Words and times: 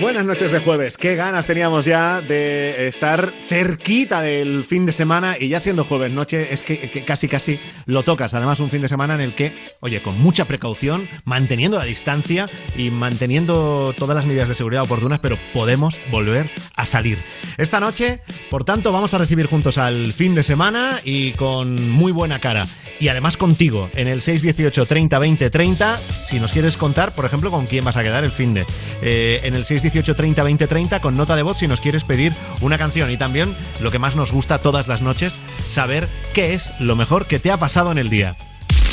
Buenas 0.00 0.24
noches 0.24 0.50
de 0.50 0.58
jueves. 0.58 0.96
Qué 0.96 1.16
ganas 1.16 1.46
teníamos 1.46 1.84
ya 1.84 2.22
de 2.22 2.88
estar 2.88 3.32
cerquita 3.46 4.22
del 4.22 4.64
fin 4.64 4.86
de 4.86 4.92
semana 4.92 5.36
y 5.38 5.48
ya 5.48 5.60
siendo 5.60 5.84
jueves 5.84 6.10
noche 6.10 6.52
es 6.52 6.62
que, 6.62 7.04
casi 7.04 7.28
casi 7.28 7.60
lo 7.86 8.02
tocas. 8.02 8.34
Además 8.34 8.58
un 8.60 8.70
fin 8.70 8.82
de 8.82 8.88
semana 8.88 9.14
en 9.14 9.20
el 9.20 9.34
que, 9.34 9.54
oye, 9.80 10.02
con 10.02 10.18
mucha 10.20 10.46
precaución, 10.46 11.08
manteniendo 11.24 11.78
la 11.78 11.84
distancia 11.84 12.48
y 12.76 12.90
manteniendo 12.90 13.94
todas 13.96 14.16
las 14.16 14.24
medidas 14.24 14.48
de 14.48 14.54
seguridad 14.54 14.82
oportunas, 14.82 15.20
pero 15.20 15.36
podemos 15.52 15.98
volver 16.10 16.48
a 16.74 16.86
salir. 16.86 17.18
Esta 17.58 17.78
noche, 17.78 18.20
por 18.50 18.64
tanto, 18.64 18.92
vamos 18.92 19.12
a 19.14 19.18
recibir 19.18 19.46
juntos 19.46 19.78
al 19.78 20.12
fin 20.12 20.34
de 20.34 20.42
semana 20.42 20.98
y 21.04 21.32
con 21.32 21.90
muy 21.90 22.12
buena 22.12 22.40
cara. 22.40 22.66
Y 22.98 23.08
además 23.08 23.36
contigo 23.36 23.90
en 23.94 24.08
el 24.08 24.22
618 24.22 24.86
30 24.86 25.18
20 25.18 25.50
30 25.50 25.98
si 25.98 26.40
nos 26.40 26.52
quieres 26.52 26.76
contar, 26.76 27.14
por 27.14 27.24
ejemplo, 27.24 27.50
con 27.50 27.66
quién 27.66 27.84
vas 27.84 27.96
a 27.96 28.02
quedar 28.02 28.24
el 28.24 28.32
fin 28.32 28.54
de. 28.54 28.64
Eh, 29.02 29.40
en 29.44 29.54
el 29.54 29.64
618 29.82 30.14
30 30.14 30.42
20 30.42 30.66
30 30.66 31.00
con 31.00 31.16
nota 31.16 31.36
de 31.36 31.42
voz 31.42 31.58
si 31.58 31.66
nos 31.66 31.80
quieres 31.80 32.04
pedir 32.04 32.32
una 32.60 32.78
canción. 32.78 33.10
Y 33.10 33.16
también 33.16 33.54
lo 33.80 33.90
que 33.90 33.98
más 33.98 34.16
nos 34.16 34.32
gusta 34.32 34.58
todas 34.58 34.88
las 34.88 35.02
noches, 35.02 35.38
saber 35.66 36.08
qué 36.34 36.54
es 36.54 36.72
lo 36.80 36.96
mejor 36.96 37.26
que 37.26 37.38
te 37.38 37.50
ha 37.50 37.56
pasado 37.56 37.90
en 37.92 37.98
el 37.98 38.08
día. 38.08 38.36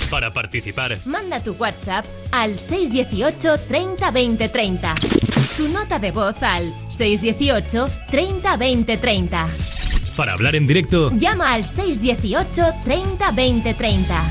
Para 0.10 0.34
participar, 0.34 0.98
Manda 1.06 1.40
tu 1.42 1.52
WhatsApp 1.54 2.06
al 2.32 2.60
618 2.60 3.60
30 3.68 4.10
20 4.12 4.50
30. 4.50 4.96
Tu 5.56 5.68
nota 5.70 6.00
de 6.00 6.10
voz 6.12 6.42
al 6.42 6.74
618 6.90 7.90
30 8.10 8.58
20 8.58 8.98
30. 8.98 9.48
para 10.18 10.34
hablar 10.34 10.56
en 10.56 10.66
directo, 10.66 11.12
Llama 11.12 11.54
al 11.54 11.66
618 11.68 12.74
30 12.84 13.32
20 13.32 13.74
30. 13.76 14.24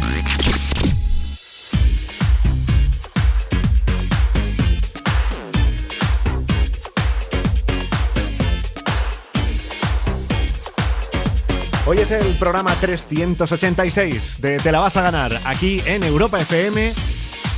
Hoy 11.91 12.00
es 12.00 12.11
el 12.11 12.39
programa 12.39 12.75
386 12.78 14.42
de 14.42 14.58
Te 14.58 14.72
la 14.72 14.81
vas 14.81 14.98
a 14.98 15.00
ganar 15.00 15.41
aquí 15.47 15.81
en 15.86 16.03
Europa 16.03 16.39
FM. 16.39 16.92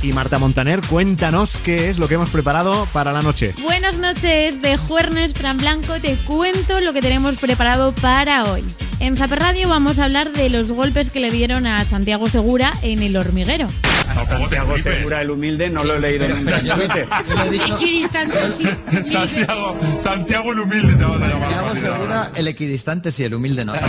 Y 0.03 0.13
Marta 0.13 0.39
Montaner, 0.39 0.81
cuéntanos 0.81 1.57
qué 1.63 1.89
es 1.89 1.99
lo 1.99 2.07
que 2.07 2.15
hemos 2.15 2.31
preparado 2.31 2.87
para 2.91 3.11
la 3.11 3.21
noche. 3.21 3.53
Buenas 3.61 3.97
noches 3.97 4.59
de 4.61 4.75
Juernes, 4.77 5.33
Fran 5.33 5.57
Blanco. 5.57 5.99
Te 6.01 6.15
cuento 6.17 6.79
lo 6.79 6.91
que 6.91 7.01
tenemos 7.01 7.37
preparado 7.37 7.91
para 7.93 8.51
hoy. 8.51 8.63
En 8.99 9.15
Zaper 9.15 9.39
Radio 9.39 9.69
vamos 9.69 9.99
a 9.99 10.05
hablar 10.05 10.31
de 10.31 10.49
los 10.49 10.71
golpes 10.71 11.11
que 11.11 11.19
le 11.19 11.29
dieron 11.29 11.67
a 11.67 11.85
Santiago 11.85 12.27
Segura 12.27 12.71
en 12.81 13.03
el 13.03 13.15
hormiguero. 13.15 13.67
Santiago 14.27 14.77
Segura, 14.79 15.21
el 15.21 15.29
humilde, 15.29 15.69
no 15.69 15.83
lo 15.83 15.95
he 15.95 15.99
leído 15.99 16.27
nunca. 16.29 16.59
Santiago, 19.05 19.77
Santiago 20.03 20.51
el 20.51 20.59
humilde 20.61 20.95
te 20.95 21.03
vas 21.03 21.21
a 21.21 21.27
llamar. 21.27 21.51
Santiago 21.51 21.75
Segura, 21.75 22.31
el 22.35 22.47
equidistante 22.47 23.11
sí, 23.11 23.23
el 23.23 23.35
humilde 23.35 23.65
no. 23.65 23.73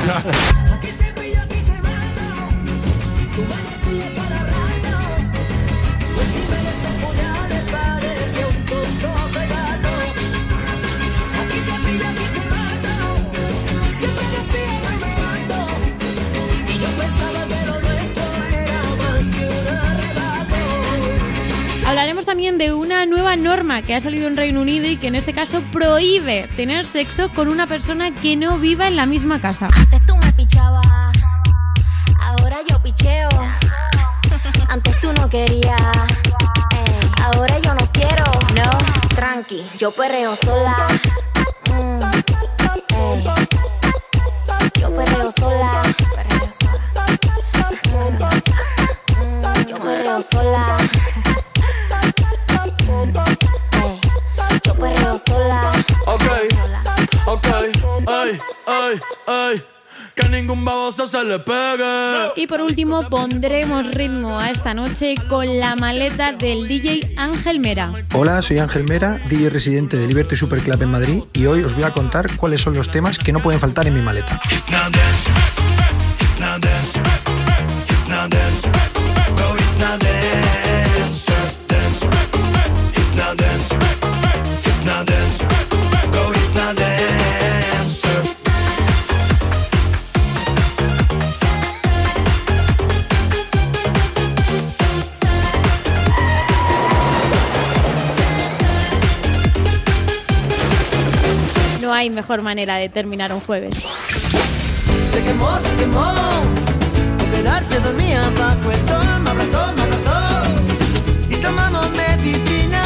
Hablaremos 22.12 22.26
también 22.26 22.58
de 22.58 22.74
una 22.74 23.06
nueva 23.06 23.36
norma 23.36 23.80
que 23.80 23.94
ha 23.94 24.00
salido 24.02 24.28
en 24.28 24.36
Reino 24.36 24.60
Unido 24.60 24.86
y 24.86 24.98
que 24.98 25.06
en 25.06 25.14
este 25.14 25.32
caso 25.32 25.62
prohíbe 25.72 26.46
tener 26.56 26.86
sexo 26.86 27.30
con 27.30 27.48
una 27.48 27.66
persona 27.66 28.14
que 28.14 28.36
no 28.36 28.58
viva 28.58 28.86
en 28.86 28.96
la 28.96 29.06
misma 29.06 29.40
casa. 29.40 29.70
Antes 29.74 30.04
tú 30.04 30.14
me 30.18 30.30
pichabas, 30.34 30.84
ahora 32.20 32.58
yo 32.68 32.82
picheo. 32.82 33.30
Antes 34.68 35.00
tú 35.00 35.10
no 35.14 35.26
querías, 35.30 35.80
ey, 36.72 37.10
ahora 37.22 37.58
yo 37.60 37.72
no 37.72 37.90
quiero. 37.92 38.24
No, 38.56 39.14
tranqui, 39.16 39.62
yo 39.78 39.90
perreo 39.90 40.36
sola. 40.36 40.88
Mm, 41.70 42.02
ey. 42.94 43.24
Yo 44.78 44.94
perreo 44.94 45.32
sola, 45.32 45.82
perreo 46.14 46.50
sola. 46.60 47.08
Mm, 49.16 49.40
mm, 49.40 49.66
yo 49.66 49.76
perreo 49.76 50.20
sola. 50.20 50.76
Yo 55.12 55.18
perreo 55.18 55.18
sola. 55.18 55.72
Ok, 56.06 56.22
sola. 56.50 56.82
ok, 57.26 57.46
ay, 58.06 58.38
ay, 58.66 59.00
ay. 59.26 59.62
Que 60.14 60.28
ningún 60.28 60.64
baboso 60.64 61.06
se 61.06 61.22
le 61.24 61.38
pegue. 61.38 62.32
Y 62.36 62.46
por 62.46 62.60
último 62.60 63.08
pondremos 63.08 63.90
ritmo 63.92 64.38
a 64.38 64.50
esta 64.50 64.74
noche 64.74 65.14
con 65.28 65.58
la 65.58 65.74
maleta 65.74 66.32
del 66.32 66.68
DJ 66.68 67.14
Ángel 67.16 67.60
Mera. 67.60 67.92
Hola, 68.14 68.42
soy 68.42 68.58
Ángel 68.58 68.84
Mera, 68.84 69.18
DJ 69.28 69.50
residente 69.50 69.96
de 69.96 70.06
Liberty 70.06 70.36
Super 70.36 70.60
Club 70.60 70.82
en 70.82 70.90
Madrid 70.90 71.22
y 71.32 71.46
hoy 71.46 71.62
os 71.62 71.74
voy 71.74 71.84
a 71.84 71.90
contar 71.90 72.36
cuáles 72.36 72.60
son 72.60 72.74
los 72.74 72.90
temas 72.90 73.18
que 73.18 73.32
no 73.32 73.40
pueden 73.40 73.60
faltar 73.60 73.86
en 73.86 73.94
mi 73.94 74.02
maleta. 74.02 74.40
Hay 101.94 102.08
mejor 102.08 102.40
manera 102.40 102.76
de 102.76 102.88
terminar 102.88 103.34
un 103.34 103.40
jueves. 103.40 103.74
Se 105.12 105.22
quemó, 105.22 105.58
se 105.58 105.76
quemó. 105.76 106.10
Quedarse 107.30 107.78
dormía 107.80 108.22
bajo 108.38 108.70
el 108.70 108.88
sol, 108.88 109.06
me 109.20 109.30
abrazó, 109.30 109.72
me 109.76 109.82
abrazó. 109.82 110.42
Y 111.28 111.36
tomamos 111.36 111.90
medicina 111.90 112.82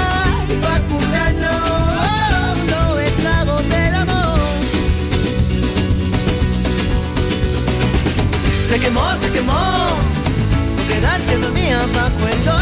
para 0.60 0.80
curarnos 0.80 2.58
los 2.68 3.00
estragos 3.00 3.68
del 3.68 3.94
amor. 3.94 4.38
Se 8.68 8.80
quemó, 8.80 9.04
se 9.22 9.30
quemó. 9.30 9.86
Quedarse 10.88 11.38
dormía 11.38 11.78
bajo 11.94 12.26
el 12.26 12.42
sol, 12.42 12.55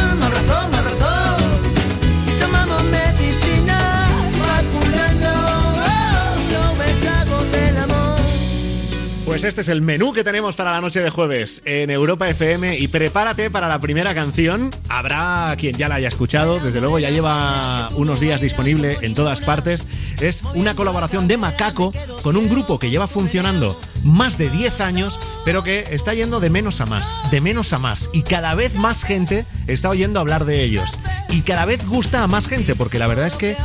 Pues 9.44 9.50
este 9.50 9.60
es 9.60 9.68
el 9.68 9.82
menú 9.82 10.14
que 10.14 10.24
tenemos 10.24 10.56
para 10.56 10.70
la 10.70 10.80
noche 10.80 11.02
de 11.02 11.10
jueves 11.10 11.60
en 11.66 11.90
Europa 11.90 12.26
FM 12.26 12.78
y 12.78 12.88
prepárate 12.88 13.50
para 13.50 13.68
la 13.68 13.78
primera 13.78 14.14
canción. 14.14 14.70
Habrá 14.88 15.54
quien 15.58 15.76
ya 15.76 15.86
la 15.86 15.96
haya 15.96 16.08
escuchado, 16.08 16.58
desde 16.60 16.80
luego 16.80 16.98
ya 16.98 17.10
lleva 17.10 17.90
unos 17.90 18.20
días 18.20 18.40
disponible 18.40 18.96
en 19.02 19.14
todas 19.14 19.42
partes. 19.42 19.86
Es 20.18 20.44
una 20.54 20.74
colaboración 20.74 21.28
de 21.28 21.36
Macaco 21.36 21.92
con 22.22 22.38
un 22.38 22.48
grupo 22.48 22.78
que 22.78 22.88
lleva 22.88 23.06
funcionando 23.06 23.78
más 24.02 24.38
de 24.38 24.48
10 24.48 24.80
años, 24.80 25.20
pero 25.44 25.62
que 25.62 25.84
está 25.90 26.14
yendo 26.14 26.40
de 26.40 26.48
menos 26.48 26.80
a 26.80 26.86
más, 26.86 27.20
de 27.30 27.42
menos 27.42 27.74
a 27.74 27.78
más. 27.78 28.08
Y 28.14 28.22
cada 28.22 28.54
vez 28.54 28.74
más 28.76 29.04
gente 29.04 29.44
está 29.66 29.90
oyendo 29.90 30.20
hablar 30.20 30.46
de 30.46 30.64
ellos. 30.64 30.88
Y 31.28 31.42
cada 31.42 31.66
vez 31.66 31.86
gusta 31.86 32.22
a 32.22 32.28
más 32.28 32.48
gente, 32.48 32.74
porque 32.74 32.98
la 32.98 33.08
verdad 33.08 33.26
es 33.26 33.34
que 33.34 33.58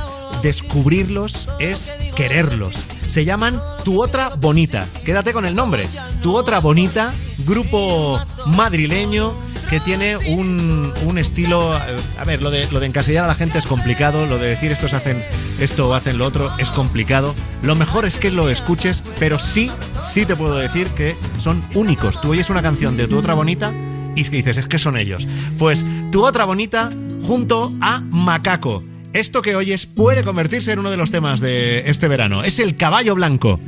descubrirlos 0.44 1.48
es 1.62 1.90
quererlos. 2.18 2.75
Se 3.10 3.26
llaman 3.26 3.60
Tu 3.84 4.02
Otra 4.02 4.30
Bonita. 4.30 4.88
Quédate 5.04 5.34
con 5.34 5.46
el 5.46 5.56
nombre. 5.56 5.88
Tu 6.22 6.34
Otra 6.36 6.60
Bonita, 6.60 7.12
grupo 7.40 8.20
madrileño 8.46 9.34
que 9.70 9.80
tiene 9.80 10.16
un, 10.18 10.94
un 11.06 11.18
estilo... 11.18 11.74
A 11.74 12.24
ver, 12.26 12.42
lo 12.42 12.52
de, 12.52 12.68
lo 12.72 12.80
de 12.80 12.86
encasillar 12.86 13.26
a 13.26 13.28
la 13.28 13.36
gente 13.36 13.58
es 13.58 13.66
complicado, 13.66 14.28
lo 14.28 14.38
de 14.38 14.50
decir 14.50 14.72
estos 14.72 14.94
hacen 14.94 15.24
esto 15.60 15.90
o 15.90 15.94
hacen 15.96 16.20
lo 16.20 16.28
otro 16.28 16.52
es 16.60 16.70
complicado. 16.70 17.34
Lo 17.64 17.76
mejor 17.76 18.06
es 18.06 18.18
que 18.18 18.30
lo 18.30 18.50
escuches, 18.50 19.04
pero 19.18 19.40
sí, 19.40 19.72
sí 20.06 20.26
te 20.26 20.36
puedo 20.36 20.58
decir 20.58 20.88
que 20.90 21.16
son 21.40 21.64
únicos. 21.74 22.22
Tú 22.22 22.32
oyes 22.32 22.50
una 22.52 22.62
canción 22.62 22.96
de 22.96 23.08
Tu 23.08 23.18
Otra 23.18 23.34
Bonita 23.34 23.72
y 24.16 24.24
dices, 24.24 24.58
es 24.58 24.68
que 24.68 24.78
son 24.78 24.98
ellos. 24.98 25.28
Pues 25.58 25.84
Tu 26.12 26.24
Otra 26.24 26.46
Bonita 26.46 26.92
junto 27.26 27.74
a 27.82 28.02
Macaco. 28.02 28.84
Esto 29.14 29.42
que 29.42 29.56
oyes 29.56 29.86
puede 29.88 30.24
convertirse 30.24 30.72
en 30.72 30.80
uno 30.80 30.92
de 30.92 30.98
los 30.98 31.12
temas 31.12 31.40
de 31.40 31.90
este 31.90 32.08
verano. 32.08 32.44
Es 32.44 32.60
el 32.60 32.78
caballo 32.78 33.16
blanco. 33.16 33.60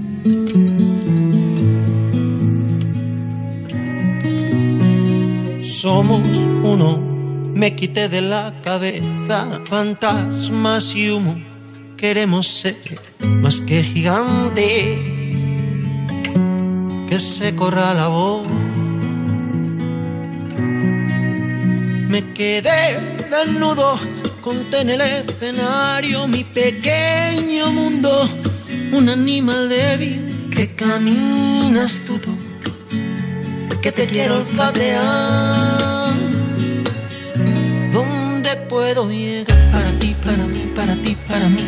Somos 5.63 6.21
uno, 6.63 6.97
me 7.55 7.75
quité 7.75 8.07
de 8.07 8.21
la 8.21 8.53
cabeza 8.63 9.61
fantasmas 9.65 10.93
y 10.95 11.09
humo. 11.09 11.35
Queremos 11.97 12.47
ser 12.47 12.77
más 13.19 13.61
que 13.61 13.81
gigantes, 13.81 14.99
que 17.09 17.19
se 17.19 17.55
corra 17.55 17.93
la 17.95 18.07
voz. 18.09 18.47
Me 22.09 22.33
quedé 22.33 22.99
desnudo, 23.31 23.97
conté 24.41 24.81
en 24.81 24.89
el 24.89 25.01
escenario 25.01 26.27
mi 26.27 26.43
pequeño 26.43 27.71
mundo, 27.71 28.27
un 28.91 29.07
animal 29.07 29.69
débil 29.69 30.49
que 30.51 30.73
camina 30.73 31.85
astuto, 31.85 32.29
que 33.81 33.91
te 33.91 34.07
quiero 34.07 34.37
olfatear. 34.37 36.13
¿Dónde 37.91 38.55
puedo 38.67 39.09
llegar 39.09 39.71
para 39.71 39.99
ti, 39.99 40.15
para 40.25 40.45
mí, 40.47 40.71
para 40.75 40.95
ti, 40.95 41.15
para 41.27 41.47
mí? 41.47 41.67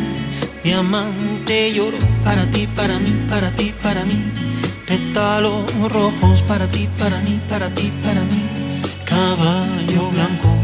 Diamante 0.64 1.70
y 1.70 1.80
oro 1.80 1.98
para 2.24 2.46
ti, 2.50 2.68
para 2.76 2.98
mí, 2.98 3.12
para 3.30 3.52
ti, 3.52 3.74
para 3.84 4.04
mí. 4.06 4.32
Pétalos 4.88 5.64
rojos 5.92 6.42
para 6.44 6.68
ti, 6.70 6.90
para 6.98 7.20
mí, 7.20 7.40
para 7.50 7.70
ti, 7.70 7.92
para 8.04 8.22
mí. 8.22 8.44
Caballo 9.06 10.10
blanco. 10.10 10.63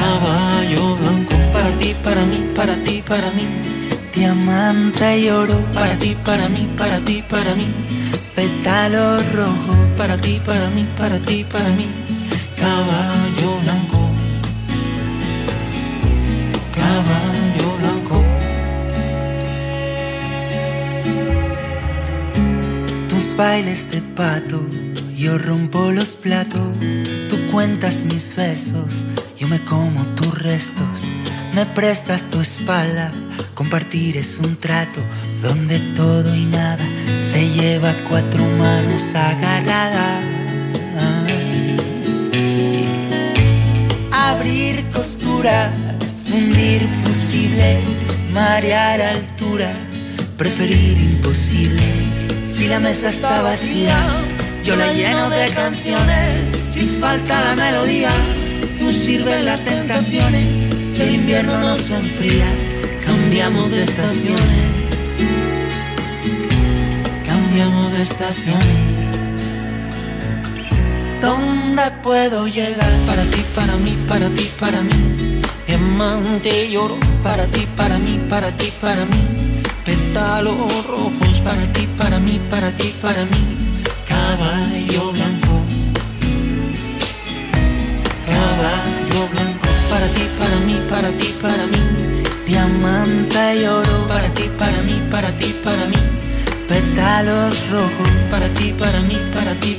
Caballo 0.00 0.96
blanco 0.96 1.36
para 1.52 1.70
ti, 1.80 1.94
para 2.02 2.24
mí, 2.24 2.40
para 2.56 2.74
ti, 2.84 3.02
para 3.06 3.30
mí. 3.36 3.46
Diamante 4.14 5.20
y 5.20 5.28
oro 5.28 5.58
para 5.72 5.94
ti, 5.98 6.16
para 6.24 6.48
mí, 6.48 6.68
para 6.76 6.98
ti, 7.00 7.22
para 7.28 7.54
mí. 7.54 7.68
Pétalo 8.34 9.18
rojo 9.34 9.74
para 9.96 10.16
ti, 10.16 10.40
para 10.46 10.68
mí, 10.70 10.86
para 10.96 11.18
ti, 11.18 11.44
para 11.44 11.68
mí. 11.78 11.88
Caballo 12.56 13.50
blanco. 13.62 14.00
Caballo 16.80 17.68
blanco. 17.80 18.24
Tus 23.08 23.36
bailes 23.36 23.90
de 23.90 24.00
pato, 24.00 24.60
yo 25.14 25.38
rompo 25.38 25.92
los 25.92 26.16
platos. 26.16 26.76
Tú 27.28 27.36
cuentas 27.52 28.02
mis 28.04 28.34
besos, 28.34 29.06
yo 29.40 29.48
me 29.48 29.64
como 29.64 30.04
tus 30.14 30.38
restos. 30.38 31.08
Me 31.54 31.64
prestas 31.64 32.26
tu 32.28 32.40
espalda, 32.40 33.10
compartir 33.54 34.18
es 34.18 34.38
un 34.38 34.56
trato 34.56 35.00
donde 35.40 35.78
todo 35.96 36.36
y 36.36 36.44
nada 36.44 36.86
se 37.22 37.48
lleva 37.48 37.94
cuatro 38.08 38.46
manos 38.46 39.14
agarradas. 39.14 40.24
Abrir 44.12 44.90
costuras, 44.90 45.70
fundir 46.28 46.86
fusibles, 47.02 47.82
marear 48.34 49.00
alturas, 49.00 49.74
preferir 50.36 50.98
imposibles. 50.98 51.94
Si 52.44 52.68
la 52.68 52.78
mesa 52.78 53.08
está 53.08 53.40
vacía, 53.40 54.22
yo 54.62 54.76
la 54.76 54.92
lleno 54.92 55.30
de 55.30 55.48
canciones. 55.50 56.50
Si 56.72 56.86
falta 57.00 57.40
la 57.40 57.54
melodía, 57.54 58.12
tú 59.10 59.16
sirves 59.16 59.42
las 59.42 59.64
tentaciones. 59.64 60.74
Si 60.92 61.02
el 61.02 61.14
invierno 61.14 61.58
nos 61.58 61.90
enfría, 61.90 62.46
cambiamos 63.04 63.70
de 63.70 63.82
estaciones. 63.84 64.62
Cambiamos 67.24 67.92
de 67.92 68.02
estaciones. 68.02 68.78
¿Dónde 71.20 71.82
puedo 72.02 72.46
llegar? 72.46 72.92
Para 73.06 73.24
ti, 73.24 73.44
para 73.54 73.76
mí, 73.76 73.98
para 74.08 74.28
ti, 74.30 74.50
para 74.58 74.82
mí. 74.82 75.40
Diamante 75.66 76.66
y 76.66 76.76
oro, 76.76 76.98
para 77.22 77.46
ti, 77.46 77.66
para 77.76 77.98
mí, 77.98 78.20
para 78.28 78.50
ti, 78.56 78.72
para 78.80 79.04
mí. 79.06 79.62
Pétalos 79.84 80.86
rojos, 80.86 81.40
para 81.42 81.64
ti, 81.72 81.88
para 81.98 82.18
mí, 82.20 82.40
para 82.50 82.70
ti, 82.72 82.94
para 83.02 83.24
mí. 83.24 83.82
Caballo 84.06 85.12
blanco. 85.12 85.64
Caballo 88.26 88.99
para 89.90 90.08
ti, 90.14 90.24
para 90.38 90.56
mí, 90.66 90.76
para 90.88 91.10
ti, 91.18 91.34
para 91.42 91.66
mí. 91.66 91.82
Diamante 92.46 93.42
y 93.60 93.66
oro, 93.66 94.06
para 94.08 94.28
ti, 94.34 94.44
para 94.56 94.80
mí, 94.82 94.96
para 95.10 95.30
ti, 95.36 95.54
para 95.64 95.84
mí. 95.86 96.00
Pétalos 96.68 97.54
rojos, 97.70 98.08
para 98.30 98.48
ti, 98.48 98.72
para 98.78 99.00
mí, 99.02 99.18
para 99.34 99.52
ti, 99.62 99.69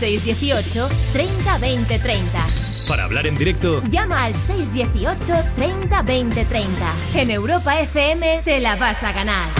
618 0.00 0.88
30 1.12 1.58
20 1.58 1.98
30. 1.98 2.46
para 2.88 3.04
hablar 3.04 3.26
en 3.26 3.36
directo, 3.36 3.82
Llama 3.90 4.24
al 4.24 4.34
618 4.34 5.34
30 5.56 6.02
20 6.02 6.44
30. 6.46 6.94
En 7.16 7.30
Europa 7.30 7.78
FM 7.80 8.40
te 8.44 8.60
la 8.60 8.76
vas 8.76 9.02
a 9.02 9.12
ganar. 9.12 9.59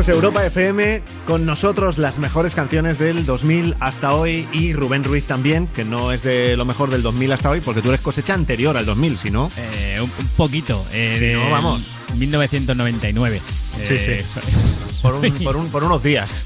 Esto 0.00 0.12
es 0.12 0.16
Europa 0.16 0.46
FM, 0.46 1.02
con 1.26 1.44
nosotros 1.44 1.98
las 1.98 2.18
mejores 2.18 2.54
canciones 2.54 2.98
del 2.98 3.26
2000 3.26 3.76
hasta 3.80 4.14
hoy 4.14 4.48
y 4.50 4.72
Rubén 4.72 5.04
Ruiz 5.04 5.26
también, 5.26 5.66
que 5.66 5.84
no 5.84 6.10
es 6.10 6.22
de 6.22 6.56
lo 6.56 6.64
mejor 6.64 6.88
del 6.88 7.02
2000 7.02 7.32
hasta 7.32 7.50
hoy, 7.50 7.60
porque 7.60 7.82
tú 7.82 7.90
eres 7.90 8.00
cosecha 8.00 8.32
anterior 8.32 8.78
al 8.78 8.86
2000, 8.86 9.18
si 9.18 9.30
no... 9.30 9.50
Eh, 9.58 9.98
un, 10.00 10.10
un 10.18 10.28
poquito. 10.38 10.82
Eh, 10.94 11.16
Si 11.36 11.44
no, 11.44 11.50
vamos. 11.50 11.82
1999. 12.16 13.40
Sí, 13.78 13.98
sí. 13.98 14.10
Eh, 14.12 14.24
so- 14.24 15.02
Por, 15.02 15.16
un- 15.16 15.32
por 15.44 15.56
un- 15.58 15.68
por 15.68 15.84
unos 15.84 16.02
días. 16.02 16.44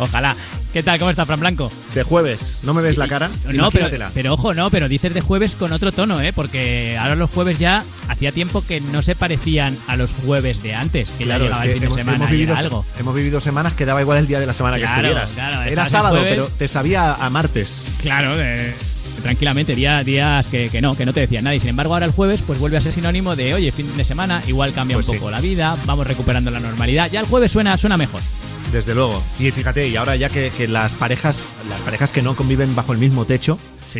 Ojalá. 0.00 0.34
¿Qué 0.72 0.82
tal? 0.82 0.98
¿Cómo 0.98 1.10
está, 1.10 1.26
Fran 1.26 1.38
Blanco? 1.38 1.70
De 1.94 2.02
jueves, 2.02 2.60
¿no 2.62 2.72
me 2.72 2.80
ves 2.80 2.96
la 2.96 3.06
cara? 3.06 3.28
No, 3.52 3.70
pero, 4.14 4.32
ojo, 4.32 4.54
no, 4.54 4.70
pero 4.70 4.88
dices 4.88 5.12
de 5.12 5.20
jueves 5.20 5.54
con 5.54 5.70
otro 5.70 5.92
tono, 5.92 6.22
¿eh? 6.22 6.32
Porque 6.32 6.96
ahora 6.98 7.14
los 7.14 7.28
jueves 7.30 7.58
ya 7.58 7.84
hacía 8.08 8.32
tiempo 8.32 8.64
que 8.66 8.80
no 8.80 9.02
se 9.02 9.14
parecían 9.14 9.76
a 9.86 9.96
los 9.96 10.10
jueves 10.24 10.62
de 10.62 10.74
antes, 10.74 11.10
que 11.10 11.24
Claro, 11.24 11.44
ya 11.44 11.50
llegaba 11.50 11.64
el 11.66 11.70
fin 11.72 11.80
de 11.80 11.86
hemos, 11.86 11.98
semana 11.98 12.16
hemos 12.16 12.28
y 12.28 12.32
vivido, 12.32 12.52
era 12.52 12.60
algo. 12.60 12.86
hemos 12.98 13.14
vivido 13.14 13.40
semanas 13.42 13.74
que 13.74 13.84
daba 13.84 14.00
igual 14.00 14.16
el 14.18 14.26
día 14.26 14.40
de 14.40 14.46
la 14.46 14.54
semana 14.54 14.78
que 14.78 14.84
estuvieras. 14.84 15.32
claro, 15.32 15.62
Era 15.70 15.84
sábado, 15.84 16.16
jueves- 16.16 16.30
pero 16.32 16.48
te 16.56 16.68
sabía 16.68 17.12
a 17.14 17.28
martes. 17.28 17.88
Claro, 18.00 18.32
eh, 18.38 18.72
tranquilamente, 19.22 19.74
día- 19.74 20.02
días 20.02 20.46
que, 20.46 20.70
que 20.70 20.80
no, 20.80 20.96
que 20.96 21.04
no 21.04 21.12
te 21.12 21.20
decían 21.20 21.44
nada. 21.44 21.54
Y 21.54 21.60
sin 21.60 21.68
embargo, 21.68 21.92
ahora 21.92 22.06
el 22.06 22.12
jueves 22.12 22.40
pues 22.46 22.58
vuelve 22.58 22.78
a 22.78 22.80
ser 22.80 22.94
sinónimo 22.94 23.36
de, 23.36 23.52
oye, 23.52 23.70
fin 23.72 23.94
de 23.94 24.04
semana, 24.04 24.42
igual 24.48 24.72
cambia 24.72 24.96
Pues 24.96 25.06
un 25.06 25.12
sí. 25.14 25.18
poco 25.18 25.30
la 25.30 25.42
vida, 25.42 25.76
vamos 25.84 26.06
recuperando 26.06 26.50
la 26.50 26.60
normalidad. 26.60 27.10
Ya 27.12 27.20
el 27.20 27.26
jueves 27.26 27.52
suena, 27.52 27.76
suena 27.76 27.98
mejor. 27.98 28.22
Desde 28.72 28.94
luego. 28.94 29.22
Y 29.38 29.50
fíjate, 29.50 29.86
y 29.88 29.96
ahora 29.96 30.16
ya 30.16 30.28
que, 30.30 30.50
que 30.56 30.66
las 30.66 30.94
parejas, 30.94 31.44
las 31.68 31.80
parejas 31.80 32.10
que 32.10 32.22
no 32.22 32.34
conviven 32.34 32.74
bajo 32.74 32.92
el 32.92 32.98
mismo 32.98 33.26
techo, 33.26 33.58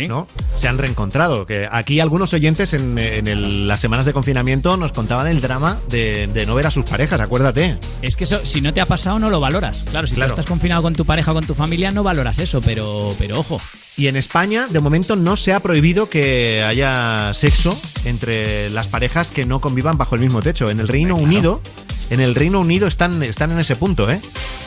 ¿no? 0.09 0.27
Se 0.57 0.69
han 0.69 0.79
reencontrado. 0.79 1.45
Que 1.45 1.69
aquí 1.71 2.01
algunos 2.01 2.33
oyentes 2.33 2.73
en, 2.73 2.99
en 2.99 3.29
el- 3.29 3.69
las 3.69 3.81
semanas 3.81 4.07
de 4.07 4.15
confinamiento 4.15 4.77
nos 4.79 4.93
contaban 4.93 5.27
el 5.27 5.43
drama 5.43 5.79
de, 5.91 6.27
de 6.29 6.47
no 6.47 6.55
ver 6.55 6.67
a 6.67 6.71
sus 6.71 6.85
parejas, 6.87 7.21
acuérdate. 7.21 7.77
Es 8.01 8.17
que 8.17 8.25
eso, 8.25 8.41
si 8.45 8.63
no 8.63 8.73
te 8.73 8.81
ha 8.81 8.87
pasado, 8.87 9.19
no 9.19 9.29
lo 9.29 9.41
valoras. 9.41 9.85
Claro, 9.91 10.07
si 10.07 10.15
Claro. 10.15 10.31
tú 10.35 10.41
estás 10.41 10.49
confinado 10.51 10.81
con 10.83 10.95
tu 10.95 11.05
pareja 11.05 11.33
o 11.33 11.35
con 11.35 11.45
tu 11.47 11.55
familia, 11.55 11.91
no 11.91 12.03
valoras 12.03 12.39
eso, 12.39 12.61
pero, 12.63 13.15
pero 13.19 13.39
ojo. 13.41 13.61
Y 13.99 14.07
en 14.07 14.17
España, 14.17 14.69
de 14.71 14.81
momento, 14.81 15.17
no 15.17 15.37
se 15.37 15.53
ha 15.53 15.61
prohibido 15.61 16.09
que 16.09 16.63
haya 16.67 17.35
sexo 17.35 17.79
entre 18.07 18.71
las 18.71 18.89
parejas 18.89 19.31
que 19.31 19.45
no 19.45 19.61
convivan 19.61 19.99
bajo 19.99 20.15
el 20.15 20.23
mismo 20.23 20.41
techo. 20.41 20.71
En 20.71 20.81
el 20.81 20.89
Reino 20.89 21.15
Unido, 21.17 21.61
en 22.13 22.21
el 22.21 22.35
Reino 22.35 22.61
Unido 22.61 22.87
están, 22.87 23.23
están 23.23 23.51
en 23.53 23.59
ese 23.59 23.77
punto, 23.77 24.11
¿eh? 24.11 24.21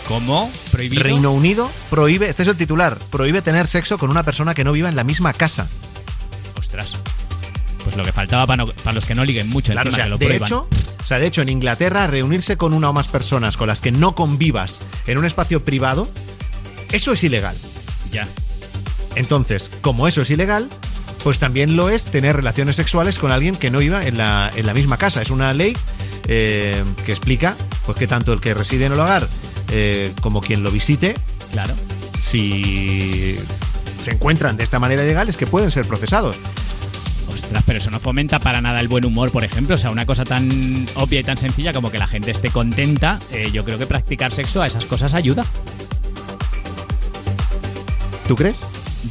¿Cómo? 0.08 0.52
¿Prohibido? 0.72 1.04
Reino 1.04 1.32
Unido 1.32 1.70
prohíbe, 1.90 2.30
este 2.30 2.44
es 2.44 2.48
el 2.50 2.58
titular, 2.58 2.98
prohíbe 3.10 3.42
tener 3.42 3.68
sexo 3.68 3.98
con 3.98 4.10
una 4.10 4.24
persona 4.24 4.54
que 4.54 4.64
no 4.64 4.72
viva 4.72 4.90
en 4.90 4.96
la 4.96 5.04
misma 5.04 5.34
casa. 5.34 5.68
Ostras. 6.58 6.94
Pues 7.84 7.96
lo 7.96 8.04
que 8.04 8.12
faltaba 8.12 8.48
para, 8.48 8.66
no- 8.66 8.72
para 8.74 8.94
los 8.94 9.06
que 9.06 9.14
no 9.16 9.24
liguen 9.24 9.50
mucho 9.50 9.72
Claro, 9.72 9.90
o 9.90 9.92
encima 9.92 9.96
sea, 9.98 10.06
que 10.06 10.10
lo 10.10 10.18
de 10.18 10.26
prohíban. 10.26 10.48
hecho, 10.48 10.68
o 11.04 11.08
sea, 11.08 11.20
de 11.20 11.28
hecho, 11.28 11.42
en 11.44 11.50
Inglaterra, 11.50 12.08
reunirse 12.08 12.58
con 12.58 12.74
una 12.74 12.90
o 12.90 12.94
más 12.94 13.08
personas 13.08 13.58
con 13.58 13.68
las 13.68 13.80
que 13.82 13.92
no 13.92 14.16
convivas 14.16 14.82
en 15.06 15.18
un 15.20 15.26
espacio 15.26 15.64
privado, 15.64 16.10
eso 16.92 17.12
es 17.14 17.24
ilegal. 17.24 17.56
Ya. 18.12 18.28
Entonces, 19.16 19.72
como 19.82 20.08
eso 20.08 20.24
es 20.24 20.30
ilegal, 20.32 20.68
pues 21.24 21.40
también 21.40 21.76
lo 21.76 21.90
es 21.90 22.06
tener 22.06 22.36
relaciones 22.36 22.76
sexuales 22.76 23.20
con 23.20 23.32
alguien 23.32 23.56
que 23.56 23.70
no 23.72 23.80
viva 23.80 24.04
en 24.06 24.18
la, 24.18 24.50
en 24.56 24.66
la 24.66 24.74
misma 24.74 24.98
casa. 24.98 25.22
Es 25.22 25.30
una 25.30 25.54
ley 25.54 25.76
eh, 26.28 26.84
que 27.06 27.12
explica 27.12 27.56
pues 27.86 27.98
que 27.98 28.08
tanto 28.08 28.34
el 28.34 28.42
que 28.42 28.54
reside 28.54 28.86
en 28.86 28.94
el 28.94 29.00
hogar 29.00 29.28
eh, 29.72 30.14
como 30.22 30.42
quien 30.42 30.64
lo 30.64 30.72
visite, 30.72 31.16
claro. 31.52 31.74
si 32.18 33.36
se 34.00 34.12
encuentran 34.12 34.58
de 34.58 34.64
esta 34.64 34.80
manera 34.80 35.04
ilegal, 35.04 35.30
es 35.30 35.38
que 35.38 35.48
pueden 35.48 35.72
ser 35.72 35.88
procesados. 35.88 36.38
Ostras, 37.28 37.64
pero 37.66 37.80
eso 37.80 37.92
no 37.92 38.00
fomenta 38.00 38.40
para 38.40 38.62
nada 38.62 38.80
el 38.80 38.88
buen 38.88 39.06
humor, 39.06 39.32
por 39.32 39.44
ejemplo. 39.44 39.76
O 39.76 39.78
sea, 39.78 39.90
una 39.90 40.06
cosa 40.06 40.24
tan 40.24 40.48
obvia 40.96 41.20
y 41.20 41.24
tan 41.24 41.38
sencilla 41.38 41.74
como 41.74 41.92
que 41.92 41.98
la 41.98 42.08
gente 42.08 42.32
esté 42.32 42.50
contenta, 42.50 43.20
eh, 43.32 43.50
yo 43.52 43.66
creo 43.66 43.78
que 43.78 43.88
practicar 43.88 44.32
sexo 44.32 44.62
a 44.62 44.68
esas 44.68 44.86
cosas 44.86 45.14
ayuda. 45.14 45.44
¿Tú 48.28 48.36
crees? 48.36 48.58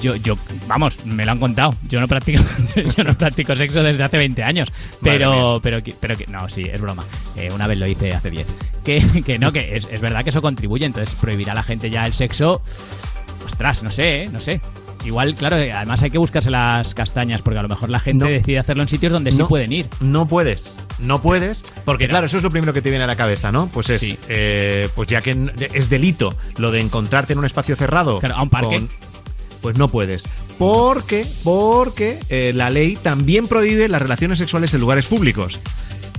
Yo, 0.00 0.16
yo, 0.16 0.36
vamos, 0.66 1.04
me 1.06 1.24
lo 1.24 1.32
han 1.32 1.38
contado. 1.38 1.70
Yo 1.88 2.00
no 2.00 2.08
practico, 2.08 2.42
yo 2.96 3.04
no 3.04 3.16
practico 3.16 3.54
sexo 3.54 3.82
desde 3.82 4.02
hace 4.02 4.16
20 4.16 4.42
años. 4.42 4.72
Pero, 5.02 5.60
pero, 5.62 5.82
que- 5.82 5.94
pero 5.98 6.16
que, 6.16 6.26
no, 6.26 6.48
sí, 6.48 6.62
es 6.62 6.80
broma. 6.80 7.04
Eh, 7.36 7.50
una 7.54 7.66
vez 7.66 7.78
lo 7.78 7.86
hice 7.86 8.12
hace 8.12 8.30
10. 8.30 8.46
Que, 8.84 9.22
que 9.26 9.38
no, 9.38 9.52
que 9.52 9.76
es, 9.76 9.88
es 9.90 10.00
verdad 10.00 10.22
que 10.24 10.30
eso 10.30 10.42
contribuye. 10.42 10.84
Entonces, 10.86 11.14
prohibir 11.14 11.50
a 11.50 11.54
la 11.54 11.62
gente 11.62 11.90
ya 11.90 12.04
el 12.04 12.12
sexo, 12.14 12.62
ostras, 13.44 13.82
no 13.82 13.90
sé, 13.90 14.24
eh, 14.24 14.28
no 14.32 14.40
sé. 14.40 14.60
Igual, 15.04 15.34
claro, 15.34 15.56
eh, 15.58 15.70
además 15.70 16.02
hay 16.02 16.10
que 16.10 16.16
buscarse 16.16 16.50
las 16.50 16.94
castañas 16.94 17.42
porque 17.42 17.58
a 17.58 17.62
lo 17.62 17.68
mejor 17.68 17.90
la 17.90 18.00
gente 18.00 18.24
No. 18.24 18.30
decide 18.30 18.58
hacerlo 18.58 18.82
en 18.84 18.88
sitios 18.88 19.12
donde 19.12 19.32
sí 19.32 19.36
No. 19.38 19.48
pueden 19.48 19.70
ir. 19.70 19.86
No 20.00 20.26
puedes, 20.26 20.78
no 20.98 21.20
puedes, 21.20 21.62
porque 21.84 22.08
claro, 22.08 22.26
eso 22.26 22.38
es 22.38 22.42
lo 22.42 22.50
primero 22.50 22.72
que 22.72 22.80
te 22.80 22.88
viene 22.88 23.04
a 23.04 23.06
la 23.06 23.14
cabeza, 23.16 23.52
¿no? 23.52 23.66
Pues 23.66 23.90
es, 23.90 24.00
Sí. 24.00 24.18
eh, 24.30 24.88
pues 24.94 25.06
ya 25.08 25.20
que 25.20 25.36
es 25.74 25.90
delito 25.90 26.30
lo 26.56 26.70
de 26.70 26.80
encontrarte 26.80 27.34
en 27.34 27.38
un 27.38 27.44
espacio 27.44 27.76
cerrado. 27.76 28.18
Claro, 28.18 28.36
a 28.36 28.42
un 28.44 28.48
parque. 28.48 28.76
con- 28.76 28.88
pues 29.64 29.78
no 29.78 29.88
puedes. 29.88 30.28
Porque, 30.59 31.26
porque 31.42 32.18
eh, 32.28 32.52
la 32.54 32.68
ley 32.68 32.97
también 32.97 33.49
prohíbe 33.49 33.88
las 33.88 34.02
relaciones 34.02 34.38
sexuales 34.38 34.75
en 34.75 34.80
lugares 34.83 35.06
públicos. 35.06 35.59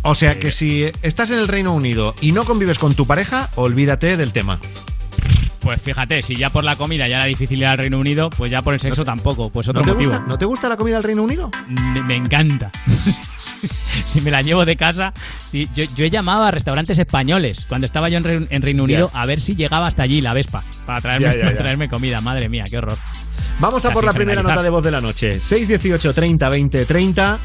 O 0.02 0.16
sea 0.16 0.40
que 0.40 0.50
si 0.50 0.92
estás 1.04 1.30
en 1.30 1.38
el 1.38 1.48
Reino 1.48 1.72
Unido 1.72 2.16
y 2.22 2.32
no 2.32 2.44
convives 2.44 2.80
con 2.80 2.96
tu 2.96 3.06
pareja, 3.06 3.52
olvídate 3.54 4.18
del 4.18 4.32
tema. 4.34 4.60
Pues 5.65 5.81
fíjate, 5.81 6.22
si 6.22 6.36
ya 6.36 6.51
por 6.51 6.63
la 6.63 6.75
comida 6.75 7.07
ya 7.07 7.15
era 7.15 7.25
difícil 7.25 7.57
ir 7.57 7.65
al 7.65 7.79
Reino 7.79 7.98
Unido, 7.98 8.29
pues 8.29 8.51
ya 8.51 8.62
por 8.62 8.75
el 8.75 8.79
sexo 8.79 9.03
tampoco. 9.03 9.50
Pues 9.50 9.67
otro 9.67 9.81
¿No 9.81 9.88
te, 9.88 9.93
motivo. 9.93 10.12
gusta, 10.12 10.25
¿No 10.27 10.38
te 10.38 10.45
gusta 10.45 10.69
la 10.69 10.77
comida 10.77 10.98
del 10.98 11.03
Reino 11.03 11.24
Unido? 11.24 11.50
Me, 11.67 12.03
me 12.03 12.15
encanta. 12.17 12.72
si 12.88 14.22
me 14.22 14.29
la 14.29 14.43
llevo 14.43 14.63
de 14.63 14.75
casa. 14.75 15.12
sí, 15.50 15.67
yo, 15.74 15.86
yo 15.95 16.05
he 16.05 16.12
llamado 16.12 16.43
a 16.43 16.51
restaurantes 16.51 17.00
españoles 17.00 17.65
cuando 17.67 17.86
estaba 17.88 18.10
yo 18.10 18.17
en, 18.19 18.24
Re- 18.24 18.48
en 18.48 18.62
Reino 18.62 18.84
Unido 18.84 19.10
a 19.15 19.25
ver 19.25 19.41
si 19.41 19.55
llegaba 19.55 19.88
hasta 19.88 20.03
allí 20.03 20.22
la 20.22 20.34
Vespa 20.36 20.62
para 20.86 21.01
traerme, 21.01 21.89
comida. 21.89 22.22
Madre 22.22 22.48
mía, 22.48 22.65
qué 22.69 22.77
horror. 22.77 22.95
Vamos 23.60 23.84
a 23.86 23.89
por 23.89 24.03
la 24.03 24.13
primera 24.13 24.43
nota 24.43 24.62
de 24.62 24.69
voz 24.69 24.84
de 24.84 24.91
la 24.91 25.01
noche. 25.01 25.39
618 25.39 26.13
30 26.13 26.48
20 26.48 26.86
30. 26.86 27.39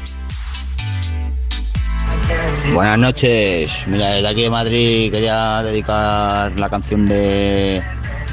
Buenas 2.75 2.99
noches. 2.99 3.83
Mira, 3.87 4.11
desde 4.11 4.27
aquí 4.27 4.43
de 4.43 4.49
Madrid 4.51 5.11
quería 5.11 5.63
dedicar 5.63 6.51
la 6.51 6.69
canción 6.69 7.07
de 7.07 7.81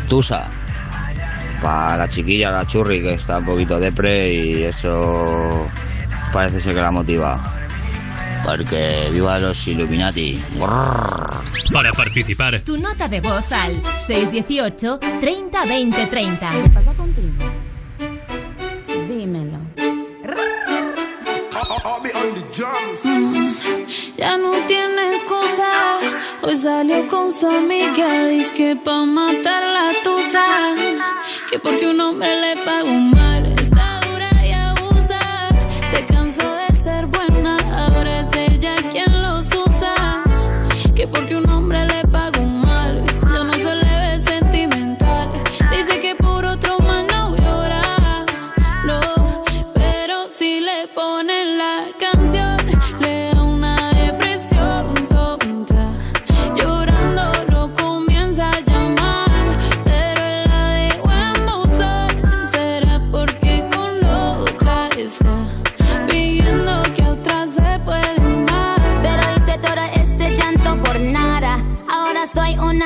Tusa 0.09 0.49
para 1.61 1.97
la 1.97 2.09
chiquilla, 2.09 2.51
la 2.51 2.67
churri, 2.67 3.03
que 3.03 3.15
está 3.15 3.39
un 3.39 3.47
poquito 3.47 3.79
depre 3.81 4.33
y 4.33 4.63
eso 4.63 5.67
parece 6.33 6.61
ser 6.61 6.75
que 6.75 6.81
la 6.81 6.91
motiva. 6.91 7.55
Porque 8.45 9.09
viva 9.13 9.39
los 9.41 9.67
Illuminati. 9.67 10.41
Para 11.73 11.93
participar, 11.93 12.61
Tu 12.61 12.79
nota 12.79 13.09
de 13.09 13.21
voz 13.21 13.51
al 13.53 13.83
618 14.07 14.99
30 15.21 15.65
20 15.65 16.07
30. 16.07 16.51
¿Qué 16.51 16.71
pasa 16.71 16.93
contigo? 16.95 17.33
Dímelo. 19.09 19.59
Mm, 23.05 23.55
Ya 24.17 24.37
no 24.39 24.53
tiene. 24.67 24.98
Hoy 26.41 26.55
salió 26.55 27.07
con 27.09 27.33
su 27.33 27.49
amiga. 27.49 28.29
Dice 28.29 28.55
que 28.55 28.77
pa' 28.77 29.05
matar 29.05 29.63
la 29.65 29.91
tusa. 30.05 30.47
Que 31.51 31.59
porque 31.59 31.89
un 31.89 32.01
hombre 32.01 32.29
le 32.41 32.57
pagó 32.65 32.89
mal. 32.89 33.48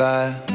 It's 0.00 0.04
645. 0.04 0.47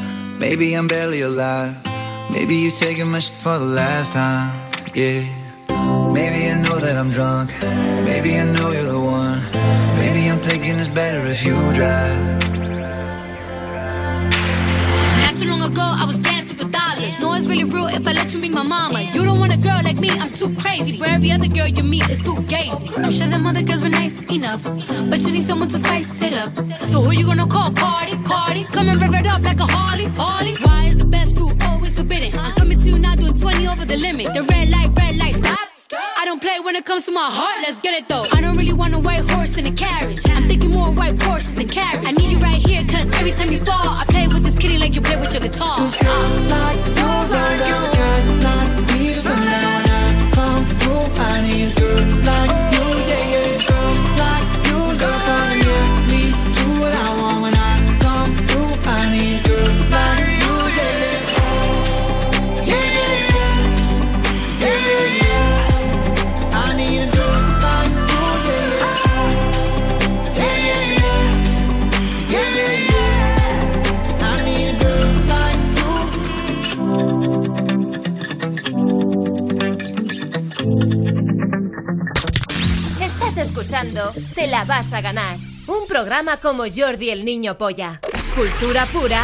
La 84.68 84.76
vas 84.82 84.94
a 84.94 85.02
ganar. 85.02 85.38
Un 85.68 85.88
programa 85.88 86.38
como 86.38 86.64
Jordi 86.74 87.10
el 87.10 87.26
Niño 87.26 87.58
Polla. 87.58 88.00
Cultura 88.36 88.86
pura 88.88 89.24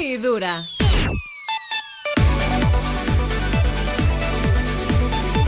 y 0.00 0.16
dura. 0.16 0.62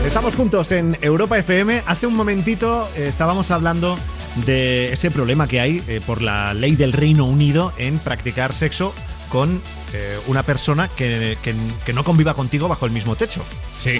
Estamos 0.05 0.35
juntos 0.35 0.71
en 0.71 0.97
Europa 1.01 1.37
FM. 1.39 1.83
Hace 1.87 2.05
un 2.07 2.15
momentito 2.15 2.87
eh, 2.95 3.07
estábamos 3.07 3.49
hablando 3.51 3.97
de 4.45 4.91
ese 4.93 5.09
problema 5.09 5.47
que 5.47 5.59
hay 5.59 5.81
eh, 5.87 6.01
por 6.05 6.21
la 6.21 6.53
ley 6.53 6.75
del 6.75 6.93
Reino 6.93 7.25
Unido 7.25 7.73
en 7.77 7.97
practicar 7.99 8.53
sexo 8.53 8.93
con 9.29 9.59
eh, 9.93 10.17
una 10.27 10.43
persona 10.43 10.87
que, 10.89 11.37
que- 11.41 11.55
que 11.85 11.93
no 11.93 12.03
conviva 12.03 12.33
contigo 12.35 12.67
bajo 12.67 12.85
el 12.85 12.91
mismo 12.91 13.15
techo. 13.15 13.43
Sí. 13.77 13.99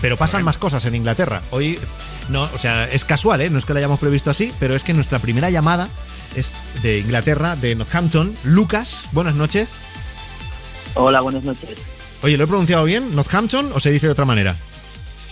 Pero 0.00 0.16
pasan 0.16 0.42
más 0.42 0.56
cosas 0.58 0.84
en 0.86 0.94
Inglaterra. 0.94 1.42
Hoy, 1.50 1.78
no, 2.28 2.42
o 2.42 2.58
sea, 2.58 2.84
es 2.88 3.04
casual, 3.04 3.40
¿eh? 3.40 3.50
No 3.50 3.58
es 3.58 3.64
que 3.64 3.72
lo 3.72 3.78
hayamos 3.78 4.00
previsto 4.00 4.30
así, 4.30 4.52
pero 4.58 4.74
es 4.74 4.84
que 4.84 4.94
nuestra 4.94 5.18
primera 5.18 5.50
llamada 5.50 5.88
es 6.36 6.54
de 6.82 6.98
Inglaterra, 6.98 7.56
de 7.56 7.74
Northampton. 7.74 8.34
Lucas, 8.44 9.04
buenas 9.12 9.34
noches. 9.34 9.82
Hola, 10.94 11.20
buenas 11.20 11.44
noches. 11.44 11.70
Oye, 12.22 12.36
¿lo 12.36 12.44
he 12.44 12.46
pronunciado 12.46 12.84
bien? 12.84 13.14
¿Northampton 13.16 13.70
o 13.74 13.80
se 13.80 13.90
dice 13.90 14.06
de 14.06 14.12
otra 14.12 14.24
manera? 14.24 14.54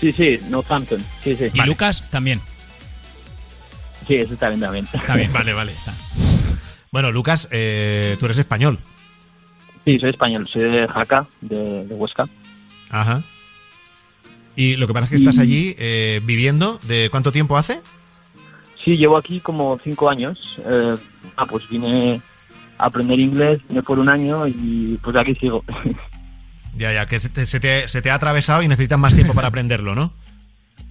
Sí, 0.00 0.12
sí, 0.12 0.40
Northampton. 0.48 1.04
Sí, 1.22 1.36
sí. 1.36 1.50
Y 1.52 1.60
Lucas 1.62 2.02
también. 2.10 2.40
Sí, 4.06 4.16
eso 4.16 4.34
está 4.34 4.48
bien 4.48 4.60
también. 4.60 4.88
Está 4.92 5.14
bien. 5.14 5.32
Vale, 5.32 5.52
vale. 5.52 5.72
Bueno, 6.90 7.12
Lucas, 7.12 7.48
eh, 7.52 8.16
tú 8.18 8.24
eres 8.26 8.38
español. 8.38 8.78
Sí, 9.84 9.98
soy 9.98 10.10
español, 10.10 10.48
soy 10.52 10.62
de 10.64 10.88
Jaca, 10.88 11.26
de, 11.40 11.84
de 11.84 11.94
Huesca. 11.94 12.28
Ajá. 12.90 13.22
Y 14.60 14.76
lo 14.76 14.86
que 14.86 14.92
pasa 14.92 15.04
es 15.06 15.10
que 15.10 15.16
estás 15.16 15.38
allí 15.38 15.74
eh, 15.78 16.20
viviendo. 16.22 16.78
¿De 16.86 17.08
cuánto 17.10 17.32
tiempo 17.32 17.56
hace? 17.56 17.80
Sí, 18.84 18.96
llevo 18.98 19.16
aquí 19.16 19.40
como 19.40 19.78
cinco 19.82 20.10
años. 20.10 20.38
Eh, 20.68 20.94
ah, 21.38 21.46
pues 21.46 21.66
vine 21.70 22.20
a 22.76 22.84
aprender 22.84 23.18
inglés, 23.18 23.62
vine 23.70 23.82
por 23.82 23.98
un 23.98 24.10
año 24.10 24.46
y 24.46 24.98
pues 25.02 25.16
aquí 25.16 25.34
sigo. 25.36 25.64
Ya, 26.76 26.92
ya, 26.94 27.04
que 27.06 27.20
se 27.20 27.28
te, 27.28 27.44
se 27.46 27.58
te- 27.60 27.88
se 27.88 28.00
te 28.00 28.10
ha 28.10 28.14
atravesado 28.14 28.62
y 28.62 28.68
necesitas 28.68 28.98
más 28.98 29.14
tiempo 29.14 29.34
para 29.34 29.48
aprenderlo, 29.52 29.94
¿no? 29.94 30.12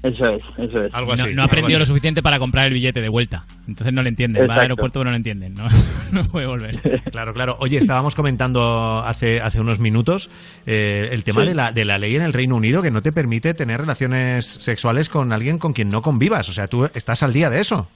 Eso 0.02 0.26
es, 0.28 0.42
eso 0.58 0.84
es. 0.86 0.94
Algo 0.94 1.12
así. 1.12 1.30
No, 1.30 1.36
no 1.36 1.42
ha 1.42 1.46
aprendido 1.46 1.78
lo 1.78 1.84
suficiente 1.86 2.24
para 2.24 2.40
comprar 2.40 2.68
el 2.68 2.74
billete 2.74 3.02
de 3.02 3.10
vuelta. 3.10 3.44
Entonces 3.68 3.92
no 3.94 4.02
le 4.02 4.08
entienden. 4.10 4.50
Va 4.50 4.54
al 4.54 4.62
aeropuerto 4.62 5.00
pero 5.00 5.06
no 5.06 5.12
lo 5.12 5.18
entienden. 5.18 5.54
No, 5.56 5.68
no 6.12 6.24
puede 6.26 6.46
volver. 6.48 6.80
Claro, 7.10 7.34
claro. 7.34 7.58
Oye, 7.60 7.78
estábamos 7.78 8.16
comentando 8.16 9.00
hace, 9.04 9.42
hace 9.42 9.60
unos 9.60 9.80
minutos 9.80 10.30
eh, 10.68 11.10
el 11.12 11.24
tema 11.24 11.42
Sí. 11.42 11.50
de, 11.50 11.56
la, 11.56 11.72
de 11.72 11.84
la 11.84 11.98
ley 11.98 12.16
en 12.16 12.22
el 12.22 12.34
Reino 12.34 12.56
Unido 12.56 12.84
que 12.84 12.92
no 12.92 13.02
te 13.02 13.12
permite 13.12 13.56
tener 13.56 13.80
relaciones 13.82 14.46
sexuales 14.46 15.10
con 15.10 15.34
alguien 15.34 15.58
con 15.58 15.74
quien 15.74 15.90
no 15.90 16.02
convivas. 16.04 16.48
O 16.50 16.54
sea, 16.54 16.68
tú 16.68 16.86
estás 16.86 17.24
al 17.24 17.34
día 17.34 17.50
de 17.50 17.60
eso. 17.62 17.90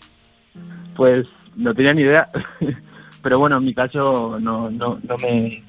Pues 0.96 1.28
no 1.56 1.74
tenía 1.76 1.94
ni 1.94 2.02
idea. 2.02 2.28
Pero 3.22 3.40
bueno, 3.40 3.58
en 3.58 3.66
mi 3.66 3.74
caso 3.74 4.38
no, 4.42 4.70
no, 4.72 5.00
no 5.08 5.18
me 5.18 5.64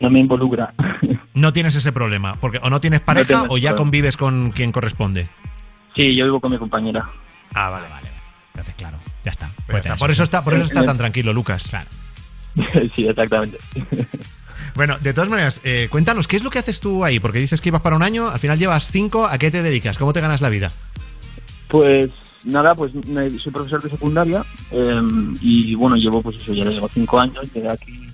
no 0.00 0.10
me 0.10 0.20
involucra. 0.20 0.72
No 1.34 1.52
tienes 1.52 1.74
ese 1.74 1.92
problema. 1.92 2.36
Porque 2.40 2.58
o 2.62 2.70
no 2.70 2.80
tienes 2.80 3.00
pareja 3.02 3.42
o 3.50 3.58
ya 3.58 3.70
problema. 3.70 3.76
convives 3.76 4.16
con 4.16 4.52
quien 4.52 4.72
corresponde. 4.72 5.28
Sí, 5.94 6.16
yo 6.16 6.24
vivo 6.24 6.40
con 6.40 6.50
mi 6.50 6.56
compañera. 6.58 7.10
Ah, 7.52 7.68
vale. 7.68 7.86
vale. 7.90 8.08
Entonces, 8.54 8.74
claro, 8.74 8.96
ya 9.22 9.32
está. 9.32 9.50
Pues 9.66 9.84
está. 9.84 9.96
Por 9.96 10.10
eso 10.10 10.22
está, 10.22 10.42
por 10.42 10.54
eso 10.54 10.64
está 10.64 10.82
tan 10.82 10.96
tranquilo, 10.96 11.34
Lucas. 11.34 11.68
Claro. 11.68 11.90
sí, 12.96 13.06
exactamente. 13.06 13.58
Bueno, 14.74 14.98
de 14.98 15.12
todas 15.14 15.28
maneras, 15.30 15.60
eh, 15.64 15.88
cuéntanos, 15.90 16.26
¿qué 16.26 16.36
es 16.36 16.42
lo 16.42 16.48
que 16.50 16.58
haces 16.58 16.80
tú 16.80 17.04
ahí? 17.04 17.18
Porque 17.20 17.38
dices 17.38 17.60
que 17.60 17.68
ibas 17.68 17.80
para 17.82 17.96
un 17.96 18.02
año, 18.02 18.28
al 18.28 18.38
final 18.38 18.58
llevas 18.58 18.90
cinco, 18.90 19.26
¿a 19.26 19.36
qué 19.38 19.50
te 19.50 19.62
dedicas? 19.62 19.96
¿Cómo 19.98 20.12
te 20.14 20.20
ganas 20.20 20.40
la 20.42 20.48
vida? 20.50 20.70
Pues 21.68 22.10
nada, 22.44 22.74
pues 22.74 22.94
me- 23.06 23.30
soy 23.38 23.52
profesor 23.52 23.82
de 23.82 23.90
secundaria 23.90 24.42
eh, 24.70 25.02
y 25.40 25.74
bueno, 25.74 25.96
llevo 25.96 26.22
pues 26.22 26.36
eso, 26.36 26.52
ya 26.54 26.64
llevo 26.64 26.88
cinco 26.88 27.20
años, 27.20 27.50
llegué 27.54 27.70
aquí 27.70 28.05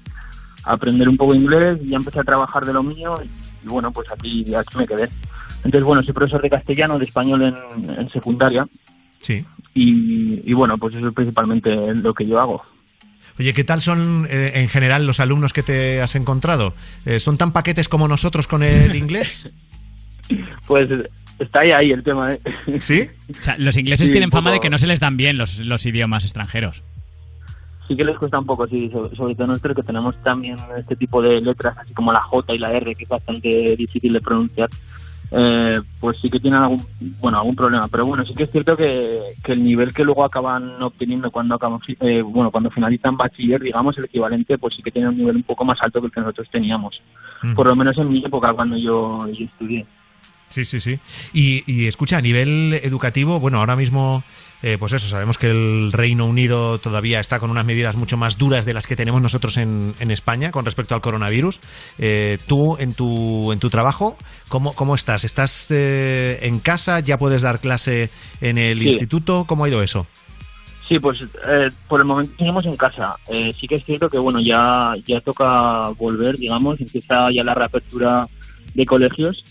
aprender 0.64 1.08
un 1.08 1.16
poco 1.16 1.34
inglés 1.34 1.78
y 1.84 1.88
ya 1.88 1.96
empecé 1.96 2.20
a 2.20 2.24
trabajar 2.24 2.64
de 2.64 2.72
lo 2.72 2.82
mío 2.82 3.14
y, 3.22 3.66
y 3.66 3.68
bueno, 3.68 3.90
pues 3.92 4.08
aquí, 4.10 4.44
aquí 4.54 4.76
me 4.78 4.86
quedé. 4.86 5.08
Entonces 5.64 5.84
bueno, 5.84 6.02
soy 6.02 6.12
profesor 6.14 6.42
de 6.42 6.50
castellano, 6.50 6.98
de 6.98 7.04
español 7.04 7.42
en, 7.42 7.90
en 7.90 8.10
secundaria 8.10 8.66
Sí. 9.20 9.44
y, 9.74 10.48
y 10.50 10.52
bueno, 10.54 10.76
pues 10.78 10.94
eso 10.96 11.08
es 11.08 11.14
principalmente 11.14 11.70
lo 11.94 12.12
que 12.14 12.26
yo 12.26 12.40
hago. 12.40 12.62
Oye, 13.38 13.54
¿qué 13.54 13.64
tal 13.64 13.80
son 13.80 14.26
eh, 14.28 14.52
en 14.56 14.68
general 14.68 15.06
los 15.06 15.18
alumnos 15.20 15.52
que 15.52 15.62
te 15.62 16.02
has 16.02 16.14
encontrado? 16.16 16.74
Eh, 17.06 17.18
¿Son 17.18 17.38
tan 17.38 17.52
paquetes 17.52 17.88
como 17.88 18.06
nosotros 18.08 18.46
con 18.46 18.62
el 18.62 18.94
inglés? 19.02 19.48
Pues 20.66 20.88
está 21.38 21.62
ahí, 21.62 21.70
ahí 21.72 21.90
el 21.92 22.02
tema, 22.02 22.32
¿eh? 22.34 22.40
¿Sí? 22.80 23.08
O 23.38 23.42
sea, 23.42 23.56
los 23.58 23.76
ingleses 23.76 24.08
Sí, 24.08 24.12
tienen 24.12 24.30
fama 24.30 24.50
poco- 24.50 24.54
de 24.54 24.60
que 24.60 24.70
no 24.70 24.78
se 24.78 24.86
les 24.86 25.00
dan 25.00 25.16
bien 25.16 25.38
los, 25.38 25.58
los 25.60 25.84
idiomas 25.86 26.24
extranjeros. 26.24 26.82
Sí 27.92 27.96
que 27.96 28.04
les 28.04 28.16
cuesta 28.16 28.38
un 28.38 28.46
poco, 28.46 28.66
sí, 28.66 28.88
sobre, 28.90 29.14
sobre 29.14 29.34
todo 29.34 29.48
nosotros 29.48 29.76
que 29.76 29.82
tenemos 29.82 30.16
también 30.22 30.56
este 30.78 30.96
tipo 30.96 31.20
de 31.20 31.42
letras, 31.42 31.76
así 31.76 31.92
como 31.92 32.10
la 32.10 32.22
J 32.22 32.54
y 32.54 32.58
la 32.58 32.72
R, 32.72 32.94
que 32.94 33.04
es 33.04 33.08
bastante 33.10 33.76
difícil 33.76 34.14
de 34.14 34.20
pronunciar, 34.22 34.70
eh, 35.30 35.78
pues 36.00 36.16
sí 36.22 36.30
que 36.30 36.40
tienen 36.40 36.62
algún, 36.62 36.82
bueno, 37.20 37.36
algún 37.36 37.54
problema. 37.54 37.88
Pero 37.88 38.06
bueno, 38.06 38.24
sí 38.24 38.32
que 38.32 38.44
es 38.44 38.50
cierto 38.50 38.78
que, 38.78 39.20
que 39.44 39.52
el 39.52 39.62
nivel 39.62 39.92
que 39.92 40.04
luego 40.04 40.24
acaban 40.24 40.82
obteniendo 40.82 41.30
cuando 41.30 41.56
acaban, 41.56 41.80
eh, 42.00 42.22
bueno, 42.22 42.50
cuando 42.50 42.70
finalizan 42.70 43.18
bachiller, 43.18 43.60
digamos, 43.60 43.98
el 43.98 44.06
equivalente, 44.06 44.56
pues 44.56 44.74
sí 44.74 44.82
que 44.82 44.90
tienen 44.90 45.10
un 45.10 45.18
nivel 45.18 45.36
un 45.36 45.42
poco 45.42 45.66
más 45.66 45.76
alto 45.82 46.00
que 46.00 46.06
el 46.06 46.12
que 46.12 46.20
nosotros 46.20 46.48
teníamos. 46.50 46.98
Mm. 47.42 47.54
Por 47.54 47.66
lo 47.66 47.76
menos 47.76 47.98
en 47.98 48.08
mi 48.08 48.24
época, 48.24 48.54
cuando 48.54 48.78
yo, 48.78 49.28
yo 49.28 49.44
estudié. 49.44 49.84
Sí, 50.48 50.64
sí, 50.64 50.80
sí. 50.80 50.98
Y, 51.34 51.62
y 51.70 51.88
escucha, 51.88 52.16
a 52.16 52.22
nivel 52.22 52.72
educativo, 52.82 53.38
bueno, 53.38 53.58
ahora 53.58 53.76
mismo 53.76 54.22
eh, 54.62 54.76
pues 54.78 54.92
eso, 54.92 55.08
sabemos 55.08 55.38
que 55.38 55.50
el 55.50 55.90
Reino 55.92 56.26
Unido 56.26 56.78
todavía 56.78 57.20
está 57.20 57.38
con 57.38 57.50
unas 57.50 57.64
medidas 57.64 57.96
mucho 57.96 58.16
más 58.16 58.38
duras 58.38 58.64
de 58.64 58.74
las 58.74 58.86
que 58.86 58.96
tenemos 58.96 59.20
nosotros 59.22 59.56
en, 59.56 59.92
en 60.00 60.10
España 60.10 60.50
con 60.52 60.64
respecto 60.64 60.94
al 60.94 61.00
coronavirus. 61.00 61.60
Eh, 61.98 62.38
tú, 62.46 62.76
en 62.78 62.94
tu, 62.94 63.52
en 63.52 63.58
tu 63.58 63.68
trabajo, 63.70 64.16
¿cómo, 64.48 64.74
cómo 64.74 64.94
estás? 64.94 65.24
¿Estás 65.24 65.70
eh, 65.70 66.38
en 66.42 66.60
casa? 66.60 67.00
¿Ya 67.00 67.18
puedes 67.18 67.42
dar 67.42 67.60
clase 67.60 68.10
en 68.40 68.58
el 68.58 68.78
Sí. 68.80 68.88
instituto? 68.88 69.44
¿Cómo 69.46 69.64
ha 69.64 69.68
ido 69.68 69.82
eso? 69.82 70.06
Sí, 70.88 70.98
pues 70.98 71.22
eh, 71.22 71.68
por 71.88 72.00
el 72.00 72.06
momento 72.06 72.34
seguimos 72.38 72.66
en 72.66 72.74
casa. 72.74 73.14
Eh, 73.28 73.50
sí 73.58 73.66
que 73.66 73.76
es 73.76 73.84
cierto 73.84 74.08
que 74.08 74.18
bueno, 74.18 74.40
ya 74.40 74.92
ya 75.06 75.20
toca 75.20 75.88
volver, 75.98 76.36
digamos, 76.36 76.78
empieza 76.80 77.28
ya 77.34 77.42
la 77.44 77.54
reapertura 77.54 78.26
de 78.74 78.84
colegios. 78.84 79.42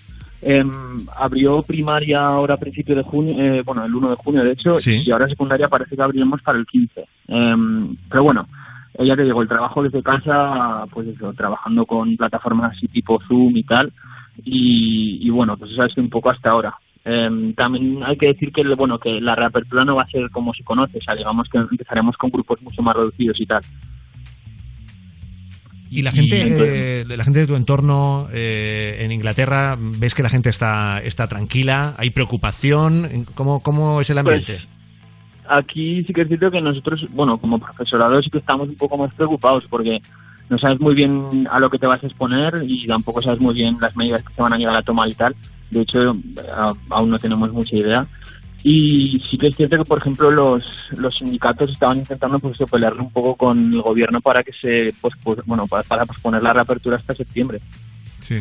Em, 0.42 0.72
abrió 1.20 1.62
primaria 1.62 2.20
ahora 2.20 2.56
a 2.56 2.58
principio 2.58 2.96
de 2.96 3.04
junio, 3.04 3.36
eh, 3.40 3.62
bueno, 3.64 3.86
el 3.86 3.94
1 3.94 4.10
de 4.10 4.16
junio 4.16 4.44
de 4.44 4.54
hecho, 4.54 4.80
Sí. 4.80 5.04
y 5.06 5.12
ahora 5.12 5.28
secundaria 5.28 5.68
parece 5.68 5.96
que 5.96 6.02
abriremos 6.02 6.42
para 6.42 6.58
el 6.58 6.66
15. 6.66 7.06
Em, 7.28 7.96
pero 8.10 8.24
bueno, 8.24 8.48
eh, 8.96 9.06
ya 9.06 9.16
te 9.16 9.24
digo, 9.24 9.42
el 9.42 9.48
trabajo 9.48 9.84
desde 9.84 10.02
casa, 10.02 10.86
pues 10.92 11.08
eso, 11.08 11.32
trabajando 11.34 11.86
con 11.86 12.18
plataformas 12.18 12.74
así 12.76 12.88
tipo 12.88 13.20
Zoom 13.28 13.56
y 13.56 13.64
tal, 13.64 13.94
y, 14.44 15.20
y 15.22 15.30
bueno, 15.30 15.56
pues 15.58 15.72
eso 15.72 15.84
ha 15.84 15.90
sido 15.90 16.04
un 16.04 16.10
poco 16.10 16.32
hasta 16.32 16.50
ahora. 16.50 16.74
Em, 17.04 17.54
también 17.54 18.04
hay 18.04 18.16
que 18.16 18.28
decir 18.28 18.52
que 18.52 18.64
bueno 18.76 19.00
que 19.00 19.20
la 19.22 19.34
reapertura 19.36 19.84
no 19.84 19.96
va 19.96 20.04
a 20.04 20.08
ser 20.10 20.30
como 20.30 20.54
se 20.54 20.64
conoce, 20.64 21.00
o 21.00 21.02
sea, 21.02 21.16
digamos 21.16 21.50
que 21.50 21.58
empezaremos 21.58 22.16
con 22.18 22.30
grupos 22.30 22.62
mucho 22.62 22.82
más 22.82 22.96
reducidos 22.96 23.40
y 23.40 23.46
tal. 23.46 23.62
Y 25.94 26.02
la 26.04 26.12
gente, 26.14 26.42
entonces- 26.42 26.70
eh, 26.74 27.06
la 27.18 27.24
gente 27.26 27.40
de 27.40 27.48
tu 27.48 27.56
entorno 27.56 28.28
eh, 28.34 28.98
en 29.02 29.12
Inglaterra, 29.12 29.78
¿ves 29.78 30.16
que 30.16 30.24
la 30.24 30.30
gente 30.30 30.50
está, 30.50 31.00
está 31.02 31.28
tranquila? 31.28 31.94
¿Hay 31.98 32.10
preocupación? 32.12 33.26
¿Cómo, 33.36 33.60
cómo 33.62 34.00
es 34.00 34.10
el 34.10 34.18
ambiente? 34.18 34.60
Aquí 35.50 36.04
sí 36.06 36.14
que 36.14 36.22
es 36.22 36.28
cierto 36.30 36.50
que 36.50 36.62
nosotros, 36.62 37.06
bueno, 37.12 37.38
como 37.38 37.60
profesorado 37.60 38.22
sí 38.22 38.30
que 38.30 38.38
estamos 38.38 38.70
un 38.70 38.76
poco 38.76 38.98
más 38.98 39.14
preocupados 39.14 39.66
porque 39.70 40.00
no 40.50 40.58
sabes 40.58 40.80
muy 40.80 40.96
bien 40.96 41.48
a 41.52 41.60
lo 41.60 41.70
que 41.70 41.78
te 41.78 41.88
vas 41.88 42.02
a 42.04 42.08
exponer 42.08 42.54
y 42.66 42.88
tampoco 42.88 43.22
sabes 43.22 43.42
muy 43.42 43.54
bien 43.54 43.78
las 43.82 43.96
medidas 43.98 44.24
que 44.24 44.34
se 44.34 44.42
van 44.42 44.54
a 44.54 44.58
llegar 44.58 44.78
a 44.78 44.82
tomar 44.84 45.10
y 45.10 45.14
tal. 45.14 45.36
De 45.70 45.82
hecho, 45.82 46.16
a- 46.56 46.74
aún 46.90 47.10
no 47.10 47.18
tenemos 47.18 47.52
mucha 47.52 47.76
idea. 47.76 48.08
Y 48.64 49.20
sí 49.22 49.38
que 49.40 49.48
es 49.48 49.56
cierto 49.58 49.78
que, 49.78 49.84
por 49.84 49.98
ejemplo, 50.00 50.30
los, 50.30 50.62
los 50.98 51.16
sindicatos 51.16 51.72
estaban 51.72 51.98
intentando 52.00 52.38
pues, 52.38 52.54
eso, 52.56 52.66
pelearle 52.66 53.02
un 53.02 53.12
poco 53.12 53.36
con 53.36 53.74
el 53.74 53.82
gobierno 53.82 54.22
para 54.22 54.44
que 54.44 54.52
se, 54.54 54.96
pues, 55.02 55.14
pues, 55.24 55.40
bueno, 55.46 55.66
para, 55.68 55.84
para 55.84 56.06
posponer 56.06 56.44
la 56.44 56.54
reapertura 56.54 56.98
hasta 56.98 57.14
septiembre. 57.16 57.60
Sí. 58.20 58.36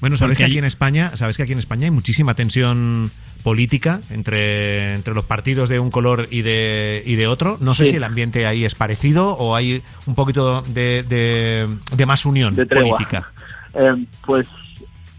Bueno, 0.00 0.16
sabes 0.16 0.30
Porque 0.32 0.38
que 0.38 0.44
aquí 0.44 0.52
hay- 0.54 0.58
en 0.58 0.64
España, 0.64 1.16
sabes 1.16 1.36
que 1.36 1.42
aquí 1.44 1.52
en 1.52 1.58
España 1.58 1.84
hay 1.84 1.90
muchísima 1.90 2.34
tensión 2.34 3.10
política 3.44 4.00
entre, 4.10 4.94
entre 4.94 5.14
los 5.14 5.24
partidos 5.26 5.68
de 5.68 5.78
un 5.80 5.90
color 5.90 6.28
y 6.30 6.42
de, 6.42 7.02
y 7.04 7.14
de 7.16 7.26
otro. 7.26 7.58
No 7.60 7.74
sé 7.74 7.84
Sí. 7.84 7.90
si 7.92 7.96
el 7.98 8.04
ambiente 8.04 8.46
ahí 8.46 8.64
es 8.64 8.74
parecido 8.74 9.34
o 9.36 9.54
hay 9.54 9.82
un 10.06 10.14
poquito 10.14 10.62
de, 10.62 11.02
de, 11.02 11.68
de 11.96 12.06
más 12.06 12.24
unión 12.24 12.54
De 12.54 12.66
política. 12.66 13.30
Eh, 13.74 14.04
pues 14.26 14.46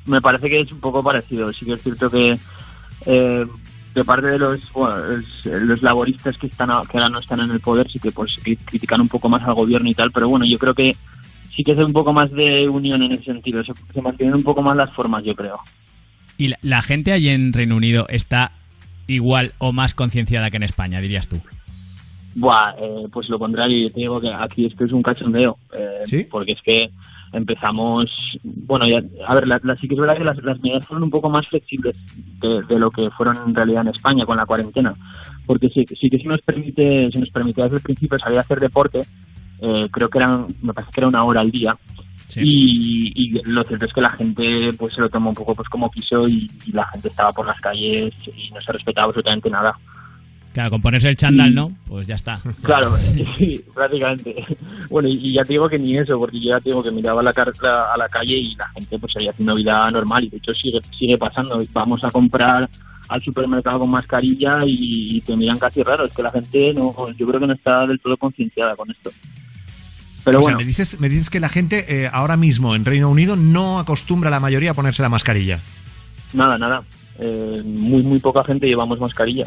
me 0.06 0.22
parece 0.22 0.48
que 0.48 0.62
es 0.62 0.72
un 0.72 0.80
poco 0.80 1.02
parecido. 1.02 1.52
Sí 1.52 1.66
que 1.66 1.74
es 1.74 1.82
cierto 1.82 2.08
que 2.08 2.38
eh, 3.08 3.46
de 3.94 4.04
parte 4.04 4.28
de 4.28 4.40
los 4.40 4.72
bueno, 4.74 4.98
los, 4.98 5.46
los 5.46 5.82
laboristas 5.84 6.38
que 6.38 6.48
están 6.48 6.70
que 6.90 6.98
ahora 6.98 7.10
no 7.10 7.20
están 7.20 7.40
en 7.42 7.52
el 7.52 7.60
poder 7.60 7.90
sí 7.92 8.00
que 8.00 8.12
pues 8.12 8.40
cri- 8.44 8.58
critican 8.66 9.02
un 9.02 9.08
poco 9.08 9.30
más 9.30 9.44
al 9.44 9.54
gobierno 9.54 9.90
y 9.90 9.94
tal, 9.94 10.12
pero 10.12 10.28
bueno, 10.30 10.46
yo 10.46 10.58
creo 10.58 10.74
que 10.74 10.96
sí 11.56 11.64
que 11.64 11.74
es 11.74 11.78
un 11.80 11.94
poco 11.94 12.12
más 12.14 12.32
de 12.32 12.68
unión 12.68 13.04
en 13.04 13.12
ese 13.12 13.26
sentido. 13.26 13.64
Se, 13.64 13.74
se 13.94 14.02
mantienen 14.02 14.36
un 14.36 14.44
poco 14.44 14.62
más 14.64 14.76
las 14.76 14.92
formas, 14.94 15.24
yo 15.24 15.36
creo. 15.36 15.60
¿Y 16.38 16.48
la, 16.48 16.58
la 16.64 16.82
gente 16.82 17.12
allí 17.12 17.30
en 17.30 17.54
Reino 17.54 17.76
Unido 17.76 18.08
está 18.10 18.52
igual 19.06 19.54
o 19.60 19.72
más 19.72 19.94
concienciada 19.94 20.50
que 20.50 20.58
en 20.58 20.64
España, 20.64 21.00
dirías 21.00 21.28
tú? 21.28 21.40
Buah, 22.36 22.74
eh, 22.80 23.08
pues 23.12 23.30
lo 23.30 23.38
contrario, 23.38 23.78
yo 23.88 23.94
te 23.94 24.00
digo 24.00 24.20
que 24.20 24.32
aquí 24.34 24.66
esto 24.66 24.86
es 24.86 24.92
un 24.92 25.04
cachondeo. 25.04 25.58
eh, 25.78 26.28
Porque 26.32 26.54
es 26.54 26.62
que 26.64 26.90
empezamos. 27.34 28.06
Bueno, 28.44 28.88
ya, 28.88 29.02
a 29.28 29.36
ver, 29.36 29.48
la, 29.48 29.60
la- 29.64 29.76
sí 29.76 29.88
que 29.88 29.96
es 29.96 30.00
verdad 30.00 30.18
que 30.18 30.24
las, 30.24 30.38
las 30.44 30.60
medidas 30.62 30.88
fueron 30.88 31.04
un 31.04 31.10
poco 31.10 31.30
más 31.30 31.48
flexibles 31.48 31.96
de, 32.40 32.62
de 32.68 32.80
lo 32.80 32.90
que 32.92 33.10
fueron 33.12 33.36
en 33.48 33.54
realidad 33.56 33.82
en 33.82 33.90
España 33.90 34.26
con 34.26 34.38
la 34.38 34.46
cuarentena. 34.46 34.94
Porque 35.46 35.70
sí, 35.70 35.84
sí 36.00 36.10
que 36.10 36.20
se 36.20 36.28
nos 36.28 36.42
permite, 36.42 37.12
se 37.12 37.20
nos 37.20 37.30
permitía 37.30 37.66
desde 37.66 37.78
el 37.78 37.84
principio 37.84 38.18
salir 38.20 38.38
a 38.38 38.42
hacer 38.42 38.60
deporte. 38.60 39.02
eh, 39.62 39.88
creo 39.92 40.10
que 40.10 40.18
eran, 40.20 40.48
me 40.62 40.74
parece 40.74 40.92
que 40.94 41.02
era 41.02 41.08
una 41.08 41.24
hora 41.24 41.42
al 41.42 41.52
día. 41.52 41.76
Y, 42.42 43.12
y 43.16 43.30
lo 43.52 43.64
cierto 43.64 43.86
es 43.86 43.94
que 43.94 44.02
la 44.02 44.10
gente 44.12 44.72
pues 44.80 44.94
se 44.96 45.02
lo 45.02 45.10
tomó 45.10 45.30
un 45.30 45.36
poco 45.36 45.54
pues 45.54 45.68
como 45.70 45.92
quiso 45.92 46.28
y, 46.28 46.50
y 46.66 46.72
la 46.72 46.86
gente 46.88 47.10
estaba 47.10 47.32
por 47.32 47.46
las 47.46 47.60
calles 47.60 48.14
y 48.26 48.50
no 48.52 48.62
se 48.62 48.72
respetaba 48.72 49.08
absolutamente 49.08 49.50
nada. 49.50 49.74
Claro, 50.54 50.70
con 50.70 50.82
ponerse 50.84 51.10
el 51.10 51.18
chándal, 51.18 51.54
¿no? 51.54 51.72
Pues 51.88 52.06
ya 52.06 52.14
está. 52.14 52.40
Claro, 52.62 52.96
sí, 53.38 53.60
prácticamente. 53.74 54.36
Bueno, 54.90 55.10
y, 55.10 55.30
y 55.30 55.34
ya 55.34 55.44
te 55.44 55.54
digo 55.54 55.68
que 55.68 55.80
ni 55.80 55.98
eso, 55.98 56.20
porque 56.20 56.40
yo 56.40 56.52
ya 56.52 56.60
te 56.60 56.70
digo 56.70 56.84
que 56.84 56.92
miraba 56.92 57.22
a 57.22 57.24
la, 57.24 57.32
a 57.32 57.98
la 57.98 58.08
calle 58.08 58.38
y 58.38 58.56
la 58.56 58.70
gente 58.70 59.00
pues 59.00 59.14
seguía 59.14 59.32
haciendo 59.32 59.56
vida 59.56 59.90
normal 59.90 60.24
y 60.24 60.30
de 60.30 60.38
hecho 60.38 60.52
sigue 60.54 60.80
sigue 60.98 61.18
pasando. 61.18 61.60
Vamos 61.74 62.04
a 62.04 62.10
comprar 62.10 62.70
al 63.10 63.22
supermercado 63.22 63.80
con 63.80 63.90
mascarilla 63.90 64.60
y, 64.66 65.22
te 65.22 65.36
miran 65.36 65.58
casi 65.58 65.82
raro. 65.82 66.06
Es 66.06 66.16
que 66.16 66.22
la 66.22 66.30
gente 66.30 66.72
no, 66.74 66.92
yo 67.18 67.28
creo 67.28 67.40
que 67.40 67.48
no 67.48 67.54
está 67.54 67.88
del 67.88 68.00
todo 68.00 68.16
concienciada 68.18 68.76
con 68.76 68.92
esto. 68.92 69.10
Pero 70.24 70.40
o 70.40 70.42
sea, 70.42 70.52
bueno. 70.52 70.60
me 70.60 70.66
dices, 70.66 71.00
me 71.00 71.10
dices 71.10 71.32
que 71.32 71.40
la 71.40 71.50
gente 71.50 71.86
eh, 71.90 72.10
ahora 72.12 72.38
mismo 72.38 72.76
en 72.76 72.86
Reino 72.86 73.10
Unido 73.10 73.36
no 73.36 73.80
acostumbra 73.80 74.30
la 74.30 74.40
mayoría 74.40 74.72
a 74.72 74.74
ponerse 74.76 75.02
la 75.02 75.10
mascarilla. 75.10 75.60
Nada, 76.34 76.58
nada. 76.60 76.82
Eh, 77.20 77.62
muy, 77.66 78.04
muy 78.04 78.20
poca 78.20 78.44
gente 78.44 78.68
llevamos 78.68 79.00
mascarilla. 79.00 79.46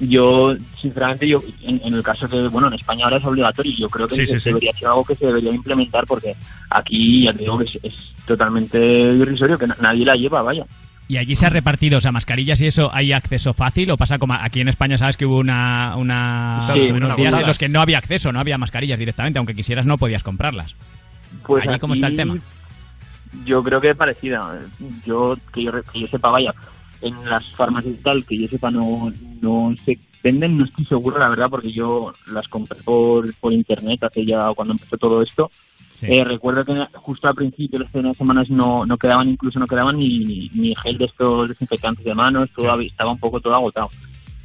Yo, 0.00 0.54
sinceramente, 0.80 1.28
yo 1.28 1.42
en, 1.62 1.80
en 1.84 1.94
el 1.94 2.02
caso 2.04 2.28
que, 2.28 2.40
bueno, 2.48 2.68
en 2.68 2.74
España 2.74 3.04
ahora 3.04 3.16
es 3.16 3.24
obligatorio, 3.24 3.72
yo 3.76 3.88
creo 3.88 4.06
que 4.06 4.14
Sí, 4.14 4.26
se- 4.26 4.34
sí, 4.34 4.40
sí. 4.40 4.48
debería 4.50 4.72
ser 4.72 4.88
algo 4.88 5.04
que 5.04 5.14
se 5.16 5.26
debería 5.26 5.50
implementar 5.52 6.06
porque 6.06 6.36
aquí 6.70 7.24
ya 7.24 7.32
te 7.32 7.38
digo 7.40 7.58
que 7.58 7.64
es, 7.64 7.78
es 7.82 8.12
totalmente 8.24 8.78
irrisorio, 8.78 9.58
que 9.58 9.66
na- 9.66 9.76
nadie 9.80 10.04
la 10.04 10.14
lleva, 10.14 10.40
vaya. 10.42 10.64
¿Y 11.08 11.16
allí 11.16 11.34
se 11.34 11.46
ha 11.46 11.50
repartido, 11.50 11.98
o 11.98 12.00
sea, 12.02 12.12
mascarillas 12.12 12.60
y 12.60 12.66
eso, 12.66 12.90
hay 12.94 13.12
acceso 13.12 13.54
fácil 13.54 13.90
o 13.90 13.96
pasa 13.96 14.18
como 14.18 14.34
aquí 14.34 14.60
en 14.60 14.68
España, 14.68 14.98
sabes 14.98 15.16
que 15.16 15.24
hubo 15.26 15.38
una, 15.38 15.96
una 15.96 16.68
Sí, 16.74 16.90
unos 16.90 17.16
días 17.16 17.34
en 17.34 17.46
los 17.46 17.58
que 17.58 17.68
no 17.70 17.80
había 17.80 17.96
acceso, 17.98 18.30
no 18.30 18.40
había 18.40 18.58
mascarillas 18.58 18.98
directamente, 18.98 19.38
aunque 19.38 19.54
quisieras 19.54 19.86
no 19.86 19.96
podías 19.98 20.22
comprarlas. 20.22 20.76
Pues 21.46 21.66
allí 21.66 21.78
cómo 21.78 21.94
está 21.94 22.06
el 22.08 22.12
aquí 22.12 22.16
tema. 22.18 22.36
Yo 23.44 23.62
creo 23.62 23.80
que 23.80 23.90
es 23.90 23.96
parecida. 23.96 24.58
Yo 25.06 25.34
que 25.52 25.62
yo, 25.64 25.72
que 25.92 26.00
yo 26.00 26.06
sepa, 26.08 26.30
vaya, 26.30 26.52
en 27.02 27.14
las 27.28 27.44
farmacias 27.52 27.94
y 27.94 28.02
tal, 28.02 28.24
que 28.24 28.38
yo 28.38 28.48
sepa, 28.48 28.70
no, 28.70 29.12
no 29.40 29.74
se 29.84 29.98
venden, 30.22 30.58
no 30.58 30.64
estoy 30.64 30.84
seguro, 30.84 31.18
la 31.18 31.28
verdad, 31.28 31.48
porque 31.50 31.72
yo 31.72 32.12
las 32.32 32.48
compré 32.48 32.82
por, 32.82 33.32
por 33.36 33.52
internet 33.52 34.02
hace 34.02 34.24
ya 34.24 34.50
cuando 34.54 34.72
empezó 34.72 34.96
todo 34.96 35.22
esto. 35.22 35.50
Eh, 36.02 36.22
recuerdo 36.22 36.64
que 36.64 36.72
justo 36.94 37.26
al 37.26 37.34
principio, 37.34 37.78
las 37.80 37.90
primeras 37.90 38.16
semanas, 38.16 38.48
no, 38.50 38.86
no 38.86 38.96
quedaban, 38.96 39.28
incluso 39.28 39.58
no 39.58 39.66
quedaban 39.66 39.98
ni, 39.98 40.48
ni 40.54 40.74
gel 40.76 40.96
de 40.96 41.06
estos 41.06 41.48
desinfectantes 41.48 42.04
de 42.04 42.14
manos, 42.14 42.50
todo 42.54 42.80
estaba 42.80 43.10
un 43.10 43.18
poco 43.18 43.40
todo 43.40 43.54
agotado. 43.54 43.88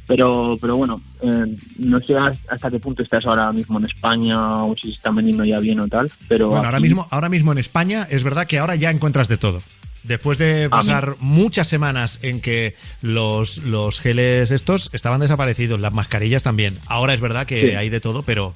Pero, 0.06 0.58
pero 0.60 0.76
bueno, 0.76 1.00
eh, 1.22 1.56
no 1.78 1.98
sé 2.00 2.14
hasta 2.16 2.70
qué 2.70 2.78
punto 2.78 3.02
estás 3.02 3.24
ahora 3.24 3.50
mismo 3.52 3.78
en 3.78 3.86
España 3.86 4.64
o 4.64 4.74
si 4.76 4.88
se 4.88 4.94
están 4.94 5.14
vendiendo 5.14 5.44
ya 5.44 5.58
bien 5.60 5.80
o 5.80 5.88
tal, 5.88 6.10
pero 6.28 6.50
Bueno, 6.50 6.64
ahora 6.64 6.80
mismo, 6.80 7.06
ahora 7.10 7.28
mismo 7.30 7.52
en 7.52 7.58
España 7.58 8.06
es 8.10 8.22
verdad 8.22 8.46
que 8.46 8.58
ahora 8.58 8.74
ya 8.74 8.90
encuentras 8.90 9.28
de 9.28 9.38
todo. 9.38 9.60
Después 10.04 10.36
de 10.38 10.68
pasar 10.68 11.16
muchas 11.18 11.66
semanas 11.66 12.18
en 12.22 12.40
que 12.42 12.76
los, 13.02 13.58
los 13.58 14.00
geles 14.00 14.50
estos 14.50 14.90
estaban 14.92 15.20
desaparecidos, 15.20 15.80
las 15.80 15.92
mascarillas 15.94 16.42
también. 16.42 16.78
Ahora 16.86 17.14
es 17.14 17.20
verdad 17.20 17.46
que 17.46 17.60
Sí. 17.60 17.70
hay 17.76 17.88
de 17.88 18.00
todo, 18.00 18.22
pero, 18.22 18.54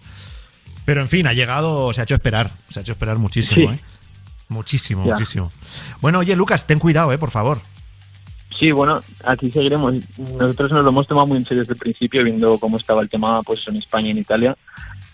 pero 0.84 1.00
en 1.00 1.08
fin, 1.08 1.26
ha 1.26 1.32
llegado, 1.32 1.90
se 1.94 2.00
ha 2.02 2.04
hecho 2.04 2.14
esperar, 2.14 2.50
se 2.70 2.80
ha 2.80 2.82
hecho 2.82 2.92
esperar 2.92 3.16
muchísimo, 3.18 3.70
Sí. 3.70 3.76
¿eh? 3.76 3.80
Muchísimo, 4.50 5.04
Ya. 5.06 5.12
muchísimo. 5.12 5.50
Bueno, 6.02 6.18
oye, 6.18 6.36
Lucas, 6.36 6.66
ten 6.66 6.78
cuidado, 6.78 7.12
¿eh? 7.12 7.18
Por 7.18 7.30
favor. 7.30 7.58
Sí, 8.58 8.70
bueno, 8.72 9.00
aquí 9.24 9.50
seguiremos. 9.50 9.94
Nosotros 10.18 10.72
nos 10.72 10.82
lo 10.82 10.90
hemos 10.90 11.06
tomado 11.06 11.26
muy 11.28 11.38
en 11.38 11.44
serio 11.44 11.60
desde 11.62 11.74
el 11.74 11.78
principio, 11.78 12.24
viendo 12.24 12.58
cómo 12.58 12.76
estaba 12.76 13.00
el 13.02 13.08
tema 13.08 13.40
pues 13.42 13.66
en 13.68 13.76
España 13.76 14.08
y 14.08 14.10
en 14.10 14.18
Italia. 14.18 14.56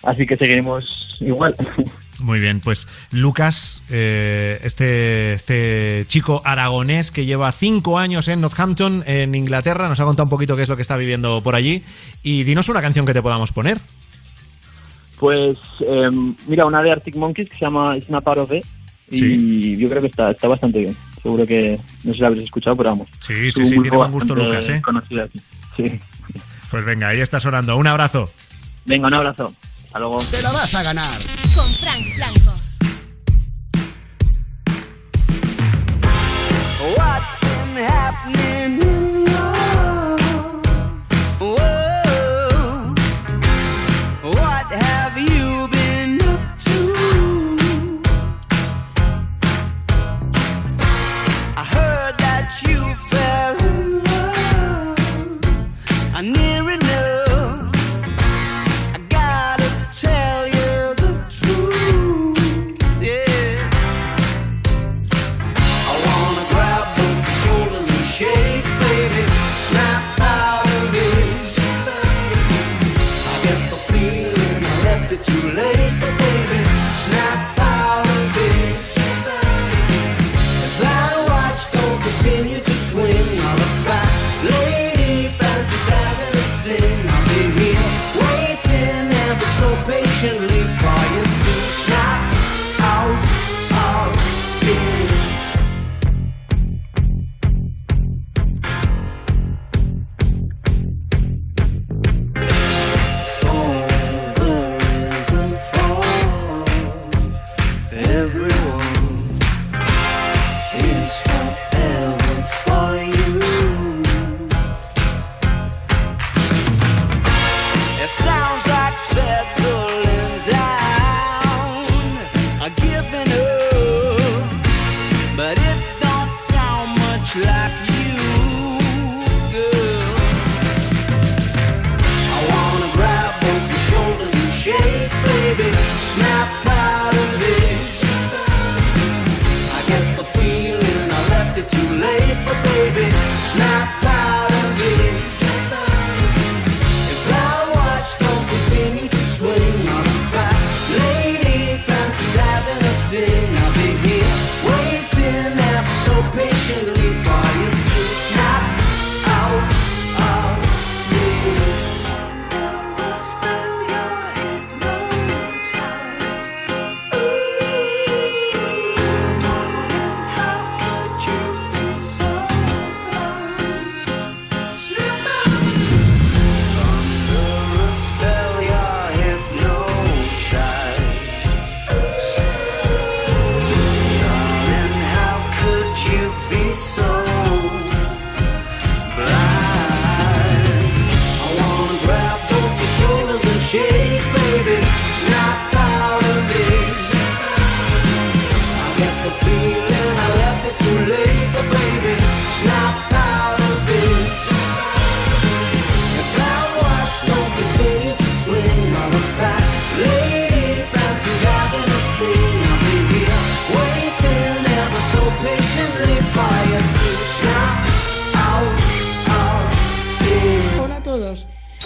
Así 0.02 0.26
que 0.26 0.36
seguiremos 0.36 1.16
igual. 1.20 1.54
Muy 2.24 2.40
bien, 2.40 2.60
pues 2.60 2.88
Lucas, 3.12 3.82
eh, 3.90 4.58
este, 4.62 5.34
este 5.34 6.06
chico 6.08 6.40
aragonés 6.42 7.10
que 7.10 7.26
lleva 7.26 7.52
cinco 7.52 7.98
años 7.98 8.28
en 8.28 8.40
Northampton, 8.40 9.04
en 9.06 9.34
Inglaterra, 9.34 9.90
nos 9.90 10.00
ha 10.00 10.04
contado 10.04 10.24
un 10.24 10.30
poquito 10.30 10.56
qué 10.56 10.62
es 10.62 10.70
lo 10.70 10.76
que 10.76 10.80
está 10.80 10.96
viviendo 10.96 11.42
por 11.42 11.54
allí. 11.54 11.84
Y 12.22 12.44
dinos 12.44 12.70
una 12.70 12.80
canción 12.80 13.04
que 13.04 13.12
te 13.12 13.20
podamos 13.20 13.52
poner. 13.52 13.78
Pues 15.18 15.58
eh, 15.87 16.08
mira, 16.46 16.64
una 16.64 16.82
de 16.82 16.92
Arctic 16.92 17.14
Monkeys 17.16 17.50
que 17.50 17.58
se 17.58 17.66
llama 17.66 17.94
It's 17.94 18.08
Not 18.08 18.24
Part 18.24 18.38
of 18.38 18.52
It, 18.54 18.64
y 19.10 19.76
yo 19.76 19.87
creo 19.90 20.00
que 20.00 20.08
está, 20.08 20.30
está 20.30 20.48
bastante 20.48 20.78
bien. 20.78 20.96
Seguro 21.22 21.46
que 21.46 21.78
no 22.04 22.12
sé 22.12 22.14
si 22.14 22.20
la 22.22 22.28
habréis 22.28 22.46
escuchado, 22.46 22.74
pero 22.74 22.88
vamos. 22.88 23.08
Sí, 23.20 23.34
Es 23.34 23.52
sí, 23.52 23.66
sí, 23.66 23.78
tiene 23.82 23.96
buen 23.98 24.12
gusto 24.12 24.34
Lucas, 24.34 24.66
¿eh? 24.70 24.80
aquí. 25.22 25.40
Sí. 25.76 26.00
Pues 26.70 26.84
venga, 26.87 27.08
ahí 27.08 27.20
está 27.20 27.38
sonando. 27.38 27.76
Un 27.76 27.87
abrazo. 27.87 28.30
Venga, 28.87 29.08
un 29.08 29.14
abrazo. 29.14 29.52
Hasta 29.84 29.98
luego. 29.98 30.18
Te 30.30 30.40
la 30.40 30.52
vas 30.52 30.74
a 30.74 30.82
ganar. 30.82 31.43
Con 31.54 31.68
Frank 31.68 32.04
Blanco. 32.16 32.52
What's 36.96 37.40
been 37.40 37.76
happening 37.76 39.03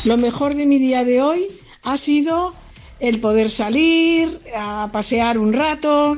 Lo 0.09 0.17
mejor 0.17 0.55
de 0.55 0.65
mi 0.65 0.79
día 0.79 1.05
de 1.05 1.21
hoy 1.21 1.49
ha 1.83 1.99
sido 1.99 2.55
el 2.99 3.21
poder 3.21 3.51
salir 3.51 4.41
a 4.57 4.89
pasear 4.91 5.37
un 5.37 5.53
rato. 5.53 6.17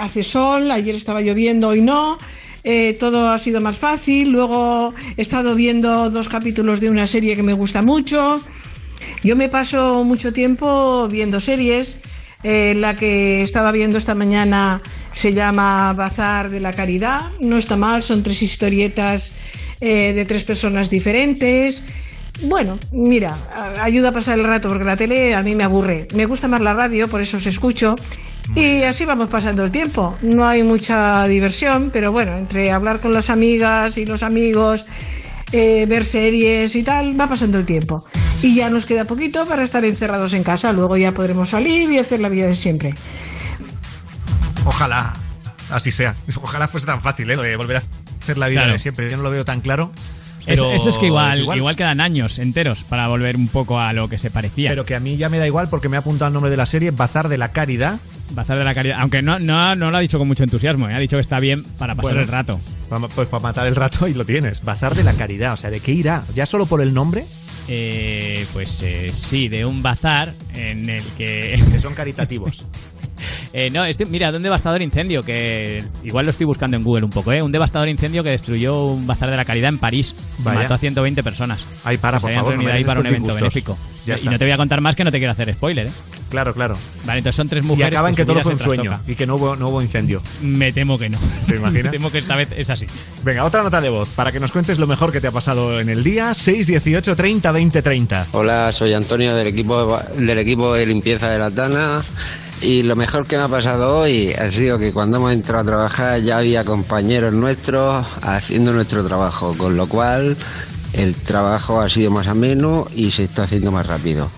Hace 0.00 0.22
sol, 0.22 0.70
ayer 0.70 0.94
estaba 0.94 1.22
lloviendo, 1.22 1.66
hoy 1.66 1.80
no. 1.80 2.18
Eh, 2.62 2.96
todo 3.00 3.30
ha 3.30 3.38
sido 3.38 3.60
más 3.60 3.76
fácil. 3.76 4.30
Luego 4.30 4.94
he 5.16 5.22
estado 5.22 5.56
viendo 5.56 6.08
dos 6.08 6.28
capítulos 6.28 6.78
de 6.78 6.88
una 6.88 7.08
serie 7.08 7.34
que 7.34 7.42
me 7.42 7.52
gusta 7.52 7.82
mucho. 7.82 8.40
Yo 9.24 9.34
me 9.34 9.48
paso 9.48 10.04
mucho 10.04 10.32
tiempo 10.32 11.08
viendo 11.08 11.40
series. 11.40 11.96
Eh, 12.44 12.74
la 12.76 12.94
que 12.94 13.42
estaba 13.42 13.72
viendo 13.72 13.98
esta 13.98 14.14
mañana 14.14 14.80
se 15.10 15.32
llama 15.32 15.92
Bazar 15.94 16.48
de 16.48 16.60
la 16.60 16.72
Caridad. 16.72 17.32
No 17.40 17.58
está 17.58 17.76
mal, 17.76 18.02
son 18.02 18.22
tres 18.22 18.40
historietas 18.40 19.34
eh, 19.80 20.12
de 20.12 20.24
tres 20.26 20.44
personas 20.44 20.88
diferentes. 20.90 21.82
Bueno, 22.42 22.78
mira, 22.92 23.36
ayuda 23.80 24.08
a 24.08 24.12
pasar 24.12 24.38
el 24.38 24.44
rato 24.46 24.68
porque 24.68 24.84
la 24.84 24.96
tele 24.96 25.34
a 25.34 25.42
mí 25.42 25.54
me 25.54 25.64
aburre. 25.64 26.08
Me 26.14 26.26
gusta 26.26 26.48
más 26.48 26.60
la 26.60 26.72
radio, 26.74 27.06
por 27.08 27.20
eso 27.20 27.36
os 27.36 27.46
escucho. 27.46 27.94
Y 28.56 28.82
así 28.82 29.04
vamos 29.04 29.28
pasando 29.28 29.64
el 29.64 29.70
tiempo. 29.70 30.16
No 30.22 30.46
hay 30.48 30.62
mucha 30.64 31.24
diversión, 31.26 31.90
pero 31.92 32.10
bueno, 32.10 32.36
entre 32.36 32.72
hablar 32.72 32.98
con 33.00 33.12
las 33.12 33.30
amigas 33.30 33.96
y 33.98 34.04
los 34.06 34.22
amigos, 34.24 34.84
eh, 35.52 35.86
ver 35.88 36.04
series 36.04 36.74
y 36.74 36.82
tal, 36.82 37.18
va 37.18 37.28
pasando 37.28 37.58
el 37.58 37.64
tiempo. 37.66 38.04
Y 38.42 38.56
ya 38.56 38.68
nos 38.70 38.86
queda 38.86 39.04
poquito 39.04 39.46
para 39.46 39.62
estar 39.62 39.84
encerrados 39.84 40.32
en 40.32 40.42
casa. 40.42 40.72
Luego 40.72 40.96
ya 40.96 41.12
podremos 41.14 41.50
salir 41.50 41.90
y 41.92 41.98
hacer 41.98 42.18
la 42.20 42.28
vida 42.28 42.46
de 42.48 42.56
siempre. 42.56 42.94
Ojalá 44.64 45.12
así 45.70 45.92
sea. 45.92 46.16
Ojalá 46.42 46.66
fuese 46.68 46.86
tan 46.86 47.00
fácil, 47.00 47.30
¿eh? 47.30 47.36
Lo 47.36 47.42
de 47.42 47.56
volver 47.56 47.76
a 47.76 47.82
hacer 48.22 48.38
la 48.38 48.48
vida 48.48 48.60
Claro. 48.62 48.72
de 48.74 48.78
siempre. 48.78 49.08
Yo 49.08 49.16
no 49.16 49.22
lo 49.22 49.30
veo 49.30 49.44
tan 49.44 49.60
claro. 49.60 49.92
Eso, 50.46 50.64
Pero 50.64 50.72
eso 50.72 50.88
es 50.88 50.98
que 50.98 51.06
igual, 51.06 51.48
es 51.48 51.56
igual. 51.56 51.76
quedan 51.76 52.00
años 52.00 52.38
enteros 52.38 52.82
para 52.84 53.06
volver 53.08 53.36
un 53.36 53.48
poco 53.48 53.78
a 53.78 53.92
lo 53.92 54.08
que 54.08 54.18
se 54.18 54.30
parecía. 54.30 54.70
Pero 54.70 54.84
que 54.84 54.94
a 54.96 55.00
mí 55.00 55.16
ya 55.16 55.28
me 55.28 55.38
da 55.38 55.46
igual 55.46 55.68
porque 55.68 55.88
me 55.88 55.96
ha 55.96 56.00
apuntado 56.00 56.28
el 56.28 56.34
nombre 56.34 56.50
de 56.50 56.56
la 56.56 56.66
serie, 56.66 56.90
Bazar 56.90 57.28
de 57.28 57.38
la 57.38 57.52
Caridad. 57.52 58.00
Bazar 58.30 58.58
de 58.58 58.64
la 58.64 58.74
Caridad. 58.74 58.98
Aunque 59.00 59.22
no, 59.22 59.38
no, 59.38 59.76
no 59.76 59.90
lo 59.90 59.96
ha 59.96 60.00
dicho 60.00 60.18
con 60.18 60.26
mucho 60.26 60.42
entusiasmo, 60.42 60.88
¿eh? 60.88 60.94
ha 60.94 60.98
dicho 60.98 61.16
que 61.16 61.20
está 61.20 61.38
bien 61.38 61.62
para 61.78 61.94
pasar 61.94 62.12
Bueno. 62.14 62.20
el 62.22 62.28
rato. 62.28 62.60
Pues 63.14 63.28
para 63.28 63.42
matar 63.42 63.66
el 63.66 63.76
rato 63.76 64.08
y 64.08 64.14
lo 64.14 64.24
tienes. 64.24 64.64
Bazar 64.64 64.94
de 64.94 65.04
la 65.04 65.14
Caridad. 65.14 65.52
O 65.54 65.56
sea, 65.56 65.70
¿de 65.70 65.80
qué 65.80 65.92
irá? 65.92 66.24
¿Ya 66.34 66.44
solo 66.46 66.66
por 66.66 66.82
el 66.82 66.92
nombre? 66.92 67.24
Eh, 67.68 68.44
pues 68.52 68.82
eh, 68.82 69.10
sí, 69.14 69.48
de 69.48 69.64
un 69.64 69.82
bazar 69.82 70.34
en 70.54 70.90
el 70.90 71.02
que... 71.16 71.62
Que 71.70 71.78
son 71.78 71.94
caritativos. 71.94 72.66
Eh, 73.52 73.70
no, 73.70 73.84
estoy- 73.84 74.06
mira, 74.06 74.30
de 74.30 74.36
un 74.38 74.42
devastador 74.42 74.82
incendio 74.82 75.22
que 75.22 75.82
igual 76.04 76.24
lo 76.24 76.30
estoy 76.30 76.46
buscando 76.46 76.76
en 76.76 76.84
Google 76.84 77.04
un 77.04 77.10
poco, 77.10 77.32
¿eh? 77.32 77.42
Un 77.42 77.52
devastador 77.52 77.88
incendio 77.88 78.22
que 78.24 78.30
destruyó 78.30 78.86
un 78.86 79.06
bazar 79.06 79.30
de 79.30 79.36
la 79.36 79.44
caridad 79.44 79.68
en 79.68 79.78
París. 79.78 80.14
y 80.38 80.42
Vaya. 80.42 80.60
Mató 80.62 80.74
a 80.74 80.78
120 80.78 81.22
personas. 81.22 81.64
Ay, 81.84 81.96
para, 81.98 82.18
por 82.20 82.32
favor, 82.32 82.56
no 82.56 82.70
ahí 82.70 82.84
para 82.84 83.00
un 83.00 83.06
evento 83.06 83.34
disgustos. 83.34 83.40
benéfico. 83.40 83.78
Ya 84.06 84.14
y 84.14 84.16
está. 84.18 84.30
no 84.32 84.38
te 84.38 84.44
voy 84.46 84.52
a 84.52 84.56
contar 84.56 84.80
más 84.80 84.96
que 84.96 85.04
no 85.04 85.12
te 85.12 85.18
quiero 85.18 85.30
hacer 85.32 85.52
spoiler, 85.54 85.86
¿eh? 85.86 85.90
Claro, 86.28 86.52
claro. 86.54 86.76
Vale, 87.04 87.18
entonces 87.18 87.36
son 87.36 87.48
tres 87.48 87.62
Y 87.62 87.66
mujeres. 87.68 87.92
acaba 87.92 88.08
en 88.08 88.14
que 88.16 88.24
todo 88.24 88.40
fue 88.42 88.54
un 88.54 88.58
sueño 88.58 88.82
trastoca. 88.84 89.12
y 89.12 89.14
que 89.14 89.26
no 89.26 89.36
hubo, 89.36 89.54
no 89.54 89.68
hubo 89.68 89.80
incendio. 89.82 90.20
Me 90.40 90.72
temo 90.72 90.98
que 90.98 91.08
no. 91.08 91.18
¿Te 91.46 91.56
imaginas? 91.56 91.84
Me 91.84 91.90
temo 91.90 92.10
que 92.10 92.18
esta 92.18 92.34
vez 92.34 92.48
es 92.56 92.68
así. 92.70 92.86
Venga, 93.22 93.44
otra 93.44 93.62
nota 93.62 93.80
de 93.80 93.90
voz 93.90 94.08
para 94.16 94.32
que 94.32 94.40
nos 94.40 94.50
cuentes 94.50 94.78
lo 94.78 94.86
mejor 94.88 95.12
que 95.12 95.20
te 95.20 95.28
ha 95.28 95.30
pasado 95.30 95.78
en 95.78 95.88
el 95.88 96.02
día. 96.02 96.34
618 96.34 97.14
30 97.14 97.52
20 97.52 97.82
30. 97.82 98.26
Hola, 98.32 98.72
soy 98.72 98.92
Antonio 98.94 99.36
del 99.36 99.46
equipo 99.46 100.00
del 100.16 100.38
equipo 100.38 100.72
de 100.74 100.86
limpieza 100.86 101.28
de 101.28 101.38
la 101.38 101.50
Tana 101.50 102.02
y 102.62 102.82
lo 102.82 102.96
mejor 102.96 103.26
que 103.26 103.36
me 103.36 103.42
ha 103.42 103.48
pasado 103.48 103.98
hoy 103.98 104.32
ha 104.32 104.50
sido 104.50 104.78
que 104.78 104.92
cuando 104.92 105.16
hemos 105.18 105.32
entrado 105.32 105.62
a 105.62 105.66
trabajar 105.66 106.22
ya 106.22 106.38
había 106.38 106.64
compañeros 106.64 107.32
nuestros 107.32 108.06
haciendo 108.22 108.72
nuestro 108.72 109.04
trabajo, 109.06 109.54
con 109.56 109.76
lo 109.76 109.86
cual 109.88 110.36
el 110.92 111.14
trabajo 111.14 111.80
ha 111.80 111.88
sido 111.88 112.10
más 112.10 112.26
ameno 112.28 112.86
y 112.94 113.10
se 113.10 113.24
está 113.24 113.44
haciendo 113.44 113.72
más 113.72 113.86
rápido. 113.86 114.30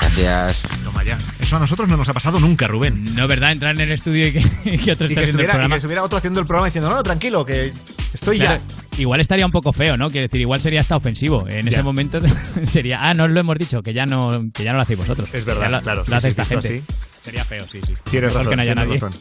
Gracias. 0.00 0.62
Toma 0.84 1.04
ya. 1.04 1.18
Eso 1.40 1.56
a 1.56 1.58
nosotros 1.60 1.88
no 1.88 1.96
nos 1.96 2.08
ha 2.08 2.12
pasado 2.12 2.38
nunca, 2.40 2.66
Rubén. 2.66 3.04
No, 3.14 3.26
¿verdad? 3.26 3.52
Entrar 3.52 3.74
en 3.74 3.80
el 3.82 3.92
estudio 3.92 4.28
y 4.28 4.32
que, 4.32 4.44
y 4.64 4.78
que 4.84 4.92
otro 4.92 5.06
Y 5.06 5.14
que, 5.14 5.20
el 5.22 5.28
estuviera, 5.30 5.52
y 5.52 5.56
programa. 5.56 5.74
que 5.74 5.78
estuviera 5.78 6.02
otro 6.02 6.18
haciendo 6.18 6.40
el 6.40 6.46
programa 6.46 6.66
diciendo, 6.66 6.90
no, 6.90 6.96
no, 6.96 7.02
tranquilo, 7.02 7.44
que 7.44 7.72
estoy 8.12 8.38
Claro, 8.38 8.56
ya. 8.56 8.87
Igual 8.98 9.20
estaría 9.20 9.46
un 9.46 9.52
poco 9.52 9.72
feo, 9.72 9.96
¿no? 9.96 10.10
Quiero 10.10 10.26
decir, 10.26 10.40
igual 10.40 10.60
sería 10.60 10.80
hasta 10.80 10.96
ofensivo. 10.96 11.46
En 11.48 11.66
Ya. 11.66 11.70
ese 11.72 11.82
momento 11.82 12.18
sería, 12.66 13.00
ah, 13.08 13.14
no 13.14 13.24
os 13.24 13.30
lo 13.30 13.40
hemos 13.40 13.56
dicho, 13.56 13.80
que 13.82 13.92
ya 13.94 14.06
no, 14.06 14.30
que 14.52 14.64
ya 14.64 14.72
no 14.72 14.76
lo 14.76 14.82
hacéis 14.82 14.98
vosotros. 14.98 15.32
Es 15.32 15.44
verdad, 15.44 15.70
lo, 15.70 15.80
claro, 15.80 16.00
Lo 16.00 16.04
sí, 16.06 16.14
hace 16.14 16.26
sí, 16.28 16.40
esta 16.40 16.44
gente. 16.44 16.82
Sería 17.22 17.44
feo, 17.44 17.64
sí, 17.70 17.80
sí. 17.86 17.92
Tienes 18.10 18.32
Mejor 18.34 18.46
razón, 18.46 18.50
que 18.50 18.56
no 18.56 18.62
haya 18.62 18.74
tienes 18.74 18.88
nadie. 18.88 19.00
razón. 19.00 19.20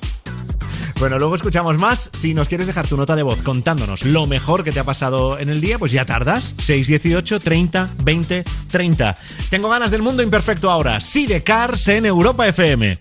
Bueno, 1.00 1.20
luego 1.20 1.36
escuchamos 1.36 1.78
más. 1.78 2.10
Si 2.14 2.34
nos 2.34 2.48
quieres 2.48 2.66
dejar 2.66 2.88
tu 2.88 2.98
nota 2.98 3.16
de 3.16 3.22
voz 3.22 3.44
contándonos 3.44 4.04
lo 4.04 4.26
mejor 4.26 4.64
que 4.64 4.72
te 4.72 4.80
ha 4.80 4.84
pasado 4.84 5.38
en 5.38 5.50
el 5.50 5.62
día, 5.62 5.78
pues 5.78 5.92
ya 5.92 6.06
tardas. 6.06 6.56
618 6.58 7.40
30 7.40 7.90
20 8.04 8.44
30. 8.72 9.16
Tengo 9.52 9.70
ganas 9.70 9.92
del 9.92 10.02
mundo 10.02 10.24
imperfecto 10.24 10.72
ahora. 10.72 11.00
Sí 11.02 11.28
de 11.28 11.44
Cars 11.44 11.88
en 11.90 12.08
Europa 12.08 12.48
FM. 12.48 12.98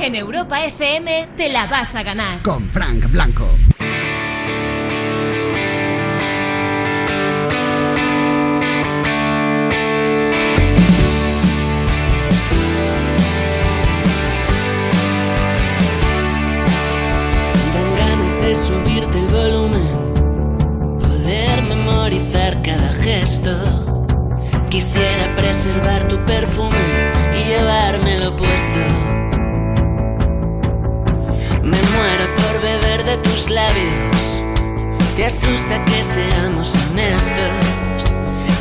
En 0.00 0.14
Europa 0.16 0.64
FM 0.64 1.28
te 1.36 1.48
la 1.52 1.66
vas 1.68 1.94
a 1.94 2.02
ganar. 2.02 2.42
Con 2.42 2.68
Frank 2.70 3.08
Blanco. 3.12 3.48
Subirte 18.54 19.18
el 19.18 19.26
volumen, 19.26 20.14
poder 21.00 21.62
memorizar 21.64 22.62
cada 22.62 22.92
gesto. 22.94 23.50
Quisiera 24.70 25.34
preservar 25.34 26.08
tu 26.08 26.24
perfume 26.24 27.12
y 27.32 27.44
llevármelo 27.44 28.36
puesto. 28.36 28.80
Me 31.62 31.78
muero 31.94 32.26
por 32.36 32.62
beber 32.62 33.04
de 33.04 33.16
tus 33.18 33.50
labios. 33.50 34.42
Te 35.16 35.26
asusta 35.26 35.84
que 35.84 36.02
seamos 36.02 36.74
honestos. 36.90 38.12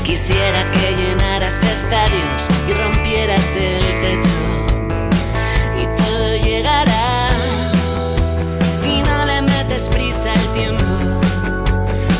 Quisiera 0.04 0.70
que 0.72 0.96
llenaras 0.96 1.64
estadios 1.64 2.48
y 2.68 2.74
rompieras 2.74 3.56
el 3.56 4.00
techo. 4.02 4.28
Y 5.82 5.86
todo 6.02 6.36
llegará 6.38 7.03
metes 9.74 9.89
prisa 9.89 10.32
al 10.32 10.53
tiempo 10.53 10.84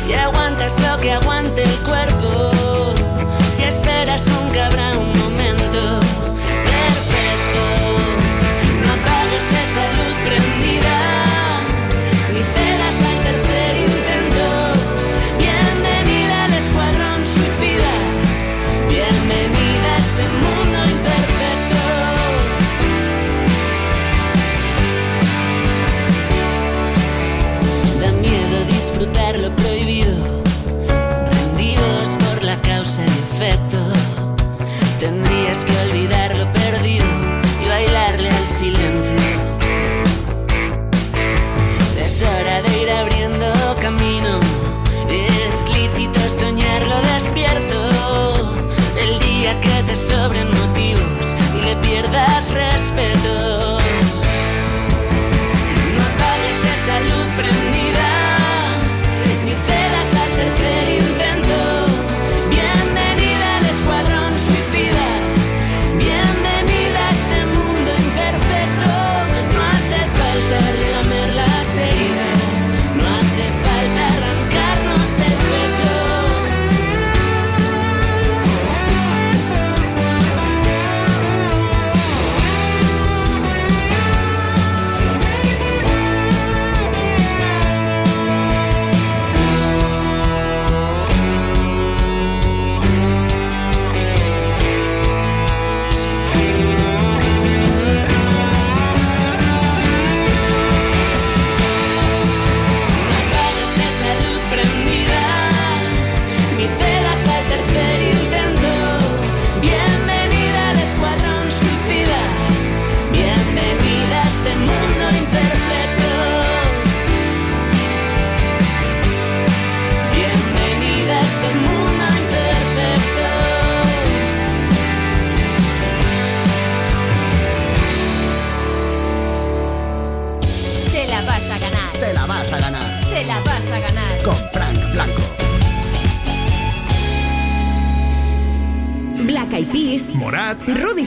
y 0.08 0.12
aguantas 0.12 0.76
lo 0.80 0.98
que 1.00 1.12
aguante 1.12 1.62
el 1.62 1.78
cuerpo. 1.80 2.53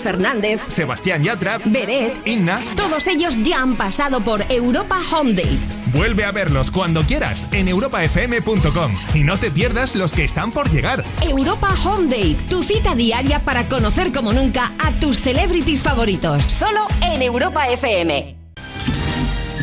Fernández, 0.08 0.62
Sebastián 0.70 1.22
Yatra, 1.22 1.60
Beret, 1.66 2.26
Inna. 2.26 2.62
todos 2.78 3.08
ellos 3.08 3.36
ya 3.44 3.62
han 3.62 3.76
pasado 3.76 4.22
por 4.22 4.42
Europa 4.50 5.02
Home 5.12 5.34
Day. 5.34 5.60
Vuelve 5.88 6.24
a 6.24 6.32
verlos 6.32 6.72
cuando 6.72 7.04
quieras 7.04 7.46
en 7.52 7.68
europafm.com 7.68 8.96
y 9.14 9.26
no 9.26 9.38
te 9.38 9.52
pierdas 9.52 9.98
los 9.98 10.14
que 10.14 10.24
están 10.24 10.54
por 10.54 10.72
llegar. 10.72 11.04
Europa 11.22 11.76
Home 11.84 12.08
Day, 12.08 12.38
tu 12.50 12.64
cita 12.64 12.96
diaria 12.96 13.40
para 13.40 13.68
conocer 13.68 14.14
como 14.14 14.32
nunca 14.32 14.72
a 14.80 14.94
tus 14.94 15.20
celebrities 15.20 15.84
favoritos. 15.84 16.42
Solo 16.46 16.88
en 17.02 17.22
Europa 17.22 17.68
FM. 17.68 18.38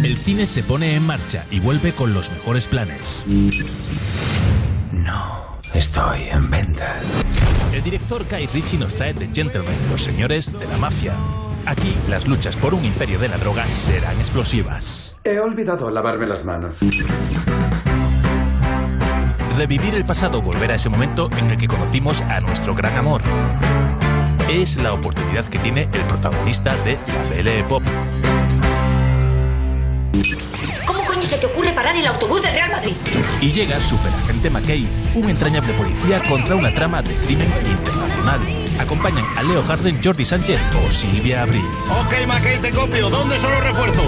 El 0.03 0.17
cine 0.19 0.47
se 0.47 0.63
pone 0.63 0.95
en 0.95 1.07
marcha 1.07 1.47
y 1.51 1.61
vuelve 1.61 1.95
con 1.95 2.13
los 2.13 2.31
mejores 2.31 2.67
planes. 2.67 3.25
Guy 8.23 8.47
Ritchie 8.47 8.79
nos 8.79 8.95
trae 8.95 9.13
The 9.13 9.29
Gentlemen, 9.33 9.75
los 9.91 10.03
señores 10.03 10.57
de 10.57 10.67
la 10.69 10.79
mafia. 10.79 11.15
Aquí, 11.67 11.93
las 12.09 12.29
luchas 12.29 12.57
por 12.57 12.73
un 12.73 12.85
imperio 12.85 13.19
de 13.19 13.29
la 13.29 13.37
droga 13.39 13.67
serán 13.67 14.17
explosivas. 14.19 15.17
He 15.25 15.41
olvidado 15.41 15.91
lavarme 15.91 16.27
las 16.27 16.45
manos. 16.45 16.77
Revivir 19.57 19.95
el 19.97 20.05
pasado, 20.05 20.41
volver 20.41 20.71
a 20.71 20.75
ese 20.77 20.89
momento 20.89 21.29
en 21.37 21.51
el 21.51 21.57
que 21.57 21.67
conocimos 21.67 22.21
a 22.23 22.41
nuestro 22.41 22.75
gran 22.75 22.97
amor. 22.97 23.21
Es 24.49 24.77
la 24.77 24.93
oportunidad 24.93 25.45
que 25.47 25.59
tiene 25.59 25.89
el 25.93 26.01
protagonista 26.03 26.77
de 26.85 26.93
la 26.93 27.53
BL 27.63 27.69
Pop. 27.69 27.83
Parar 31.85 32.01
el 32.01 32.07
autobús 32.07 32.41
del 32.41 32.53
Real 32.53 32.71
Madrid? 32.71 32.95
Y 33.43 33.53
llega 33.53 33.79
Superagente 33.79 34.49
McKay, 34.49 34.89
un 35.17 35.29
entrañable 35.29 35.75
policía 35.75 36.23
contra 36.27 36.57
una 36.57 36.73
trama 36.73 37.03
de 37.03 37.15
crimen 37.27 37.47
internacional. 37.67 38.41
Acompañan 38.79 39.27
a 39.37 39.43
Leo 39.43 39.63
Harden, 39.63 40.01
Jordi 40.03 40.25
Sánchez 40.25 40.59
o 40.83 40.91
Silvia 40.91 41.43
Abril. 41.43 41.65
Ok, 41.91 42.27
Mackey, 42.27 42.59
te 42.59 42.71
copio. 42.71 43.11
¿Dónde 43.11 43.37
son 43.37 43.53
los 43.53 43.63
refuerzos? 43.63 44.05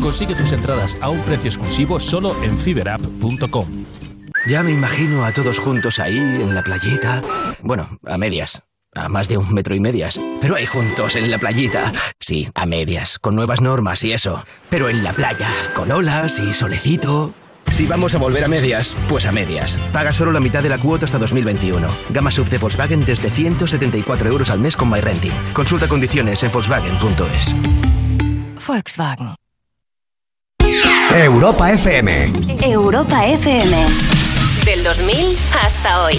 Consigue 0.00 0.34
tus 0.34 0.52
entradas 0.52 0.98
a 1.00 1.10
un 1.10 1.20
precio 1.20 1.48
exclusivo 1.48 2.00
solo 2.00 2.34
en 2.42 2.58
fiberapp.com. 2.58 3.84
Ya 4.48 4.64
me 4.64 4.72
imagino 4.72 5.24
a 5.24 5.32
todos 5.32 5.60
juntos 5.60 6.00
ahí, 6.00 6.18
en 6.18 6.56
la 6.56 6.64
playita. 6.64 7.22
Bueno, 7.60 8.00
a 8.04 8.18
medias. 8.18 8.62
A 8.94 9.08
más 9.08 9.28
de 9.28 9.38
un 9.38 9.54
metro 9.54 9.76
y 9.76 9.80
medias. 9.80 10.18
Pero 10.40 10.56
ahí 10.56 10.66
juntos, 10.66 11.14
en 11.14 11.30
la 11.30 11.38
playita. 11.38 11.92
Sí, 12.32 12.48
a 12.54 12.64
medias, 12.64 13.18
con 13.18 13.34
nuevas 13.34 13.60
normas 13.60 14.02
y 14.04 14.14
eso. 14.14 14.42
Pero 14.70 14.88
en 14.88 15.04
la 15.04 15.12
playa, 15.12 15.50
con 15.74 15.92
olas 15.92 16.38
y 16.38 16.54
solecito. 16.54 17.34
Si 17.70 17.84
vamos 17.84 18.14
a 18.14 18.18
volver 18.18 18.42
a 18.42 18.48
medias, 18.48 18.96
pues 19.06 19.26
a 19.26 19.32
medias. 19.32 19.78
Paga 19.92 20.14
solo 20.14 20.32
la 20.32 20.40
mitad 20.40 20.62
de 20.62 20.70
la 20.70 20.78
cuota 20.78 21.04
hasta 21.04 21.18
2021. 21.18 21.86
Gama 22.08 22.32
sub 22.32 22.48
de 22.48 22.56
Volkswagen 22.56 23.04
desde 23.04 23.28
174 23.28 24.30
euros 24.30 24.48
al 24.48 24.60
mes 24.60 24.78
con 24.78 24.88
MyRenting. 24.88 25.52
Consulta 25.52 25.86
condiciones 25.86 26.42
en 26.42 26.50
volkswagen.es. 26.50 27.54
Volkswagen. 28.66 29.34
Europa 31.14 31.70
FM. 31.70 32.32
Europa 32.62 33.26
FM. 33.26 33.76
Del 34.64 34.82
2000 34.82 35.36
hasta 35.62 36.04
hoy. 36.04 36.16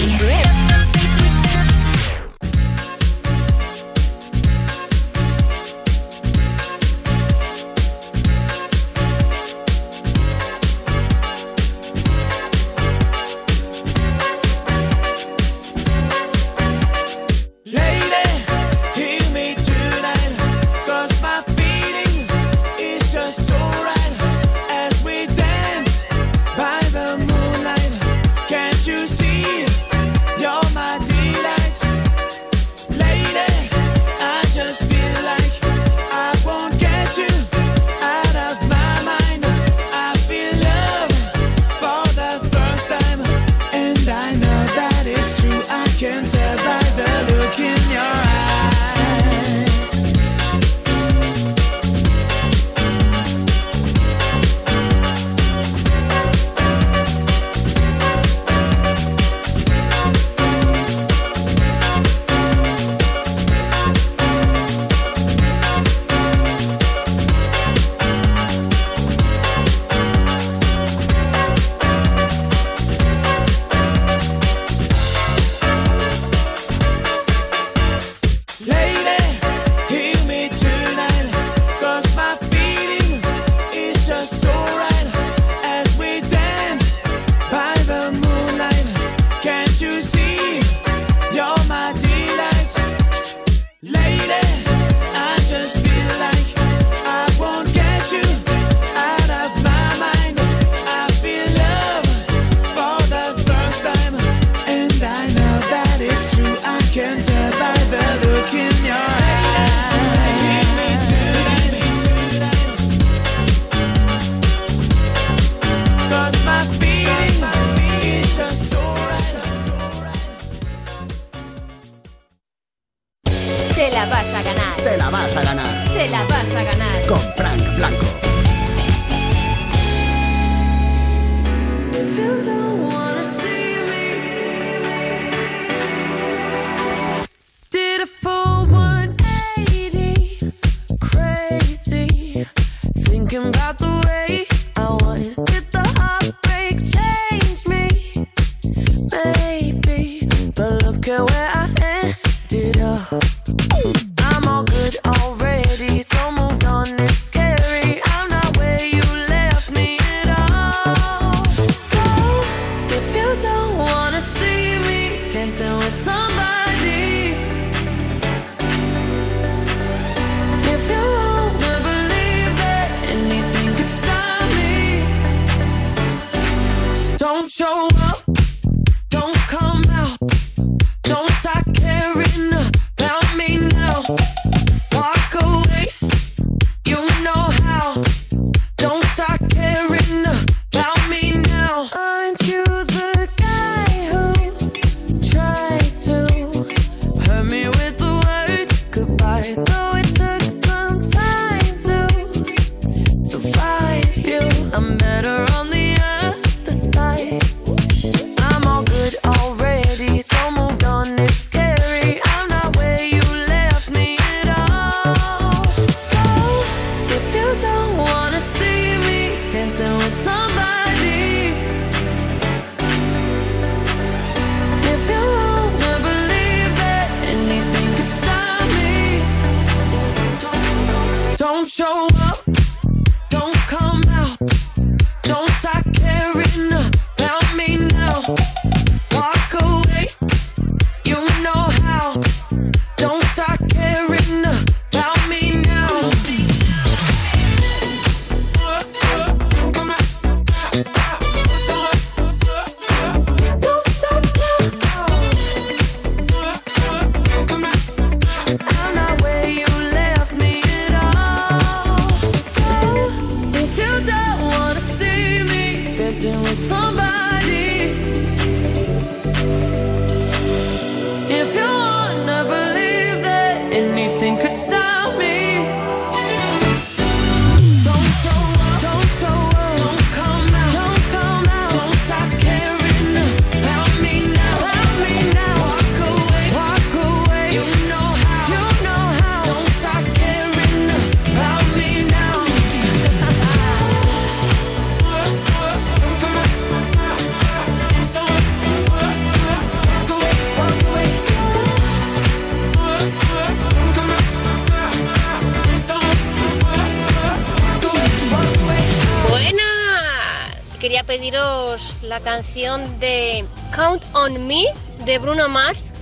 Canción 312.24 312.98
de 313.00 313.44
Count 313.76 314.02
on 314.14 314.46
Me 314.46 314.64
de 315.04 315.18
Bruno 315.18 315.48
Mars 315.48 315.92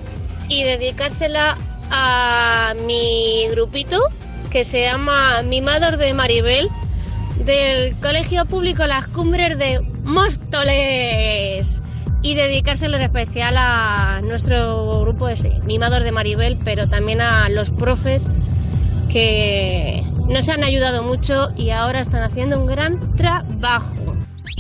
y 0.49 0.63
dedicársela 0.63 1.59
a 1.91 2.75
mi 2.87 3.49
grupito 3.51 4.01
que 4.51 4.65
se 4.65 4.83
llama 4.83 5.43
Mimados 5.43 5.99
de 5.99 6.15
Maribel 6.15 6.69
del 7.45 7.99
Colegio 8.01 8.47
Público 8.47 8.87
Las 8.87 9.09
Cumbres 9.09 9.59
de 9.59 9.81
Móstoles 10.05 11.83
y 12.23 12.35
dedicárselo 12.35 12.97
en 12.97 13.03
especial 13.03 13.57
a 13.57 14.21
nuestro 14.23 15.01
grupo 15.01 15.29
ese, 15.29 15.59
Mimados 15.65 16.05
de 16.05 16.13
Maribel, 16.13 16.57
pero 16.65 16.87
también 16.87 17.21
a 17.21 17.49
los 17.49 17.73
profes 17.73 18.23
que 19.11 20.05
nos 20.29 20.49
han 20.49 20.63
ayudado 20.63 21.03
mucho 21.03 21.49
y 21.57 21.71
ahora 21.71 22.01
están 22.01 22.23
haciendo 22.23 22.61
un 22.61 22.67
gran 22.67 23.17
trabajo. 23.17 23.92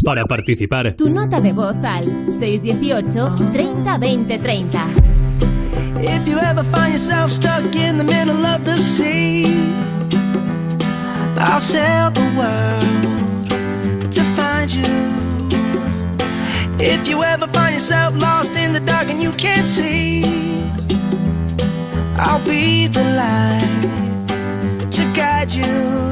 Para 0.04 0.24
participar, 0.24 0.94
Tu 0.96 1.08
nota 1.08 1.40
de 1.40 1.52
voz 1.52 1.76
al 1.84 2.04
618 2.34 3.36
30 3.52 3.98
20 3.98 4.38
30. 4.38 4.86
If 6.00 6.26
you 6.26 6.38
ever 6.38 6.64
find 6.64 6.92
yourself 6.92 7.30
stuck 7.30 7.74
in 7.76 7.98
the 7.98 8.04
middle 8.04 8.44
of 8.44 8.64
the 8.64 8.76
sea, 8.76 9.44
I'll 11.38 11.60
sail 11.60 12.10
the 12.10 12.26
world 12.36 14.10
to 14.10 14.22
find 14.34 14.68
you. 14.72 14.82
If 16.80 17.06
you 17.08 17.22
ever 17.22 17.46
find 17.46 17.74
yourself 17.74 18.20
lost 18.20 18.56
in 18.56 18.72
the 18.72 18.80
dark 18.80 19.08
and 19.08 19.22
you 19.22 19.30
can't 19.32 19.66
see, 19.66 20.24
I'll 22.18 22.44
be 22.44 22.88
the 22.88 23.04
light 23.04 24.90
to 24.90 25.04
guide 25.14 25.52
you. 25.52 26.11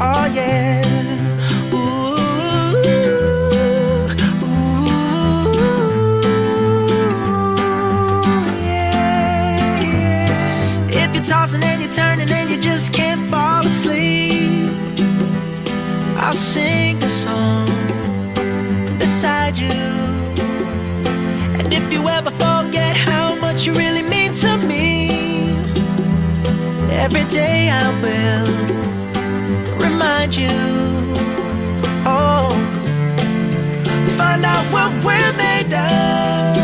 oh 0.00 0.26
yeah. 0.26 0.82
Ooh, 1.72 2.16
yeah, 8.62 9.80
yeah. 9.82 11.04
If 11.04 11.14
you're 11.14 11.24
tossing 11.24 11.62
and 11.62 11.82
you're 11.82 11.92
turning 11.92 12.30
and 12.30 12.50
you 12.50 12.58
just 12.60 12.92
can't 12.92 13.28
fall 13.30 13.60
asleep, 13.64 14.70
I'll 16.18 16.32
sing 16.32 17.02
a 17.02 17.08
song 17.08 17.66
beside 18.98 19.56
you. 19.56 19.68
And 21.58 21.72
if 21.72 21.92
you 21.92 22.08
ever 22.08 22.30
forget 22.30 22.96
how 22.96 23.34
much 23.36 23.66
you 23.66 23.72
really 23.74 24.02
mean 24.02 24.32
to 24.32 24.56
me, 24.58 25.08
every 26.90 27.24
day 27.26 27.70
I 27.70 27.88
will 28.02 28.95
remind 30.26 30.36
you. 30.36 30.48
Oh, 32.04 32.48
find 34.16 34.44
out 34.44 34.64
what 34.72 34.90
we're 35.04 35.32
made 35.36 35.72
of 35.72 36.56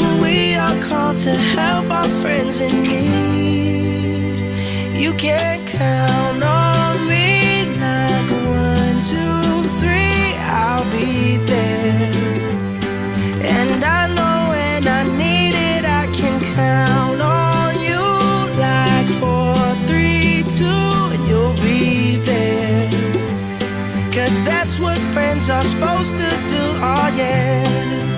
when 0.00 0.20
we 0.20 0.54
are 0.54 0.80
called 0.82 1.18
to 1.18 1.30
help 1.30 1.90
our 1.90 2.08
friends 2.20 2.60
in 2.60 2.82
need. 2.82 4.40
You 5.00 5.12
can 5.14 5.66
count 5.66 6.15
friends 25.16 25.48
are 25.48 25.62
supposed 25.62 26.14
to 26.14 26.28
do, 26.46 26.60
oh 26.60 27.14
yeah. 27.16 28.15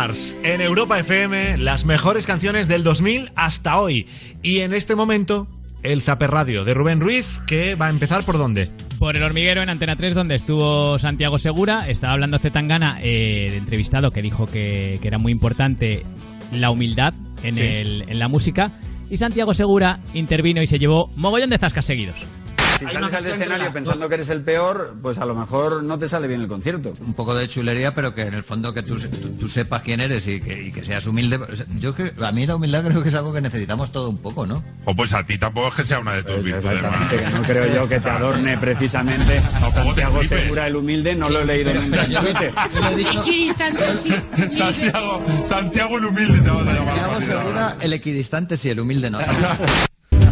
Mars, 0.00 0.34
en 0.44 0.62
Europa 0.62 0.98
FM, 0.98 1.58
las 1.58 1.84
mejores 1.84 2.24
canciones 2.24 2.68
del 2.68 2.82
2000 2.82 3.32
hasta 3.36 3.78
hoy. 3.78 4.06
Y 4.42 4.60
en 4.60 4.72
este 4.72 4.94
momento, 4.94 5.46
el 5.82 6.00
Zaper 6.00 6.30
Radio 6.30 6.64
de 6.64 6.72
Rubén 6.72 7.00
Ruiz, 7.00 7.42
que 7.46 7.74
va 7.74 7.88
a 7.88 7.90
empezar 7.90 8.24
por 8.24 8.38
dónde? 8.38 8.70
Por 8.98 9.18
el 9.18 9.22
hormiguero 9.22 9.62
en 9.62 9.68
Antena 9.68 9.96
3, 9.96 10.14
donde 10.14 10.36
estuvo 10.36 10.98
Santiago 10.98 11.38
Segura, 11.38 11.86
estaba 11.90 12.14
hablando 12.14 12.38
Zetangana, 12.38 12.98
eh, 13.02 13.48
de 13.50 13.58
entrevistado, 13.58 14.10
que 14.10 14.22
dijo 14.22 14.46
que, 14.46 14.98
que 15.02 15.06
era 15.06 15.18
muy 15.18 15.32
importante 15.32 16.02
la 16.50 16.70
humildad 16.70 17.12
en, 17.42 17.56
Sí. 17.56 17.62
el- 17.62 18.04
en 18.08 18.18
la 18.18 18.28
música. 18.28 18.72
Y 19.10 19.18
Santiago 19.18 19.52
Segura 19.52 20.00
intervino 20.14 20.62
y 20.62 20.66
se 20.66 20.78
llevó 20.78 21.10
mogollón 21.14 21.50
de 21.50 21.58
zascas 21.58 21.84
seguidos. 21.84 22.16
Si 22.80 22.86
sales 22.86 23.12
al 23.14 23.26
escenario 23.26 23.72
pensando 23.72 24.08
que 24.08 24.14
eres 24.14 24.28
el 24.30 24.40
peor, 24.42 24.94
pues 25.02 25.18
a 25.18 25.26
lo 25.26 25.34
mejor 25.34 25.82
no 25.82 25.98
te 25.98 26.08
sale 26.08 26.26
bien 26.28 26.40
el 26.40 26.48
concierto. 26.48 26.94
un 27.00 27.14
poco 27.14 27.34
de 27.34 27.48
chulería, 27.48 27.94
pero 27.94 28.14
que 28.14 28.22
en 28.22 28.34
el 28.34 28.42
fondo 28.42 28.72
que 28.74 28.82
tú, 28.82 28.96
tú- 28.98 29.36
tú 29.38 29.48
sepas 29.48 29.82
quién 29.82 30.00
eres 30.00 30.26
y 30.26 30.40
que, 30.40 30.62
y 30.68 30.72
que 30.72 30.84
seas 30.84 31.06
humilde. 31.06 31.38
Yo 31.78 31.94
que 31.94 32.12
a 32.22 32.32
mí 32.32 32.46
la 32.46 32.56
humildad 32.56 32.84
creo 32.84 33.02
que 33.02 33.08
es 33.10 33.14
algo 33.14 33.32
que 33.32 33.40
necesitamos 33.40 33.92
todo 33.92 34.08
un 34.10 34.18
poco, 34.18 34.46
¿no? 34.46 34.62
O 34.86 34.94
pues 34.96 35.12
a 35.12 35.24
ti 35.24 35.36
tampoco 35.38 35.68
es 35.68 35.74
que 35.74 35.84
sea 35.84 36.00
una 36.00 36.14
de 36.14 36.22
tus 36.22 36.44
virtudes. 36.44 36.64
Exactamente, 36.76 37.16
que 37.16 37.30
no 37.30 37.42
creo 37.42 37.74
yo 37.74 37.88
que 37.88 38.00
te 38.00 38.10
adorne 38.10 38.58
precisamente 38.58 39.42
Santiago 39.72 40.24
Segura 40.24 40.66
el 40.66 40.76
humilde, 40.76 41.14
no 41.16 41.28
lo 41.28 41.40
he 41.40 41.44
leído 41.44 41.74
nunca 41.74 42.04
en 42.04 42.14
Twitter. 42.14 42.52
Santiago, 44.50 45.22
Santiago 45.48 45.98
el 45.98 46.04
humilde 46.06 46.40
te 46.40 46.50
vas 46.50 46.66
a 46.66 46.72
llamar. 46.72 46.96
Santiago 46.96 47.20
Segura, 47.20 47.76
el 47.80 47.92
equidistante 47.92 48.56
sí, 48.56 48.70
el 48.70 48.80
humilde 48.80 49.10
no. 49.10 49.18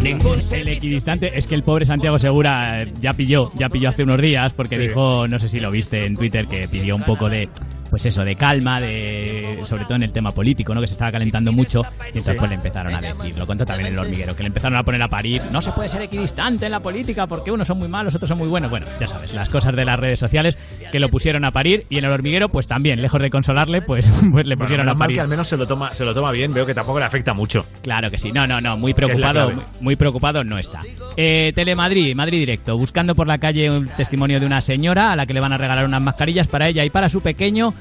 Ningún 0.02 0.38
el 0.52 0.68
equidistante 0.68 1.36
es 1.36 1.46
que 1.46 1.54
el 1.54 1.62
pobre 1.62 1.84
Santiago 1.84 2.18
Segura 2.18 2.78
eh, 2.78 2.92
ya 3.00 3.12
pilló, 3.14 3.52
ya 3.56 3.68
pilló 3.68 3.88
hace 3.88 4.04
unos 4.04 4.20
días 4.20 4.52
porque 4.52 4.78
dijo, 4.78 5.26
no 5.26 5.38
sé 5.38 5.48
si 5.48 5.58
lo 5.58 5.70
viste 5.70 6.06
en 6.06 6.16
Twitter, 6.16 6.46
que 6.46 6.68
pidió 6.68 6.94
un 6.94 7.02
poco 7.02 7.28
de 7.28 7.48
pues 7.90 8.04
eso, 8.06 8.24
de 8.24 8.36
calma, 8.36 8.80
de 8.80 9.60
sobre 9.64 9.84
todo 9.84 9.94
en 9.96 10.02
el 10.02 10.12
tema 10.12 10.30
político, 10.30 10.74
¿no? 10.74 10.80
Que 10.80 10.86
se 10.86 10.92
estaba 10.94 11.12
calentando 11.12 11.52
mucho 11.52 11.82
y 12.04 12.18
entonces 12.18 12.36
pues 12.36 12.48
le 12.50 12.54
empezaron 12.56 12.94
a 12.94 13.00
decir, 13.00 13.38
lo 13.38 13.46
contó 13.46 13.64
también 13.66 13.88
en 13.88 13.94
el 13.94 13.98
hormiguero, 14.00 14.34
que 14.36 14.42
le 14.42 14.48
empezaron 14.48 14.76
a 14.78 14.82
poner 14.82 15.02
a 15.02 15.08
parir, 15.08 15.42
no 15.50 15.60
se 15.62 15.72
puede 15.72 15.88
ser 15.88 16.02
equidistante 16.02 16.66
en 16.66 16.72
la 16.72 16.80
política 16.80 17.26
porque 17.26 17.50
unos 17.50 17.66
son 17.66 17.78
muy 17.78 17.88
malos, 17.88 18.14
otros 18.14 18.28
son 18.28 18.38
muy 18.38 18.48
buenos. 18.48 18.70
Bueno, 18.70 18.86
ya 19.00 19.06
sabes, 19.08 19.34
las 19.34 19.48
cosas 19.48 19.74
de 19.74 19.84
las 19.84 19.98
redes 19.98 20.18
sociales 20.20 20.56
que 20.92 21.00
lo 21.00 21.08
pusieron 21.08 21.44
a 21.44 21.50
parir 21.50 21.86
y 21.88 21.98
en 21.98 22.04
el 22.04 22.10
hormiguero 22.10 22.48
pues 22.48 22.66
también, 22.66 23.00
lejos 23.02 23.20
de 23.20 23.30
consolarle, 23.30 23.82
pues, 23.82 24.06
pues 24.32 24.46
le 24.46 24.54
Bueno, 24.54 24.58
pusieron 24.64 24.86
menos 24.86 24.92
a 24.92 24.94
mal 24.94 24.98
parir. 25.06 25.16
que 25.16 25.20
al 25.20 25.28
menos 25.28 25.48
se 25.48 25.56
lo 25.56 25.66
toma, 25.66 25.92
se 25.94 26.04
lo 26.04 26.14
toma 26.14 26.30
bien, 26.32 26.52
veo 26.52 26.66
que 26.66 26.74
tampoco 26.74 26.98
le 26.98 27.04
afecta 27.04 27.34
mucho. 27.34 27.64
Claro 27.82 28.10
que 28.10 28.18
sí, 28.18 28.32
no, 28.32 28.46
no, 28.46 28.60
no, 28.60 28.76
muy 28.76 28.94
preocupado, 28.94 29.50
muy, 29.50 29.62
muy 29.80 29.96
preocupado 29.96 30.44
no 30.44 30.58
está. 30.58 30.80
Eh, 31.16 31.52
Telemadrid, 31.54 32.14
Madrid 32.14 32.38
Directo, 32.38 32.76
buscando 32.76 33.14
por 33.14 33.26
la 33.26 33.38
calle 33.38 33.70
un 33.70 33.86
testimonio 33.88 34.40
de 34.40 34.46
una 34.46 34.60
señora 34.60 35.12
a 35.12 35.16
la 35.16 35.26
que 35.26 35.34
le 35.34 35.40
van 35.40 35.52
a 35.52 35.56
regalar 35.56 35.84
unas 35.84 36.02
mascarillas 36.02 36.46
para 36.48 36.68
ella 36.68 36.84
y 36.84 36.90
para 36.90 37.08
su 37.08 37.20
pequeño 37.20 37.74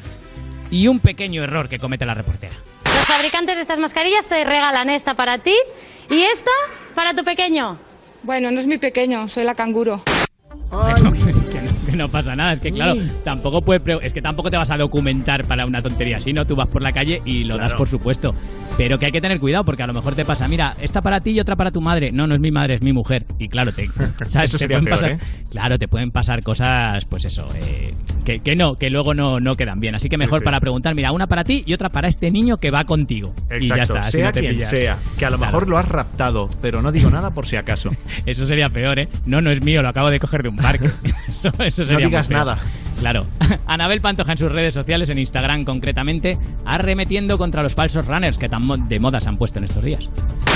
y 0.70 0.88
un 0.88 1.00
pequeño 1.00 1.44
error 1.44 1.70
que 1.70 1.80
comete 1.80 2.06
la 2.06 2.14
reportera. 2.14 2.54
Los 2.86 3.06
fabricantes 3.06 3.56
de 3.56 3.62
estas 3.62 3.80
mascarillas 3.80 4.28
te 4.28 4.44
regalan 4.44 4.90
esta 4.90 5.14
para 5.14 5.38
ti 5.38 5.56
y 6.10 6.22
esta 6.22 6.52
para 6.96 7.14
tu 7.14 7.24
pequeño. 7.24 7.78
Bueno, 8.24 8.52
no 8.52 8.60
es 8.60 8.68
mi 8.68 8.78
pequeño, 8.78 9.30
soy 9.30 9.44
la 9.44 9.56
canguro. 9.56 10.02
no, 12.06 12.10
pasa 12.10 12.36
nada, 12.36 12.54
es 12.54 12.60
que 12.60 12.72
claro, 12.72 12.96
tampoco 13.24 13.62
puede 13.62 13.98
es 14.02 14.14
que 14.14 14.22
tampoco 14.22 14.50
te 14.52 14.58
vas 14.58 14.70
a 14.72 14.78
documentar 14.78 15.46
para 15.46 15.66
una 15.66 15.82
tontería 15.82 16.18
así, 16.18 16.34
¿no? 16.34 16.46
Tú 16.46 16.56
vas 16.56 16.68
por 16.68 16.82
la 16.82 16.92
calle 16.92 17.22
y 17.26 17.44
lo 17.44 17.58
das 17.58 17.74
por 17.74 17.88
supuesto. 17.88 18.34
Pero 18.78 19.00
que 19.00 19.08
hay 19.08 19.12
que 19.12 19.22
tener 19.22 19.40
cuidado 19.40 19.64
porque 19.64 19.82
a 19.84 19.88
lo 19.88 19.94
mejor 19.94 20.14
te 20.14 20.24
pasa, 20.24 20.48
mira, 20.48 20.76
esta 20.82 21.02
para 21.02 21.20
ti 21.22 21.32
y 21.32 21.40
otra 21.40 21.56
para 21.56 21.72
tu 21.72 21.82
madre. 21.82 22.12
No, 22.12 22.28
no 22.28 22.36
es 22.36 22.40
mi 22.42 22.52
madre, 22.52 22.76
es 22.76 22.84
mi 22.84 22.94
mujer. 22.94 23.24
Y 23.40 23.48
claro, 23.48 23.72
te, 23.72 23.88
¿sabes? 24.28 24.50
Eso 24.50 24.58
Te 24.58 24.66
sería 24.66 24.78
pueden 24.80 24.86
peor, 24.86 24.96
pasar, 25.00 25.12
¿eh? 25.14 25.18
Claro, 25.52 25.80
te 25.80 25.88
pueden 25.88 26.12
pasar 26.12 26.44
cosas, 26.44 27.06
pues 27.06 27.26
eso, 27.26 27.50
eh, 27.56 27.94
que, 28.24 28.40
que 28.40 28.56
no, 28.56 28.76
que 28.76 28.90
luego 28.92 29.16
no, 29.16 29.40
no 29.40 29.56
quedan 29.56 29.80
bien. 29.80 29.96
Así 29.96 30.10
que 30.10 30.18
mejor 30.18 30.40
sí. 30.40 30.46
para 30.46 30.60
preguntar, 30.60 30.94
mira, 30.94 31.12
una 31.12 31.26
para 31.28 31.44
ti 31.44 31.64
y 31.66 31.74
otra 31.74 31.90
para 31.90 32.08
este 32.08 32.30
niño 32.30 32.58
que 32.58 32.70
va 32.70 32.84
contigo. 32.86 33.34
y 33.50 33.66
ya 33.68 33.76
Exacto, 33.76 33.96
está, 33.96 34.00
así 34.00 34.18
sea 34.18 34.26
no 34.28 34.32
te 34.34 34.40
quien 34.42 34.54
pillas. 34.56 34.70
sea, 34.70 34.98
que 35.18 35.26
a 35.26 35.30
lo 35.32 35.38
Claro. 35.38 35.52
mejor 35.52 35.70
lo 35.70 35.78
has 35.80 35.88
raptado, 35.90 36.48
pero 36.62 36.82
no 36.84 36.92
digo 36.92 37.10
nada 37.10 37.32
por 37.32 37.48
si 37.48 37.56
acaso. 37.56 37.90
Eso 38.28 38.46
sería 38.46 38.70
peor, 38.70 39.00
¿eh? 39.00 39.10
No, 39.26 39.42
no 39.42 39.50
es 39.50 39.64
mío, 39.64 39.82
lo 39.82 39.90
acabo 39.90 40.12
de 40.12 40.20
coger 40.20 40.44
de 40.44 40.50
un 40.50 40.56
parque. 40.58 40.88
eso, 41.28 41.50
eso 41.60 41.84
sería 41.88 42.06
No 42.06 42.10
digas 42.10 42.30
nada. 42.30 42.58
Claro. 43.00 43.26
Anabel 43.68 44.02
Pantoja 44.02 44.32
en 44.32 44.38
sus 44.38 44.52
redes 44.52 44.74
sociales, 44.74 45.10
en 45.10 45.20
Instagram 45.20 45.64
concretamente, 45.64 46.38
arremetiendo 46.66 47.38
contra 47.38 47.62
los 47.64 47.76
falsos 47.76 48.08
runners 48.08 48.38
que 48.38 48.50
tan 48.50 48.64
mo- 48.66 48.78
de 48.78 49.00
moda 49.00 49.20
se 49.20 49.30
han 49.30 49.38
puesto 49.38 49.60
en 49.60 49.66
estos 49.66 49.84
días. 49.84 50.10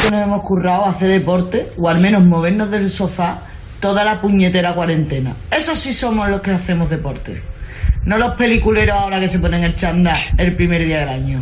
que 0.04 0.12
nos 0.12 0.22
hemos 0.24 0.42
currado 0.44 0.86
hacer 0.86 1.08
deporte 1.10 1.68
o 1.78 1.88
al 1.90 2.00
menos 2.00 2.24
movernos 2.26 2.72
del 2.72 2.90
sofá 2.90 3.42
toda 3.80 4.04
la 4.04 4.22
puñetera 4.22 4.74
cuarentena. 4.76 5.36
Eso 5.52 5.76
sí 5.76 5.94
somos 5.94 6.30
los 6.30 6.42
que 6.42 6.52
hacemos 6.52 6.90
deporte. 6.90 7.42
No 8.06 8.18
los 8.18 8.34
peliculeros 8.36 8.96
ahora 8.96 9.20
que 9.20 9.28
se 9.28 9.38
ponen 9.40 9.64
el 9.64 9.76
chándal 9.76 10.18
el 10.38 10.56
primer 10.56 10.84
día 10.86 11.02
del 11.02 11.10
año. 11.10 11.40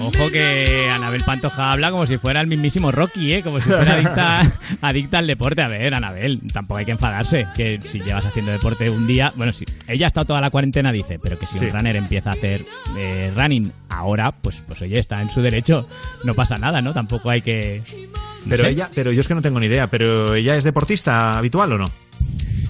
Ojo 0.00 0.30
que 0.30 0.90
Anabel 0.92 1.22
Pantoja 1.24 1.72
habla 1.72 1.90
como 1.90 2.06
si 2.06 2.18
fuera 2.18 2.40
el 2.40 2.46
mismísimo 2.48 2.90
Rocky, 2.92 3.32
¿eh? 3.34 3.42
Como 3.42 3.58
si 3.60 3.68
fuera 3.68 3.94
adicta, 3.94 4.42
adicta 4.80 5.18
al 5.18 5.26
deporte. 5.26 5.62
A 5.62 5.68
ver, 5.68 5.94
Anabel, 5.94 6.40
tampoco 6.52 6.78
hay 6.78 6.84
que 6.84 6.92
enfadarse. 6.92 7.46
Que 7.56 7.80
si 7.82 8.00
llevas 8.00 8.26
haciendo 8.26 8.52
deporte 8.52 8.90
un 8.90 9.06
día... 9.06 9.32
Bueno, 9.36 9.52
sí, 9.52 9.64
ella 9.86 10.06
ha 10.06 10.08
estado 10.08 10.26
toda 10.26 10.40
la 10.40 10.50
cuarentena, 10.50 10.92
dice, 10.92 11.18
pero 11.18 11.38
que 11.38 11.46
si 11.46 11.58
Sí. 11.58 11.66
un 11.66 11.72
runner 11.72 11.96
empieza 11.96 12.30
a 12.30 12.32
hacer 12.32 12.64
eh, 12.96 13.32
running 13.36 13.70
ahora, 13.90 14.32
pues, 14.32 14.62
pues 14.66 14.82
oye, 14.82 14.98
está 14.98 15.22
en 15.22 15.30
su 15.30 15.40
derecho. 15.40 15.88
No 16.24 16.34
pasa 16.34 16.56
nada, 16.56 16.82
¿no? 16.82 16.92
Tampoco 16.92 17.30
hay 17.30 17.42
que... 17.42 17.82
no 18.44 18.50
Pero 18.50 18.64
sé. 18.64 18.70
ella, 18.70 18.90
pero 18.94 19.12
yo 19.12 19.20
es 19.20 19.28
que 19.28 19.34
no 19.34 19.42
tengo 19.42 19.60
ni 19.60 19.66
idea, 19.66 19.86
pero 19.86 20.34
ella 20.34 20.56
es 20.56 20.64
deportista 20.64 21.38
habitual 21.38 21.72
o 21.72 21.78
no? 21.78 21.86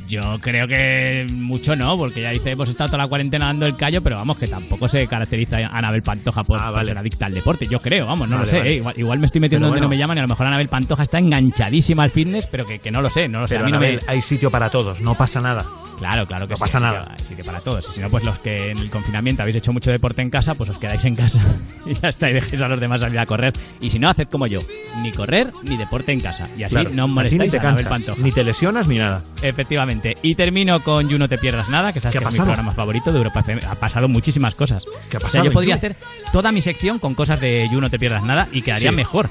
Yo 0.09 0.38
creo 0.40 0.68
que 0.68 1.26
mucho 1.32 1.74
no, 1.76 1.96
porque 1.96 2.22
ya 2.22 2.30
dice, 2.30 2.50
hemos 2.52 2.68
estado 2.68 2.88
toda 2.88 2.98
la 3.04 3.09
cuarentena 3.09 3.46
dando 3.46 3.66
el 3.66 3.76
callo, 3.76 4.02
pero 4.02 4.16
vamos, 4.16 4.38
que 4.38 4.46
tampoco 4.46 4.86
se 4.88 5.07
caracteriza 5.07 5.59
Anabel 5.72 6.02
Pantoja 6.02 6.44
por, 6.44 6.59
por 6.62 6.84
ser 6.84 6.96
adicta 6.98 7.26
al 7.26 7.34
deporte. 7.34 7.66
Yo 7.66 7.80
creo, 7.80 8.07
vamos, 8.07 8.28
no 8.28 8.36
Ah, 8.36 8.38
Vale, 8.38 8.44
lo 8.46 8.50
sé. 8.50 8.59
vale. 8.59 8.70
¿eh? 8.70 8.76
Igual, 8.76 8.94
igual 8.98 9.18
me 9.18 9.26
estoy 9.26 9.40
metiendo 9.40 9.66
Pero 9.66 9.70
donde 9.74 9.80
no 9.82 9.88
me 9.88 9.98
llaman 9.98 10.16
y 10.16 10.20
a 10.20 10.22
lo 10.22 10.28
mejor 10.28 10.46
Anabel 10.46 10.68
Pantoja 10.68 11.02
está 11.02 11.18
enganchadísima 11.18 12.02
al 12.04 12.11
fitness, 12.11 12.46
pero 12.46 12.66
que, 12.66 12.78
que 12.78 12.90
no 12.90 13.02
lo 13.02 13.11
sé, 13.11 13.28
no 13.28 13.40
lo 13.40 13.46
sé. 13.48 13.59
A 13.59 13.62
mí 13.64 13.72
no 13.72 13.80
me- 13.80 13.98
hay 14.07 14.22
sitio 14.22 14.50
para 14.50 14.70
todos, 14.70 15.00
no 15.00 15.14
pasa 15.16 15.40
nada. 15.40 15.64
Claro, 15.99 16.26
claro 16.26 16.47
que 16.47 16.53
No 16.53 16.57
sí, 16.57 16.61
pasa 16.61 16.78
sí 16.78 16.84
nada. 16.84 17.14
que- 17.16 17.24
sí 17.24 17.34
que 17.36 17.44
para 17.44 17.61
todos. 17.61 17.84
Si 17.86 18.01
no, 18.01 18.09
pues 18.11 18.24
los 18.24 18.38
que 18.38 18.70
en 18.70 18.78
el 18.78 18.90
confinamiento 18.90 19.42
habéis 19.42 19.57
hecho 19.57 19.72
mucho 19.72 19.90
deporte 19.90 20.22
en 20.22 20.30
casa, 20.30 20.55
pues 20.55 20.70
os 20.70 20.78
quedáis 20.78 21.05
en 21.05 21.16
casa 21.16 21.40
y 21.86 21.94
ya 21.94 22.09
está, 22.09 22.30
y 22.30 22.34
dejéis 22.34 22.61
a 22.62 22.68
los 22.68 22.78
demás 22.80 23.01
salir 23.01 23.18
a 23.18 23.26
correr. 23.26 23.53
Y 23.80 23.90
si 23.90 23.99
no, 23.99 24.09
haced 24.11 24.28
como 24.28 24.47
yo, 24.47 24.61
ni 25.03 25.12
correr 25.12 25.51
ni 25.64 25.76
deporte 25.76 26.12
en 26.12 26.20
casa. 26.20 26.49
Y 26.57 26.62
así 26.64 26.74
Claro, 26.74 26.90
no 26.90 27.05
así 27.05 27.12
molestáis 27.12 27.42
ni 27.42 27.49
te 27.51 27.59
a 27.59 27.61
cansas, 27.62 27.86
Pantoja. 27.86 28.22
ni 28.22 28.32
te 28.32 28.44
lesionas 28.44 28.88
ni 28.88 28.99
nada. 28.99 29.22
Efectivamente. 29.42 30.14
Y 30.22 30.34
termino 30.34 30.82
con 30.82 31.09
You 31.09 31.18
No 31.18 31.28
Te 31.28 31.38
Pierdas 31.38 31.68
Nada, 31.68 31.92
que 31.92 32.01
sabes 32.01 32.12
¿Qué 32.12 32.18
ha 32.18 32.20
que 32.20 32.26
es 32.26 32.32
mi 32.32 32.38
pasado? 32.38 32.55
programa 32.55 32.72
favorito 32.72 33.11
de 33.12 33.18
Europa. 33.18 33.44
Ha 33.68 33.74
pasado 33.76 34.09
muchísimas 34.09 34.55
cosas. 34.55 34.84
¿Qué 35.11 35.16
ha 35.16 35.18
O 35.18 35.20
sea, 35.20 35.20
pasado 35.20 35.44
yo 35.47 35.53
podría 35.53 35.74
hacer 35.76 35.97
toda 36.32 36.53
mi 36.53 36.61
sección 36.61 36.99
con 36.99 37.14
cosas 37.14 37.40
de 37.40 37.68
You 37.72 37.80
No 37.80 37.90
Te 37.90 37.99
Pierdas 37.99 38.22
Nada 38.22 38.49
y 38.53 38.62
quedaría 38.62 38.90
Sí. 38.90 38.97
mejor 38.97 39.28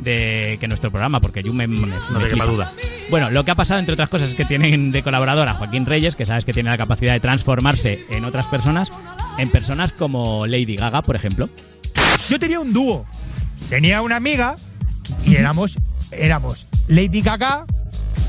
de 0.00 0.56
que 0.60 0.68
nuestro 0.68 0.90
programa, 0.90 1.20
porque 1.20 1.42
You 1.42 1.52
me, 1.52 1.66
me- 1.66 1.78
me 1.86 1.94
No 2.10 2.18
te 2.20 2.28
quepa 2.28 2.44
duda. 2.46 2.72
Bueno, 3.10 3.30
lo 3.30 3.44
que 3.44 3.50
ha 3.52 3.54
pasado, 3.54 3.80
entre 3.80 3.94
otras 3.94 4.08
cosas, 4.08 4.30
es 4.30 4.34
que 4.34 4.44
tienen 4.44 4.90
de 4.92 5.02
colaborador 5.02 5.48
a 5.48 5.54
Joaquín 5.54 5.86
Reyes, 5.86 6.16
que 6.16 6.26
sabes 6.26 6.44
que 6.44 6.52
tiene 6.52 6.70
la 6.70 6.76
capacidad 6.76 7.12
de 7.12 7.20
transformarse 7.20 8.04
en 8.10 8.24
otras 8.24 8.46
personas, 8.46 8.88
en 9.38 9.48
personas 9.50 9.92
como 9.92 10.46
Lady 10.46 10.76
Gaga, 10.76 11.02
por 11.02 11.16
ejemplo. 11.16 11.48
Yo 12.28 12.38
tenía 12.38 12.60
un 12.60 12.72
dúo. 12.72 13.06
Tenía 13.70 14.02
una 14.02 14.16
amiga 14.16 14.56
y 15.24 15.36
éramos, 15.36 15.78
éramos 16.12 16.66
Lady 16.88 17.20
Gaga 17.22 17.64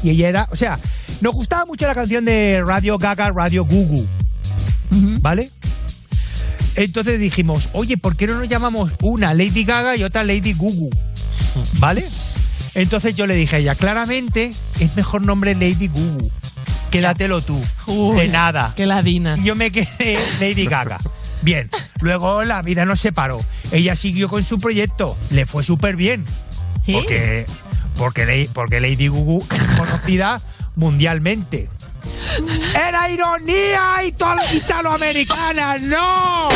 y 0.03 0.09
ella 0.11 0.29
era, 0.29 0.47
o 0.51 0.55
sea, 0.55 0.79
nos 1.21 1.33
gustaba 1.33 1.65
mucho 1.65 1.85
la 1.87 1.93
canción 1.95 2.23
de 2.25 2.63
Radio 2.65 2.97
Gaga, 2.97 3.31
Radio 3.31 3.65
Gugu. 3.65 4.07
¿Vale? 5.21 5.51
Entonces 6.75 7.19
dijimos, 7.19 7.69
oye, 7.73 7.97
¿por 7.97 8.15
qué 8.15 8.27
no 8.27 8.35
nos 8.35 8.47
llamamos 8.47 8.91
una 9.01 9.33
Lady 9.33 9.63
Gaga 9.63 9.95
y 9.97 10.03
otra 10.03 10.23
Lady 10.23 10.53
Gugu? 10.53 10.89
¿Vale? 11.79 12.07
Entonces 12.75 13.15
yo 13.15 13.25
le 13.27 13.35
dije 13.35 13.55
a 13.55 13.59
ella, 13.59 13.75
claramente 13.75 14.53
es 14.79 14.95
mejor 14.95 15.25
nombre 15.25 15.53
Lady 15.55 15.87
Gugu. 15.87 16.31
Quédatelo 16.91 17.41
tú. 17.41 17.59
de 18.15 18.27
nada. 18.27 18.73
Qué 18.75 18.85
ladina. 18.85 19.35
Yo 19.43 19.55
me 19.55 19.71
quedé 19.71 20.19
Lady 20.39 20.65
Gaga. 20.65 20.99
Bien, 21.41 21.69
luego 22.01 22.43
la 22.43 22.61
vida 22.61 22.85
nos 22.85 22.99
separó. 22.99 23.43
Ella 23.71 23.95
siguió 23.95 24.29
con 24.29 24.43
su 24.43 24.59
proyecto, 24.59 25.17
le 25.29 25.45
fue 25.45 25.63
súper 25.63 25.95
bien. 25.95 26.25
¿Sí? 26.83 26.93
Porque, 26.93 27.45
porque, 27.97 28.25
Lady- 28.25 28.49
porque 28.53 28.79
Lady 28.79 29.07
Gugu 29.07 29.45
es 29.53 29.63
conocida 29.77 30.41
mundialmente. 30.75 31.69
¡Era 32.75 33.09
ironía 33.11 33.97
italo- 34.05 34.41
italoamericana! 34.53 35.77
¡No! 35.79 36.49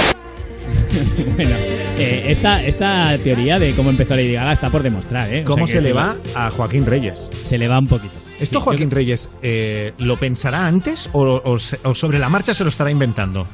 bueno, 1.35 1.55
eh, 1.97 2.25
esta, 2.27 2.63
esta 2.63 3.17
teoría 3.23 3.59
de 3.59 3.73
cómo 3.73 3.89
empezó 3.89 4.15
Lady 4.15 4.33
Gaga 4.33 4.53
está 4.53 4.69
por 4.69 4.83
demostrar, 4.83 5.33
¿eh? 5.33 5.41
O 5.43 5.45
¿Cómo 5.45 5.67
sea 5.67 5.77
que 5.77 5.81
se 5.81 5.81
le 5.81 5.93
va 5.93 6.17
a 6.35 6.49
Joaquín 6.51 6.85
Reyes? 6.85 7.29
Se 7.43 7.57
le 7.57 7.67
va 7.67 7.79
un 7.79 7.87
poquito. 7.87 8.13
¿Esto 8.39 8.59
Joaquín 8.59 8.89
Reyes 8.89 9.29
eh, 9.43 9.93
lo 9.99 10.17
pensará 10.17 10.65
antes 10.65 11.09
o, 11.13 11.41
o 11.43 11.59
se- 11.59 11.79
o 11.83 11.93
sobre 11.93 12.17
la 12.17 12.27
marcha 12.29 12.53
se 12.55 12.63
lo 12.63 12.69
estará 12.71 12.89
inventando? 12.89 13.45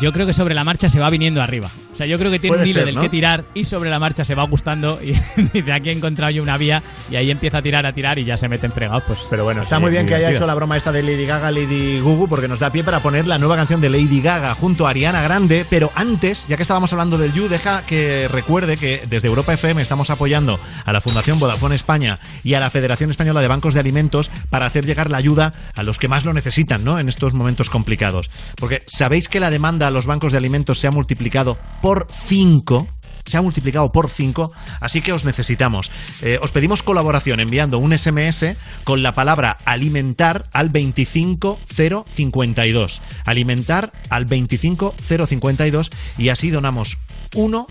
Yo 0.00 0.12
creo 0.12 0.26
que 0.26 0.32
sobre 0.32 0.54
la 0.54 0.64
marcha 0.64 0.88
se 0.88 0.98
va 0.98 1.10
viniendo 1.10 1.42
arriba. 1.42 1.70
O 1.92 1.96
sea, 1.96 2.06
yo 2.06 2.18
creo 2.18 2.30
que 2.30 2.38
tiene 2.38 2.56
Puede 2.56 2.64
un 2.64 2.68
hilo 2.68 2.78
ser, 2.80 2.86
del 2.86 2.94
¿no? 2.96 3.00
que 3.00 3.08
tirar 3.08 3.44
y 3.54 3.64
sobre 3.64 3.88
la 3.88 3.98
marcha 3.98 4.22
se 4.24 4.34
va 4.34 4.46
gustando 4.46 4.98
y, 5.02 5.60
de 5.60 5.72
aquí 5.72 5.88
he 5.88 5.92
encontrado 5.92 6.30
yo 6.30 6.42
una 6.42 6.58
vía 6.58 6.82
y 7.10 7.16
ahí 7.16 7.30
empieza 7.30 7.58
a 7.58 7.62
tirar, 7.62 7.86
a 7.86 7.94
tirar 7.94 8.18
y 8.18 8.24
ya 8.24 8.36
se 8.36 8.48
mete 8.48 8.66
en 8.66 8.72
fregados. 8.72 9.04
Pues, 9.06 9.26
Pero 9.30 9.44
bueno, 9.44 9.62
está 9.62 9.78
muy 9.78 9.90
bien 9.90 10.06
que 10.06 10.14
haya 10.14 10.30
hecho 10.30 10.46
la 10.46 10.54
broma 10.54 10.76
esta 10.76 10.92
de 10.92 11.02
Lady 11.02 11.24
Gaga, 11.24 11.50
Lady 11.50 12.00
Gugu, 12.00 12.28
porque 12.28 12.48
nos 12.48 12.60
da 12.60 12.70
pie 12.70 12.84
para 12.84 13.00
poner 13.00 13.26
la 13.26 13.38
nueva 13.38 13.56
canción 13.56 13.80
de 13.80 13.88
Lady 13.88 14.20
Gaga 14.20 14.54
junto 14.54 14.86
a 14.86 14.90
Ariana 14.90 15.22
Grande. 15.22 15.64
Pero 15.70 15.90
antes, 15.94 16.46
ya 16.48 16.56
que 16.56 16.62
estábamos 16.62 16.92
hablando 16.92 17.16
del 17.16 17.32
You, 17.32 17.48
deja 17.48 17.82
que 17.86 18.28
recuerde 18.28 18.76
que 18.76 19.02
desde 19.08 19.28
Europa 19.28 19.54
FM 19.54 19.80
estamos 19.80 20.10
apoyando 20.10 20.60
a 20.84 20.92
la 20.92 21.00
Fundación 21.00 21.38
Vodafone 21.38 21.74
España 21.74 22.18
y 22.44 22.54
a 22.54 22.60
la 22.60 22.70
Federación 22.70 23.10
Española 23.10 23.40
de 23.40 23.48
Bancos 23.48 23.74
de 23.74 23.80
Alimentos 23.80 24.30
para 24.50 24.66
hacer 24.66 24.84
llegar 24.84 25.10
la 25.10 25.18
ayuda 25.18 25.52
a 25.74 25.82
los 25.82 25.98
que 25.98 26.08
más 26.08 26.24
lo 26.24 26.32
necesitan, 26.32 26.84
¿no? 26.84 26.98
En 26.98 27.08
estos 27.08 27.32
momentos 27.32 27.70
complicados. 27.70 28.30
Porque 28.56 28.82
sabéis 28.86 29.28
que 29.28 29.40
la 29.40 29.50
demanda 29.50 29.75
a 29.84 29.90
los 29.90 30.06
bancos 30.06 30.32
de 30.32 30.38
alimentos 30.38 30.78
se 30.78 30.86
ha 30.86 30.90
multiplicado 30.90 31.58
por 31.82 32.06
5 32.10 32.88
se 33.26 33.36
ha 33.36 33.42
multiplicado 33.42 33.90
por 33.90 34.08
5, 34.08 34.52
así 34.80 35.02
que 35.02 35.12
os 35.12 35.24
necesitamos. 35.24 35.90
Eh, 36.22 36.38
os 36.40 36.52
pedimos 36.52 36.84
colaboración 36.84 37.40
enviando 37.40 37.78
un 37.78 37.96
SMS 37.96 38.56
con 38.84 39.02
la 39.02 39.12
palabra 39.12 39.56
alimentar 39.64 40.44
al 40.52 40.70
25052. 40.70 43.02
Alimentar 43.24 43.90
al 44.10 44.26
25052 44.26 45.90
y 46.18 46.28
así 46.28 46.50
donamos 46.50 46.98
uno 47.34 47.66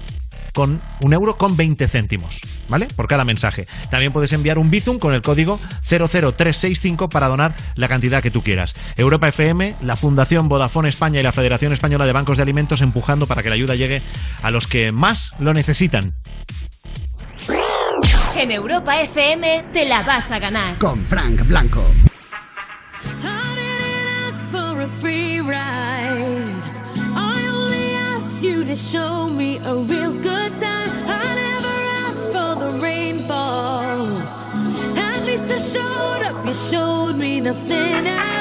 con 0.55 0.81
un 1.01 1.13
euro 1.13 1.37
con 1.37 1.55
20 1.55 1.87
céntimos, 1.87 2.39
¿vale? 2.69 2.87
Por 2.95 3.07
cada 3.07 3.25
mensaje. 3.25 3.67
También 3.91 4.11
puedes 4.13 4.33
enviar 4.33 4.57
un 4.57 4.71
Bizum 4.71 4.97
con 4.97 5.13
el 5.13 5.21
código 5.21 5.59
00365 5.87 7.09
para 7.09 7.27
donar 7.27 7.53
la 7.75 7.87
cantidad 7.87 8.23
que 8.23 8.31
tú 8.31 8.41
quieras. 8.41 8.73
Europa 8.95 9.27
FM, 9.27 9.75
la 9.81 9.97
Fundación 9.97 10.47
Vodafone 10.47 10.89
España 10.89 11.19
y 11.19 11.23
la 11.23 11.33
Federación 11.33 11.73
Española 11.73 12.05
de 12.05 12.13
Bancos 12.13 12.37
de 12.37 12.43
Alimentos 12.43 12.81
empujando 12.81 13.27
para 13.27 13.43
que 13.43 13.49
la 13.49 13.55
ayuda 13.55 13.75
llegue 13.75 14.01
a 14.41 14.49
los 14.49 14.65
que 14.65 14.91
más 14.91 15.33
lo 15.39 15.53
necesitan. 15.53 16.13
En 18.37 18.51
Europa 18.51 18.99
FM 19.01 19.65
te 19.73 19.87
la 19.87 20.03
vas 20.03 20.31
a 20.31 20.39
ganar. 20.39 20.77
Con 20.77 21.05
Frank 21.05 21.45
Blanco. 21.47 21.83
nothing 37.45 38.07
else. 38.07 38.34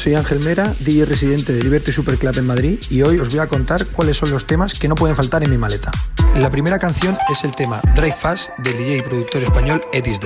Soy 0.00 0.14
Ángel 0.14 0.40
Mera, 0.40 0.74
DJ 0.80 1.04
residente 1.04 1.52
de 1.52 1.62
Liberty 1.62 1.92
Super 1.92 2.16
Club 2.16 2.38
en 2.38 2.46
Madrid 2.46 2.80
y 2.88 3.02
hoy 3.02 3.18
os 3.18 3.28
voy 3.28 3.40
a 3.40 3.48
contar 3.48 3.84
cuáles 3.86 4.16
son 4.16 4.30
los 4.30 4.46
temas 4.46 4.78
que 4.78 4.88
no 4.88 4.94
pueden 4.94 5.14
faltar 5.14 5.44
en 5.44 5.50
mi 5.50 5.58
maleta. 5.58 5.90
La 6.36 6.50
primera 6.50 6.78
canción 6.78 7.18
es 7.30 7.44
el 7.44 7.54
tema 7.54 7.82
Drive 7.94 8.16
Fast 8.18 8.50
del 8.58 8.78
DJ 8.78 8.96
y 8.96 9.02
productor 9.02 9.42
español 9.42 9.82
Etis. 9.92 10.18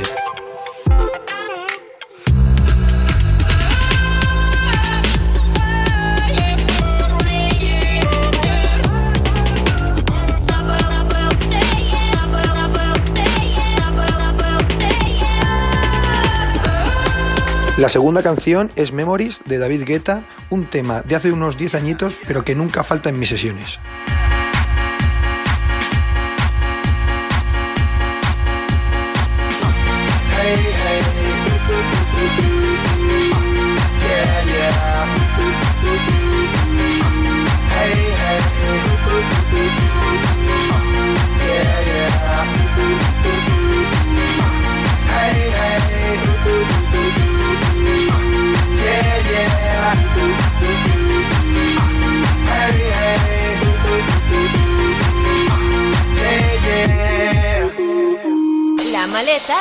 La 17.76 17.88
segunda 17.88 18.22
canción 18.22 18.70
es 18.76 18.92
Memories 18.92 19.42
de 19.46 19.58
David 19.58 19.82
Guetta, 19.82 20.24
un 20.48 20.70
tema 20.70 21.02
de 21.02 21.16
hace 21.16 21.32
unos 21.32 21.58
10 21.58 21.74
añitos 21.74 22.14
pero 22.24 22.44
que 22.44 22.54
nunca 22.54 22.84
falta 22.84 23.08
en 23.08 23.18
mis 23.18 23.28
sesiones. 23.28 23.80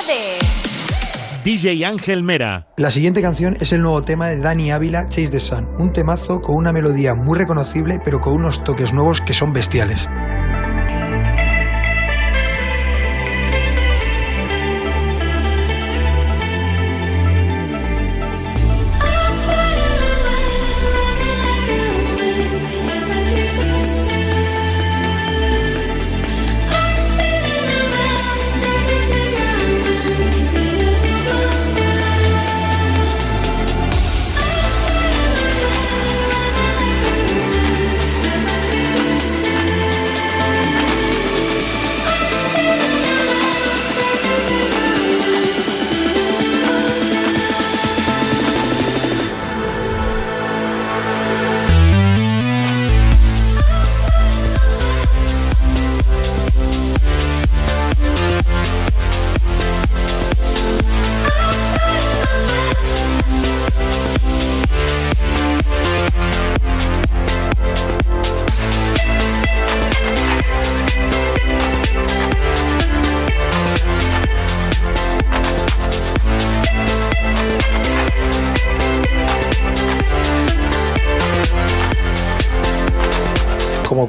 De... 0.07 0.37
DJ 1.43 1.85
Ángel 1.85 2.23
Mera. 2.23 2.67
La 2.77 2.89
siguiente 2.89 3.21
canción 3.21 3.57
es 3.59 3.73
el 3.73 3.81
nuevo 3.81 4.01
tema 4.03 4.27
de 4.27 4.39
Dani 4.39 4.71
Ávila, 4.71 5.09
Chase 5.09 5.29
the 5.29 5.39
Sun, 5.39 5.67
un 5.77 5.91
temazo 5.91 6.39
con 6.39 6.55
una 6.55 6.71
melodía 6.71 7.15
muy 7.15 7.37
reconocible 7.37 7.99
pero 8.03 8.21
con 8.21 8.33
unos 8.33 8.63
toques 8.63 8.93
nuevos 8.93 9.19
que 9.19 9.33
son 9.33 9.51
bestiales. 9.51 10.07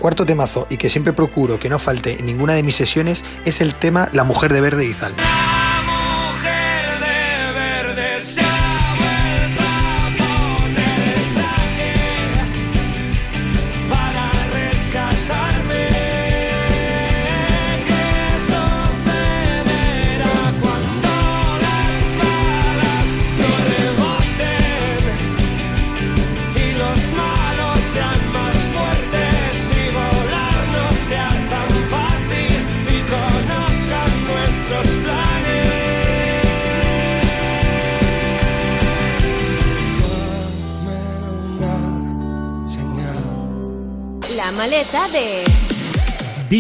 Cuarto 0.04 0.26
temazo 0.26 0.66
y 0.68 0.76
que 0.76 0.90
siempre 0.90 1.14
procuro 1.14 1.58
que 1.58 1.70
no 1.70 1.78
falte 1.78 2.20
en 2.20 2.26
ninguna 2.26 2.52
de 2.52 2.62
mis 2.62 2.76
sesiones 2.76 3.24
es 3.46 3.62
el 3.62 3.74
tema 3.74 4.10
La 4.12 4.24
mujer 4.24 4.52
de 4.52 4.60
verde 4.60 4.82
de 4.82 4.88
Izal. 4.88 5.14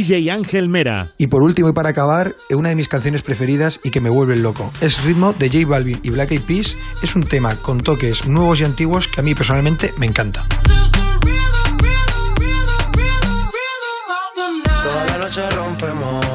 DJ 0.04 0.30
Ángel 0.30 0.68
Mera. 0.68 1.08
Y 1.16 1.28
por 1.28 1.42
último 1.42 1.70
y 1.70 1.72
para 1.72 1.88
acabar, 1.88 2.34
una 2.50 2.68
de 2.68 2.76
mis 2.76 2.88
canciones 2.88 3.22
preferidas 3.22 3.80
y 3.82 3.90
que 3.90 4.02
me 4.02 4.10
vuelve 4.10 4.36
loco. 4.36 4.70
Es 4.82 5.02
Ritmo 5.02 5.32
de 5.32 5.48
J 5.48 5.66
Balvin 5.66 5.98
y 6.02 6.10
Black 6.10 6.30
Eyed 6.32 6.42
Peas. 6.42 6.76
Es 7.02 7.16
un 7.16 7.22
tema 7.22 7.56
con 7.56 7.80
toques 7.80 8.26
nuevos 8.26 8.60
y 8.60 8.64
antiguos 8.64 9.08
que 9.08 9.20
a 9.20 9.24
mí 9.24 9.34
personalmente 9.34 9.94
me 9.96 10.04
encanta. 10.04 10.46
Toda 14.82 15.06
la 15.06 15.18
noche 15.24 15.48
rompemos, 15.52 16.26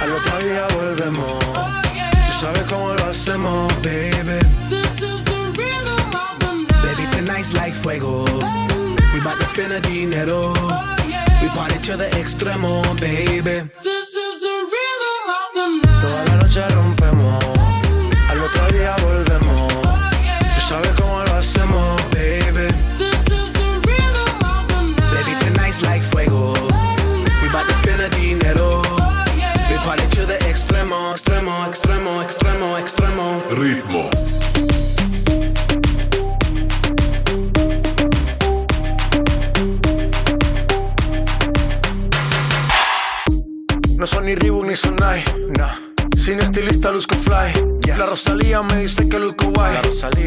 al 0.00 0.12
otro 0.12 0.38
día 0.38 0.66
volvemos. 0.76 1.38
Tú 1.40 2.38
sabes 2.38 2.62
cómo 2.68 2.94
lo 2.94 3.06
hacemos, 3.06 3.74
baby. 3.82 4.38
Baby, 6.84 7.06
tonight's 7.10 7.52
like 7.54 7.74
fuego. 7.74 8.24
We 9.12 9.20
bout 9.24 9.36
to 9.40 9.46
spend 9.46 9.72
a 9.72 9.80
dinero. 9.80 10.53
To 11.54 11.98
the 11.98 12.06
extremo, 12.06 12.82
baby. 12.98 13.68
Toda 13.82 14.63
No 44.04 44.08
son 44.08 44.26
ni 44.26 44.34
Reebok 44.34 44.66
ni 44.66 44.76
Sonai, 44.76 45.24
nah. 45.56 45.76
Sin 46.18 46.38
estilista 46.38 46.90
luzco 46.90 47.14
fly. 47.14 47.86
La 47.86 48.04
Rosalía 48.04 48.60
me 48.60 48.76
dice 48.82 49.08
que 49.08 49.18
luzco 49.18 49.46
guay. 49.46 49.78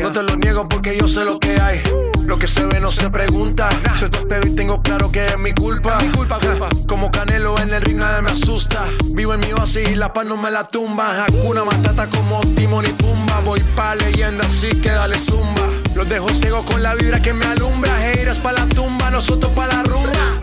No 0.01 0.11
te 0.11 0.23
lo 0.23 0.35
niego 0.35 0.67
porque 0.67 0.97
yo 0.97 1.07
sé 1.07 1.23
lo 1.23 1.39
que 1.39 1.61
hay. 1.61 1.83
Lo 2.25 2.39
que 2.39 2.47
se 2.47 2.65
ve 2.65 2.79
no 2.79 2.91
se 2.91 3.11
pregunta. 3.11 3.69
Yo 3.99 4.09
te 4.09 4.17
espero 4.17 4.47
y 4.47 4.55
tengo 4.55 4.81
claro 4.81 5.11
que 5.11 5.27
es 5.27 5.37
mi 5.37 5.53
culpa. 5.53 5.99
mi 6.01 6.09
culpa, 6.09 6.39
culpa. 6.39 6.69
Como 6.87 7.11
Canelo 7.11 7.55
en 7.59 7.71
el 7.71 7.83
ring 7.83 7.97
nadie 7.99 8.23
me 8.23 8.31
asusta. 8.31 8.87
Vivo 9.11 9.35
en 9.35 9.41
mi 9.41 9.53
oasis 9.53 9.87
y 9.91 9.93
la 9.93 10.11
paz 10.11 10.25
no 10.25 10.37
me 10.37 10.49
la 10.49 10.67
tumba. 10.67 11.25
Hakuna 11.25 11.63
Matata 11.63 12.09
como 12.09 12.41
Timon 12.55 12.83
y 12.83 12.93
Pumba. 12.93 13.41
Voy 13.45 13.59
pa' 13.75 13.93
leyenda 13.93 14.43
así 14.43 14.69
que 14.69 14.89
dale 14.89 15.19
zumba. 15.19 15.69
Los 15.93 16.09
dejo 16.09 16.29
ciego 16.29 16.65
con 16.65 16.81
la 16.81 16.95
vibra 16.95 17.21
que 17.21 17.31
me 17.31 17.45
alumbra. 17.45 18.11
Heiras 18.11 18.39
pa' 18.39 18.53
la 18.53 18.65
tumba, 18.69 19.11
nosotros 19.11 19.51
pa' 19.51 19.67
la 19.67 19.83
rumba. 19.83 20.39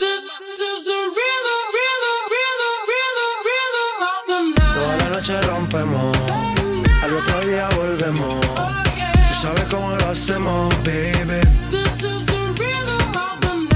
Al 7.14 7.20
otro 7.20 7.40
día 7.46 7.68
volvemos. 7.76 8.40
Tú 9.28 9.34
sabes 9.40 9.64
cómo 9.70 9.96
lo 9.96 10.10
hacemos, 10.10 10.74
baby. 10.82 11.40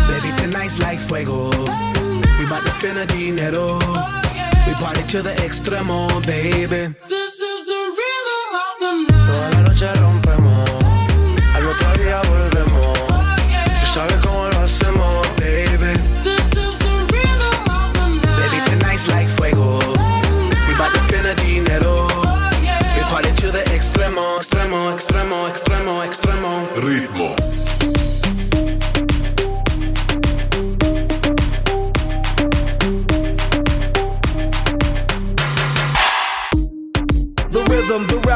Baby, 0.09 0.33
tonight's 0.41 0.79
like 0.79 1.01
fuego. 1.01 1.51
We 1.51 2.47
bout 2.49 2.65
to 2.65 2.71
spend 2.79 2.99
a 2.99 3.07
dinero. 3.07 3.79
We 4.67 4.75
party 4.75 5.03
to 5.13 5.23
the 5.23 5.35
extremo, 5.43 6.09
baby. 6.27 6.95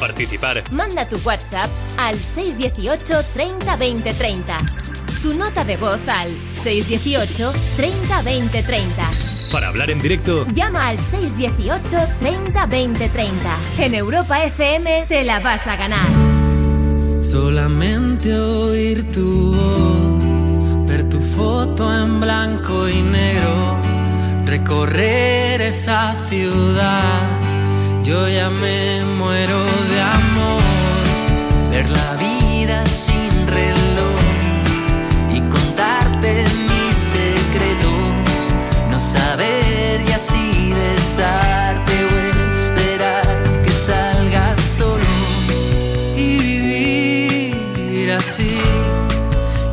participar, 0.00 0.64
Manda 0.72 1.08
tu 1.08 1.18
WhatsApp 1.24 1.70
al 1.98 2.18
618 2.18 3.22
30 3.34 3.76
20 3.76 4.14
30. 4.14 4.56
Tu 5.22 5.34
nota 5.34 5.64
de 5.64 5.76
voz 5.76 6.00
al 6.08 6.34
618 6.62 7.52
30 7.76 8.22
20 8.22 8.62
30. 8.62 9.10
para 9.52 9.68
hablar 9.68 9.90
en 9.90 10.00
directo, 10.00 10.46
Llama 10.54 10.88
al 10.88 10.98
618 10.98 11.96
30 12.20 12.66
20 12.66 13.08
30. 13.08 13.56
En 13.78 13.94
Europa 13.94 14.42
FM 14.44 15.04
te 15.08 15.22
la 15.24 15.40
vas 15.40 15.66
a 15.66 15.76
ganar. 15.76 16.08
Solamente 17.22 18.34
oír 18.38 19.10
tu 19.12 19.52
voz, 19.54 20.86
ver 20.88 21.08
tu 21.08 21.20
foto 21.20 21.94
en 21.94 22.20
blanco 22.20 22.88
y 22.88 23.02
negro, 23.02 23.76
recorrer 24.46 25.60
esa 25.60 26.14
ciudad, 26.28 27.39
yo 28.02 28.28
ya 28.28 28.50
me 28.50 29.04
muero 29.18 29.64
de 29.90 30.00
amor, 30.00 30.62
ver 31.70 31.88
la 31.90 32.16
vida 32.16 32.86
sin 32.86 33.46
reloj 33.46 34.20
y 35.32 35.40
contarte 35.48 36.44
mis 36.68 36.96
secretos, 36.96 38.40
no 38.90 38.98
saber 38.98 40.00
y 40.08 40.12
así 40.12 40.72
besarte 40.72 41.92
o 42.04 42.50
esperar 42.50 43.26
que 43.64 43.70
salgas 43.70 44.60
solo 44.60 45.04
y 46.16 46.38
vivir 46.38 48.12
así. 48.12 48.56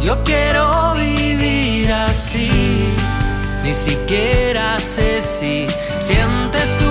Yo 0.01 0.23
quiero 0.23 0.93
vivir 0.95 1.91
así. 1.91 2.49
Ni 3.63 3.73
siquiera 3.73 4.79
sé 4.79 5.19
si 5.19 5.67
sientes 5.99 6.77
tú 6.79 6.86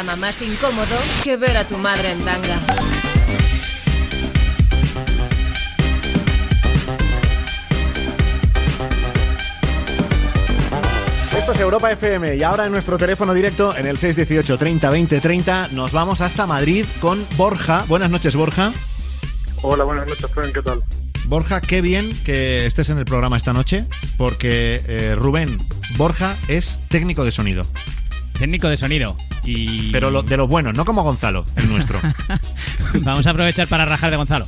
programa 0.00 0.28
más 0.28 0.40
incómodo 0.40 0.96
que 1.22 1.36
ver 1.36 1.58
a 1.58 1.64
tu 1.64 1.76
madre 1.76 2.12
en 2.12 2.24
tanga. 2.24 2.58
Esto 11.36 11.52
es 11.52 11.60
Europa 11.60 11.92
FM 11.92 12.36
y 12.36 12.42
ahora 12.42 12.64
en 12.64 12.72
nuestro 12.72 12.96
teléfono 12.96 13.34
directo 13.34 13.76
en 13.76 13.86
el 13.86 13.98
618 13.98 14.56
30 14.56 14.88
20 14.88 15.20
30 15.20 15.68
nos 15.72 15.92
vamos 15.92 16.22
hasta 16.22 16.46
Madrid 16.46 16.86
con 17.00 17.26
Borja. 17.36 17.84
Buenas 17.86 18.10
noches, 18.10 18.34
Borja. 18.34 18.72
Hola, 19.60 19.84
buenas 19.84 20.06
noches, 20.06 20.30
Fran, 20.32 20.50
¿qué 20.50 20.62
tal? 20.62 20.82
Borja, 21.26 21.60
qué 21.60 21.82
bien 21.82 22.10
que 22.24 22.64
estés 22.64 22.88
en 22.88 22.96
el 22.96 23.04
programa 23.04 23.36
esta 23.36 23.52
noche 23.52 23.84
porque 24.16 24.80
eh, 24.86 25.14
Rubén 25.14 25.58
Borja 25.98 26.36
es 26.48 26.80
técnico 26.88 27.22
de 27.22 27.32
sonido. 27.32 27.64
Técnico 28.38 28.70
de 28.70 28.78
sonido. 28.78 29.18
Y... 29.50 29.90
Pero 29.92 30.10
lo- 30.10 30.22
de 30.22 30.36
los 30.36 30.48
buenos, 30.48 30.74
no 30.74 30.84
como 30.84 31.02
Gonzalo, 31.02 31.44
el 31.56 31.68
nuestro. 31.68 31.98
Vamos 33.00 33.26
a 33.26 33.30
aprovechar 33.30 33.66
para 33.68 33.84
rajar 33.84 34.10
de 34.10 34.16
Gonzalo. 34.16 34.46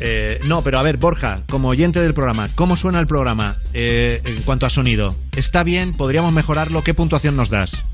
Eh, 0.00 0.40
no, 0.46 0.62
pero 0.62 0.78
a 0.78 0.82
ver, 0.82 0.96
Borja, 0.96 1.42
como 1.48 1.68
oyente 1.68 2.00
del 2.00 2.14
programa, 2.14 2.48
¿cómo 2.54 2.76
suena 2.76 3.00
el 3.00 3.06
programa 3.08 3.56
eh, 3.74 4.22
en 4.24 4.42
cuanto 4.42 4.64
a 4.66 4.70
sonido? 4.70 5.14
¿Está 5.36 5.64
bien? 5.64 5.92
¿Podríamos 5.92 6.32
mejorarlo? 6.32 6.82
¿Qué 6.84 6.94
puntuación 6.94 7.34
nos 7.36 7.50
das? 7.50 7.84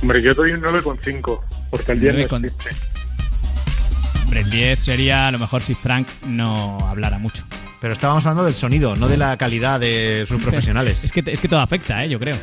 Hombre, 0.00 0.22
yo 0.22 0.32
doy 0.34 0.52
un 0.52 0.62
9,5, 0.62 1.40
porque 1.70 1.92
el 1.92 2.00
10 2.00 2.12
no 2.14 2.18
9 2.18 2.28
con-. 2.28 2.46
Hombre, 4.24 4.40
el 4.40 4.50
10 4.50 4.78
sería 4.78 5.28
a 5.28 5.30
lo 5.32 5.38
mejor 5.38 5.60
si 5.62 5.74
Frank 5.74 6.06
no 6.26 6.78
hablara 6.88 7.18
mucho. 7.18 7.44
Pero 7.80 7.92
estábamos 7.92 8.24
hablando 8.24 8.44
del 8.44 8.54
sonido, 8.54 8.96
no 8.96 9.08
de 9.08 9.18
la 9.18 9.36
calidad 9.36 9.78
de 9.80 10.24
sus 10.26 10.42
profesionales. 10.42 11.04
Es 11.04 11.12
que, 11.12 11.22
es 11.26 11.40
que 11.40 11.48
todo 11.48 11.60
afecta, 11.60 12.02
¿eh? 12.04 12.08
yo 12.08 12.18
creo. 12.18 12.36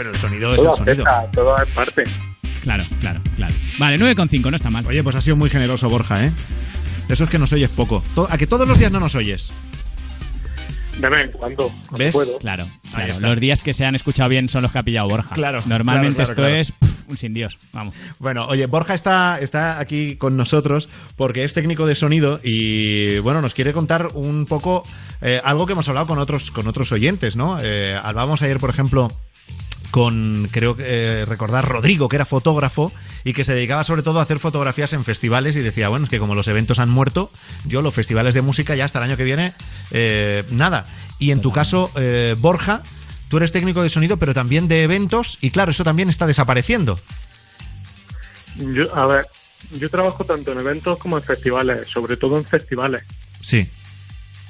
Pero 0.00 0.12
el 0.12 0.16
sonido 0.16 0.48
es 0.52 0.56
Todo 0.56 0.70
el 0.70 0.76
sonido. 0.78 1.04
afecta, 1.06 1.30
todo 1.30 1.56
es 1.62 1.68
parte. 1.74 2.04
Claro, 2.62 2.84
claro, 3.02 3.20
claro. 3.36 3.54
Vale, 3.78 3.98
9,5, 3.98 4.50
no 4.50 4.56
está 4.56 4.70
mal. 4.70 4.86
Oye, 4.86 5.02
pues 5.02 5.14
ha 5.14 5.20
sido 5.20 5.36
muy 5.36 5.50
generoso, 5.50 5.90
Borja, 5.90 6.24
¿eh? 6.24 6.32
Eso 7.10 7.24
es 7.24 7.28
que 7.28 7.38
nos 7.38 7.52
oyes 7.52 7.68
poco. 7.68 8.02
¿A 8.30 8.38
que 8.38 8.46
todos 8.46 8.66
los 8.66 8.78
días 8.78 8.90
no 8.90 8.98
nos 8.98 9.14
oyes? 9.14 9.52
De 10.96 11.06
vez 11.10 11.26
en 11.26 11.32
cuando, 11.32 11.70
cuando 11.88 11.98
¿Ves? 11.98 12.12
puedo. 12.14 12.38
Claro, 12.38 12.66
claro. 12.94 13.20
Los 13.20 13.40
días 13.40 13.60
que 13.60 13.74
se 13.74 13.84
han 13.84 13.94
escuchado 13.94 14.30
bien 14.30 14.48
son 14.48 14.62
los 14.62 14.72
que 14.72 14.78
ha 14.78 14.82
pillado 14.82 15.06
Borja. 15.06 15.34
Claro, 15.34 15.62
Normalmente 15.66 16.14
claro, 16.24 16.34
claro, 16.34 16.48
esto 16.48 16.72
claro. 16.80 16.88
es 16.88 16.96
pff, 17.04 17.10
un 17.10 17.16
sin 17.18 17.34
Dios. 17.34 17.58
Vamos. 17.74 17.94
Bueno, 18.18 18.46
oye, 18.46 18.64
Borja 18.64 18.94
está, 18.94 19.38
está 19.38 19.80
aquí 19.80 20.16
con 20.16 20.34
nosotros 20.34 20.88
porque 21.16 21.44
es 21.44 21.52
técnico 21.52 21.84
de 21.84 21.94
sonido 21.94 22.40
y, 22.42 23.18
bueno, 23.18 23.42
nos 23.42 23.52
quiere 23.52 23.74
contar 23.74 24.08
un 24.14 24.46
poco 24.46 24.82
eh, 25.20 25.42
algo 25.44 25.66
que 25.66 25.74
hemos 25.74 25.86
hablado 25.90 26.06
con 26.06 26.18
otros, 26.18 26.50
con 26.50 26.66
otros 26.68 26.90
oyentes, 26.90 27.36
¿no? 27.36 27.58
Eh, 27.62 27.98
hablábamos 28.02 28.40
ayer, 28.40 28.58
por 28.58 28.70
ejemplo, 28.70 29.08
con, 29.90 30.48
creo 30.50 30.76
que 30.76 30.84
eh, 30.86 31.24
recordar, 31.24 31.68
Rodrigo, 31.68 32.08
que 32.08 32.16
era 32.16 32.24
fotógrafo 32.26 32.92
y 33.24 33.32
que 33.32 33.44
se 33.44 33.54
dedicaba 33.54 33.84
sobre 33.84 34.02
todo 34.02 34.18
a 34.18 34.22
hacer 34.22 34.38
fotografías 34.38 34.92
en 34.92 35.04
festivales 35.04 35.56
y 35.56 35.60
decía, 35.60 35.88
bueno, 35.88 36.04
es 36.04 36.10
que 36.10 36.18
como 36.18 36.34
los 36.34 36.48
eventos 36.48 36.78
han 36.78 36.88
muerto, 36.90 37.30
yo 37.66 37.82
los 37.82 37.92
festivales 37.94 38.34
de 38.34 38.42
música 38.42 38.74
ya 38.76 38.84
hasta 38.84 38.98
el 39.00 39.04
año 39.06 39.16
que 39.16 39.24
viene, 39.24 39.52
eh, 39.90 40.44
nada. 40.50 40.86
Y 41.18 41.30
en 41.32 41.40
tu 41.40 41.52
caso, 41.52 41.90
eh, 41.96 42.34
Borja, 42.38 42.82
tú 43.28 43.36
eres 43.36 43.52
técnico 43.52 43.82
de 43.82 43.88
sonido, 43.90 44.16
pero 44.16 44.32
también 44.34 44.68
de 44.68 44.82
eventos 44.84 45.38
y 45.40 45.50
claro, 45.50 45.70
eso 45.72 45.84
también 45.84 46.08
está 46.08 46.26
desapareciendo. 46.26 46.98
Yo, 48.56 48.94
a 48.94 49.06
ver, 49.06 49.26
yo 49.78 49.88
trabajo 49.90 50.24
tanto 50.24 50.52
en 50.52 50.58
eventos 50.58 50.98
como 50.98 51.16
en 51.18 51.22
festivales, 51.22 51.88
sobre 51.88 52.16
todo 52.16 52.36
en 52.36 52.44
festivales. 52.44 53.02
Sí. 53.40 53.68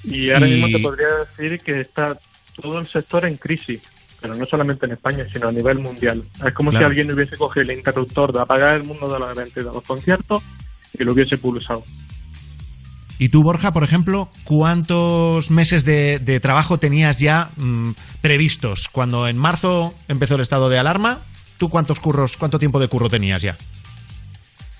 Y 0.04 0.30
ahora 0.30 0.48
Y- 0.48 0.52
mismo 0.52 0.68
te 0.68 0.82
podría 0.82 1.08
decir 1.16 1.58
que 1.60 1.80
está 1.80 2.18
todo 2.60 2.78
el 2.78 2.86
sector 2.86 3.24
en 3.26 3.36
crisis, 3.36 3.80
pero 4.20 4.34
no 4.34 4.44
solamente 4.46 4.86
en 4.86 4.92
España, 4.92 5.24
sino 5.32 5.48
a 5.48 5.52
nivel 5.52 5.78
mundial. 5.78 6.22
Es 6.46 6.54
como 6.54 6.70
Claro. 6.70 6.86
si 6.86 6.88
alguien 6.90 7.12
hubiese 7.12 7.36
cogido 7.36 7.62
el 7.70 7.78
interruptor 7.78 8.32
de 8.32 8.40
apagar 8.40 8.74
el 8.74 8.84
mundo 8.84 9.12
de 9.12 9.18
los 9.18 9.30
eventos 9.36 9.62
y 9.62 9.66
de 9.66 9.72
los 9.72 9.82
conciertos 9.84 10.42
y 10.98 11.04
lo 11.04 11.12
hubiese 11.12 11.36
pulsado. 11.36 11.82
Y 13.18 13.28
tú, 13.28 13.42
Borja, 13.42 13.72
por 13.72 13.84
ejemplo, 13.84 14.30
¿cuántos 14.44 15.50
meses 15.50 15.84
de, 15.84 16.18
de 16.20 16.40
trabajo 16.40 16.78
tenías 16.78 17.18
ya 17.18 17.50
mm, 17.56 17.90
previstos? 18.22 18.88
Cuando 18.88 19.28
en 19.28 19.36
marzo 19.36 19.94
empezó 20.08 20.36
el 20.36 20.40
estado 20.40 20.70
de 20.70 20.78
alarma, 20.78 21.18
¿tú 21.58 21.68
cuántos 21.68 22.00
curros, 22.00 22.36
cuánto 22.38 22.58
tiempo 22.58 22.80
de 22.80 22.88
curro 22.88 23.10
tenías 23.10 23.42
ya? 23.42 23.58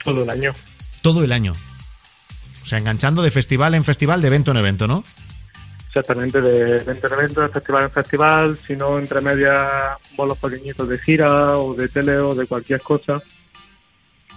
Todo 0.03 0.23
el 0.23 0.31
año. 0.31 0.53
Todo 1.03 1.23
el 1.23 1.33
año. 1.33 1.53
O 2.63 2.67
sea, 2.67 2.79
enganchando 2.79 3.23
de 3.23 3.31
festival 3.31 3.75
en 3.75 3.85
festival, 3.85 4.23
de 4.23 4.29
evento 4.29 4.51
en 4.53 4.57
evento, 4.57 4.87
¿no? 4.87 5.05
Exactamente, 5.91 6.41
de 6.41 6.77
evento 6.77 7.09
en 7.09 7.13
evento, 7.15 7.41
de 7.41 7.49
festival 7.49 7.83
en 7.83 7.91
festival, 7.91 8.57
si 8.57 8.77
no 8.77 8.97
entre 8.97 9.21
medias 9.21 9.99
bolos 10.17 10.39
pequeñitos 10.39 10.89
de 10.89 10.97
gira 10.99 11.59
o 11.59 11.75
de 11.75 11.89
tele 11.89 12.17
o 12.19 12.33
de 12.33 12.47
cualquier 12.47 12.81
cosa. 12.81 13.15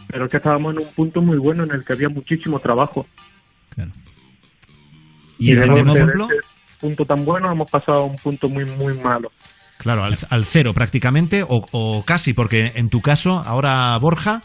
Pero 0.08 0.26
es 0.26 0.32
que 0.32 0.38
estábamos 0.38 0.74
en 0.74 0.80
un 0.80 0.94
punto 0.94 1.22
muy 1.22 1.38
bueno 1.38 1.64
en 1.64 1.72
el 1.72 1.86
que 1.86 1.94
había 1.94 2.10
muchísimo 2.10 2.60
trabajo. 2.60 3.06
Y 5.38 5.54
de, 5.54 5.68
por 5.68 5.94
de 5.94 6.00
ese 6.02 6.48
punto 6.82 7.06
tan 7.06 7.24
bueno 7.24 7.52
hemos 7.52 7.70
pasado 7.70 8.00
a 8.00 8.06
un 8.06 8.16
punto 8.16 8.50
muy, 8.50 8.66
muy 8.66 8.96
malo. 8.96 9.32
claro, 9.78 10.06
al, 10.06 10.18
al 10.32 10.46
cero 10.46 10.74
prácticamente, 10.74 11.44
o, 11.44 11.68
o 11.72 12.04
casi, 12.04 12.34
porque 12.34 12.72
en 12.74 12.90
tu 12.90 13.00
caso, 13.00 13.44
ahora, 13.46 13.96
Borja, 14.00 14.42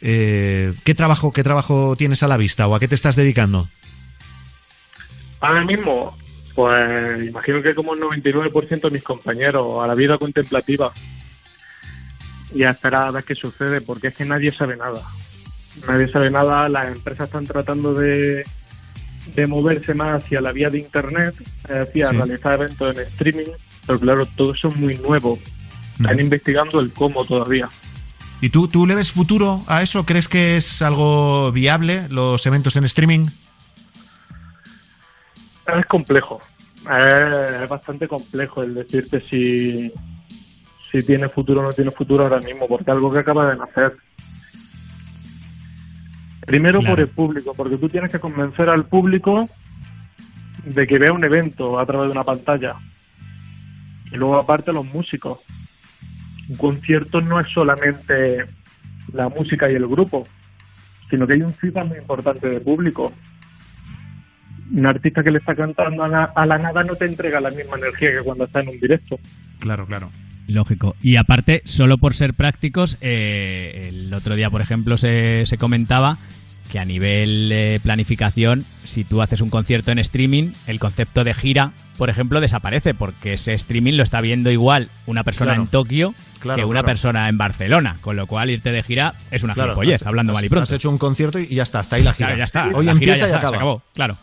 eh, 0.00 0.72
¿qué, 0.84 0.94
trabajo, 0.94 1.34
¿qué 1.34 1.42
trabajo 1.42 1.96
tienes 1.96 2.22
a 2.22 2.28
la 2.28 2.38
vista 2.38 2.66
o 2.66 2.74
a 2.74 2.80
qué 2.80 2.88
te 2.88 2.94
estás 2.94 3.14
dedicando? 3.14 3.68
Ahora 5.40 5.64
mismo, 5.66 6.16
pues 6.56 7.28
imagino 7.28 7.62
que 7.62 7.74
como 7.74 7.94
el 7.94 8.00
99% 8.00 8.80
de 8.80 8.90
mis 8.90 9.02
compañeros, 9.04 9.84
a 9.84 9.86
la 9.86 9.94
vida 9.94 10.18
contemplativa 10.18 10.90
y 12.54 12.62
a 12.64 12.70
esperar 12.70 13.08
a 13.08 13.10
ver 13.12 13.24
qué 13.24 13.34
sucede, 13.34 13.80
porque 13.82 14.08
es 14.08 14.16
que 14.16 14.24
nadie 14.24 14.50
sabe 14.50 14.76
nada. 14.76 15.00
Nadie 15.86 16.08
sabe 16.08 16.30
nada, 16.30 16.68
las 16.68 16.88
empresas 16.96 17.26
están 17.26 17.44
tratando 17.46 17.92
de, 17.92 18.44
de 19.34 19.46
moverse 19.46 19.92
más 19.94 20.24
hacia 20.24 20.40
la 20.40 20.52
vía 20.52 20.70
de 20.70 20.78
Internet, 20.78 21.34
es 21.68 21.74
decir, 21.86 22.06
Sí. 22.06 22.16
realizar 22.16 22.54
eventos 22.54 22.96
en 22.96 23.02
streaming, 23.02 23.52
pero 23.86 23.98
claro, 24.00 24.26
todo 24.36 24.54
eso 24.54 24.68
es 24.68 24.76
muy 24.76 24.96
nuevo. 24.96 25.38
Están 26.00 26.18
investigando 26.20 26.80
el 26.80 26.92
cómo 26.92 27.24
todavía. 27.24 27.68
¿Y 28.40 28.50
tú, 28.50 28.68
tú 28.68 28.86
le 28.86 28.94
ves 28.94 29.12
futuro 29.12 29.62
a 29.66 29.82
eso? 29.82 30.04
¿Crees 30.04 30.28
que 30.28 30.56
es 30.58 30.82
algo 30.82 31.52
viable 31.52 32.06
los 32.10 32.44
eventos 32.46 32.76
en 32.76 32.84
streaming? 32.84 33.26
Es 35.66 35.86
complejo. 35.86 36.40
Es, 36.82 37.50
es 37.62 37.68
bastante 37.68 38.06
complejo 38.06 38.62
el 38.62 38.74
decirte 38.74 39.20
si, 39.20 39.90
si 40.90 40.98
tiene 41.00 41.28
futuro 41.28 41.60
o 41.60 41.64
no 41.64 41.70
tiene 41.70 41.90
futuro 41.90 42.24
ahora 42.24 42.38
mismo, 42.38 42.68
porque 42.68 42.90
algo 42.90 43.12
que 43.12 43.18
acaba 43.20 43.50
de 43.50 43.56
nacer. 43.56 43.96
Primero 46.46 46.78
Claro. 46.78 46.94
por 46.94 47.00
el 47.00 47.08
público, 47.08 47.52
porque 47.56 47.76
tú 47.76 47.88
tienes 47.88 48.12
que 48.12 48.20
convencer 48.20 48.68
al 48.68 48.84
público 48.84 49.48
de 50.64 50.86
que 50.86 50.98
vea 50.98 51.12
un 51.12 51.24
evento 51.24 51.78
a 51.78 51.86
través 51.86 52.06
de 52.08 52.12
una 52.12 52.24
pantalla. 52.24 52.76
Y 54.12 54.16
luego 54.16 54.36
aparte 54.38 54.72
los 54.72 54.86
músicos. 54.86 55.40
Un 56.48 56.56
concierto 56.56 57.20
no 57.20 57.40
es 57.40 57.48
solamente 57.52 58.44
la 59.12 59.28
música 59.28 59.68
y 59.68 59.74
el 59.74 59.88
grupo, 59.88 60.26
sino 61.10 61.26
que 61.26 61.32
hay 61.32 61.42
un 61.42 61.52
feedback 61.54 61.86
muy 61.86 61.98
importante 61.98 62.48
de 62.48 62.60
público 62.60 63.12
un 64.72 64.86
artista 64.86 65.22
que 65.22 65.30
le 65.30 65.38
está 65.38 65.54
cantando 65.54 66.02
a 66.04 66.08
la, 66.08 66.24
a 66.34 66.46
la 66.46 66.58
nada 66.58 66.82
no 66.84 66.94
te 66.96 67.04
entrega 67.06 67.40
la 67.40 67.50
misma 67.50 67.76
energía 67.76 68.10
que 68.16 68.24
cuando 68.24 68.44
está 68.44 68.60
en 68.60 68.68
un 68.68 68.80
directo. 68.80 69.18
Claro, 69.60 69.86
claro. 69.86 70.10
Lógico. 70.48 70.94
Y 71.02 71.16
aparte, 71.16 71.62
solo 71.64 71.98
por 71.98 72.14
ser 72.14 72.34
prácticos, 72.34 72.98
eh, 73.00 73.88
el 73.88 74.14
otro 74.14 74.36
día, 74.36 74.48
por 74.50 74.60
ejemplo, 74.60 74.96
se, 74.96 75.44
se 75.46 75.58
comentaba 75.58 76.16
que 76.70 76.78
a 76.80 76.84
nivel 76.84 77.50
eh, 77.52 77.78
planificación, 77.82 78.62
si 78.84 79.04
tú 79.04 79.22
haces 79.22 79.40
un 79.40 79.50
concierto 79.50 79.92
en 79.92 79.98
streaming, 80.00 80.50
el 80.66 80.78
concepto 80.80 81.22
de 81.24 81.32
gira, 81.34 81.70
por 81.96 82.10
ejemplo, 82.10 82.40
desaparece, 82.40 82.92
porque 82.92 83.34
ese 83.34 83.54
streaming 83.54 83.94
lo 83.94 84.02
está 84.02 84.20
viendo 84.20 84.50
igual 84.50 84.88
una 85.06 85.22
persona 85.24 85.52
Claro. 85.52 85.62
en 85.62 85.68
Tokio 85.68 86.14
Claro, 86.40 86.56
que 86.58 86.64
una 86.64 86.80
claro. 86.80 86.86
persona 86.88 87.28
en 87.28 87.38
Barcelona, 87.38 87.96
con 88.00 88.16
lo 88.16 88.26
cual 88.26 88.50
irte 88.50 88.70
de 88.72 88.82
gira 88.82 89.14
es 89.30 89.42
una 89.44 89.54
Claro, 89.54 89.70
gilipollez, 89.74 90.02
has- 90.02 90.06
hablando 90.08 90.32
has- 90.32 90.34
mal 90.34 90.44
y 90.44 90.48
pronto. 90.48 90.64
Has 90.64 90.72
hecho 90.72 90.90
un 90.90 90.98
concierto 90.98 91.38
y 91.38 91.46
ya 91.46 91.62
está, 91.62 91.78
hasta 91.80 91.96
ahí 91.96 92.02
la 92.02 92.12
gira. 92.12 92.28
Claro, 92.28 92.38
ya 92.38 92.44
está. 92.44 92.68
Hoy 92.74 92.84
La 92.86 92.92
empieza 92.92 93.14
gira 93.14 93.16
ya 93.16 93.18
y 93.18 93.26
está, 93.26 93.28
se 93.28 93.34
acaba. 93.38 93.56
acabó, 93.56 93.82
claro. 93.94 94.16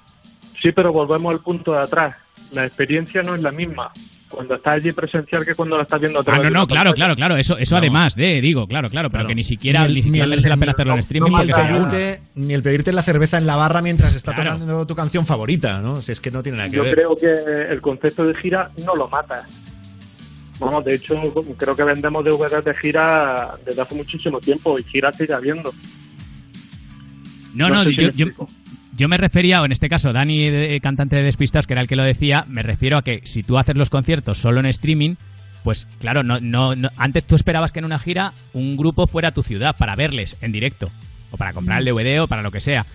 Sí, 0.64 0.72
pero 0.72 0.91
volvemos 0.94 1.31
al 1.34 1.41
punto 1.41 1.73
de 1.73 1.80
atrás. 1.81 2.15
La 2.53 2.65
experiencia 2.65 3.22
no 3.22 3.35
es 3.35 3.41
la 3.44 3.52
misma 3.52 3.91
cuando 4.30 4.56
estás 4.56 4.76
allí 4.77 4.91
presencial 4.94 5.45
que 5.45 5.53
cuando 5.53 5.76
la 5.77 5.84
estás 5.84 5.99
viendo 6.02 6.18
a 6.19 6.22
Ah, 6.22 6.26
través 6.26 6.41
no, 6.41 6.48
de 6.48 6.53
no, 6.53 6.60
una 6.61 6.68
claro, 6.68 6.90
pantalla. 6.90 6.95
claro, 6.95 7.15
claro. 7.15 7.35
Eso, 7.38 7.57
eso 7.60 7.76
No. 7.76 7.80
además 7.80 8.15
de, 8.15 8.41
digo, 8.41 8.65
claro, 8.65 8.90
claro, 8.90 9.10
pero 9.10 9.19
Claro. 9.19 9.27
que 9.27 9.35
ni 9.35 9.44
siquiera, 9.44 9.81
Ni 9.88 9.99
el- 9.99 10.11
ni 10.11 10.19
el- 10.22 10.30
merece 10.30 10.49
la 10.49 10.57
pena 10.57 10.72
hacerlo 10.72 10.94
en 10.94 10.99
streaming 10.99 11.30
Ni 11.31 11.41
el, 11.41 11.49
porque 11.49 11.68
pedirte, 11.68 12.22
ni 12.35 12.53
el 12.53 12.64
pedirte 12.64 12.94
la 12.94 13.03
cerveza 13.03 13.38
en 13.38 13.45
la 13.45 13.57
barra 13.57 13.81
mientras 13.84 14.15
está 14.15 14.34
Claro. 14.34 14.53
tocando 14.53 14.88
tu 14.88 14.95
canción 14.95 15.26
favorita, 15.27 15.81
¿no? 15.81 16.02
Si 16.02 16.14
es 16.14 16.19
que 16.22 16.31
no 16.31 16.41
tiene 16.41 16.57
nada 16.60 16.69
que 16.72 16.77
Yo 16.77 16.84
ver. 16.84 16.95
creo 16.95 17.15
que 17.15 17.31
el 17.73 17.81
concepto 17.81 18.26
de 18.26 18.34
gira 18.35 18.72
no 18.85 18.95
lo 18.95 19.07
mata. 19.07 19.44
Vamos, 20.60 20.85
de 20.85 20.95
hecho, 20.95 21.15
creo 21.57 21.76
que 21.76 21.84
vendemos 21.84 22.23
DVDs 22.23 22.64
de 22.64 22.73
gira 22.76 23.56
desde 23.65 23.81
hace 23.81 23.94
muchísimo 23.95 24.40
tiempo 24.40 24.80
y 24.80 24.84
gira 24.84 25.11
sigue 25.11 25.34
habiendo. 25.34 25.72
No, 27.53 27.69
No 27.69 27.76
no, 27.76 27.84
sé 27.84 27.90
si 27.91 27.95
yo, 27.98 28.10
yo. 28.11 28.26
Yo 28.95 29.07
me 29.09 29.17
refería, 29.17 29.61
o 29.61 29.65
en 29.65 29.71
este 29.71 29.89
caso, 29.89 30.13
Dani, 30.13 30.49
de- 30.49 30.79
cantante 30.81 31.15
de 31.15 31.23
Despistas, 31.23 31.67
que 31.67 31.73
era 31.73 31.81
el 31.81 31.87
que 31.87 31.95
lo 31.95 32.03
decía, 32.03 32.45
me 32.47 32.61
refiero 32.63 32.97
a 32.97 33.03
que 33.03 33.21
si 33.25 33.43
tú 33.43 33.57
haces 33.57 33.75
los 33.75 33.89
conciertos 33.89 34.37
solo 34.37 34.59
en 34.59 34.65
streaming, 34.67 35.15
Pues 35.63 35.87
claro, 35.99 36.23
no, 36.23 36.41
no, 36.41 36.75
no- 36.75 36.89
antes 36.97 37.23
tú 37.25 37.35
esperabas 37.35 37.71
que 37.71 37.79
en 37.79 37.85
una 37.85 37.97
gira 37.97 38.33
un 38.51 38.75
grupo 38.75 39.07
fuera 39.07 39.29
a 39.29 39.31
tu 39.33 39.43
ciudad 39.43 39.73
para 39.77 39.95
verles 39.95 40.35
en 40.41 40.51
directo, 40.51 40.91
o 41.31 41.37
para 41.37 41.53
comprar 41.53 41.79
el 41.79 41.85
DVD 41.85 42.19
o 42.21 42.27
para 42.27 42.41
lo 42.41 42.51
que 42.51 42.59
sea. 42.59 42.85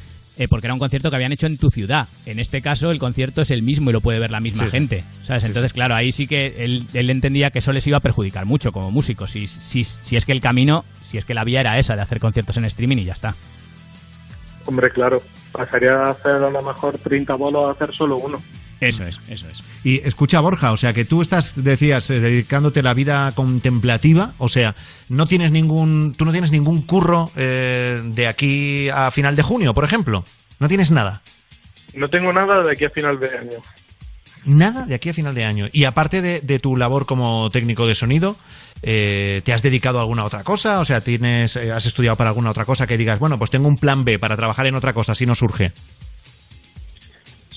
eh, 0.40 0.46
porque 0.48 0.68
era 0.68 0.74
un 0.74 0.78
concierto 0.78 1.10
que 1.10 1.16
habían 1.16 1.32
hecho 1.32 1.46
en 1.48 1.58
tu 1.58 1.68
ciudad. 1.70 2.06
En 2.24 2.38
este 2.38 2.62
caso, 2.62 2.92
el 2.92 3.00
concierto 3.00 3.42
es 3.42 3.50
el 3.50 3.62
mismo 3.62 3.90
y 3.90 3.92
lo 3.92 4.00
puede 4.00 4.20
ver 4.20 4.30
la 4.30 4.38
misma 4.38 4.66
Sí. 4.66 4.70
gente. 4.70 5.02
¿Sabes? 5.24 5.42
Entonces, 5.42 5.72
claro, 5.72 5.96
ahí 5.96 6.12
sí 6.12 6.28
que 6.28 6.62
él, 6.62 6.84
él 6.94 7.10
entendía 7.10 7.50
que 7.50 7.58
eso 7.58 7.72
les 7.72 7.84
iba 7.88 7.96
a 7.96 8.00
perjudicar 8.00 8.44
mucho 8.46 8.70
como 8.70 8.92
músicos. 8.92 9.32
Si, 9.32 9.48
si, 9.48 9.82
si 9.82 10.14
es 10.14 10.24
que 10.24 10.30
el 10.30 10.40
camino, 10.40 10.84
si 11.02 11.18
es 11.18 11.24
que 11.24 11.34
la 11.34 11.42
vía 11.42 11.58
era 11.58 11.76
esa, 11.78 11.96
de 11.96 12.02
hacer 12.02 12.20
conciertos 12.20 12.56
en 12.56 12.66
streaming 12.66 12.98
y 12.98 13.04
ya 13.06 13.14
está. 13.14 13.34
Hombre, 14.68 14.90
claro, 14.90 15.22
pasaría 15.50 15.94
a 15.94 16.10
hacer 16.10 16.34
a 16.34 16.50
lo 16.50 16.60
mejor 16.60 16.98
30 16.98 17.34
bolos 17.36 17.68
a 17.68 17.72
hacer 17.72 17.90
solo 17.96 18.18
uno. 18.18 18.38
Eso 18.82 19.02
es, 19.04 19.18
eso 19.30 19.48
es. 19.48 19.62
Y 19.82 20.06
escucha, 20.06 20.40
Borja, 20.40 20.72
o 20.72 20.76
sea, 20.76 20.92
que 20.92 21.06
tú 21.06 21.22
estás, 21.22 21.64
decías, 21.64 22.10
eh, 22.10 22.20
dedicándote 22.20 22.80
a 22.80 22.82
la 22.82 22.92
vida 22.92 23.32
contemplativa, 23.34 24.34
o 24.36 24.50
sea, 24.50 24.74
no 25.08 25.26
tienes 25.26 25.52
ningún, 25.52 26.14
tú 26.18 26.26
no 26.26 26.32
tienes 26.32 26.52
ningún 26.52 26.82
curro 26.82 27.30
eh, 27.34 28.02
de 28.04 28.26
aquí 28.26 28.90
a 28.90 29.10
final 29.10 29.36
de 29.36 29.42
junio, 29.42 29.72
por 29.72 29.84
ejemplo. 29.84 30.22
No 30.58 30.68
tienes 30.68 30.90
nada. 30.90 31.22
No 31.94 32.10
tengo 32.10 32.30
nada 32.34 32.62
de 32.62 32.72
aquí 32.72 32.84
a 32.84 32.90
final 32.90 33.18
de 33.18 33.38
año. 33.38 33.58
Nada 34.44 34.84
de 34.84 34.94
aquí 34.96 35.08
a 35.08 35.14
final 35.14 35.34
de 35.34 35.46
año. 35.46 35.66
Y 35.72 35.84
aparte 35.84 36.20
de, 36.20 36.40
de 36.40 36.58
tu 36.58 36.76
labor 36.76 37.06
como 37.06 37.48
técnico 37.48 37.86
de 37.86 37.94
sonido, 37.94 38.36
eh, 38.82 39.42
¿te 39.44 39.52
has 39.52 39.62
dedicado 39.62 39.98
a 39.98 40.02
alguna 40.02 40.24
otra 40.24 40.44
cosa? 40.44 40.80
O 40.80 40.84
sea, 40.84 41.00
tienes, 41.00 41.56
eh, 41.56 41.72
¿has 41.72 41.86
estudiado 41.86 42.16
para 42.16 42.30
alguna 42.30 42.50
otra 42.50 42.64
cosa 42.64 42.86
que 42.86 42.96
digas, 42.96 43.18
bueno, 43.18 43.38
pues 43.38 43.50
tengo 43.50 43.68
un 43.68 43.78
plan 43.78 44.04
B 44.04 44.18
para 44.18 44.36
trabajar 44.36 44.66
en 44.66 44.74
otra 44.74 44.92
cosa 44.92 45.14
si 45.14 45.26
no 45.26 45.34
surge? 45.34 45.72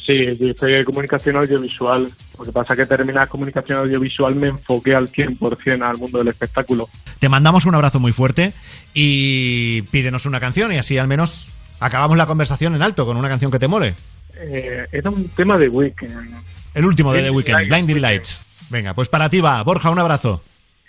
Sí, 0.05 0.17
yo 0.39 0.47
hice 0.47 0.83
comunicación 0.83 1.37
audiovisual. 1.37 2.11
Lo 2.37 2.43
que 2.43 2.51
pasa 2.51 2.73
es 2.73 2.79
que 2.79 2.85
terminar 2.87 3.27
comunicación 3.27 3.79
audiovisual 3.79 4.35
me 4.35 4.47
enfoqué 4.47 4.95
al 4.95 5.11
100% 5.11 5.81
al 5.83 5.97
mundo 5.97 6.17
del 6.17 6.29
espectáculo. 6.29 6.89
Te 7.19 7.29
mandamos 7.29 7.65
un 7.65 7.75
abrazo 7.75 7.99
muy 7.99 8.11
fuerte 8.11 8.53
y 8.93 9.83
pídenos 9.83 10.25
una 10.25 10.39
canción 10.39 10.73
y 10.73 10.77
así 10.77 10.97
al 10.97 11.07
menos 11.07 11.51
acabamos 11.79 12.17
la 12.17 12.25
conversación 12.25 12.73
en 12.75 12.81
alto 12.81 13.05
con 13.05 13.15
una 13.15 13.29
canción 13.29 13.51
que 13.51 13.59
te 13.59 13.67
mole. 13.67 13.93
Eh, 14.35 14.87
era 14.91 15.11
un 15.11 15.27
tema 15.29 15.57
de 15.57 15.69
Weekend. 15.69 16.33
El 16.73 16.85
último 16.85 17.13
de 17.13 17.21
The 17.21 17.31
Lights. 17.31 17.69
Blinding 17.69 18.01
Lights. 18.01 18.67
Venga, 18.69 18.93
pues 18.95 19.07
para 19.07 19.29
ti 19.29 19.39
va. 19.39 19.61
Borja, 19.63 19.91
un 19.91 19.99
abrazo. 19.99 20.41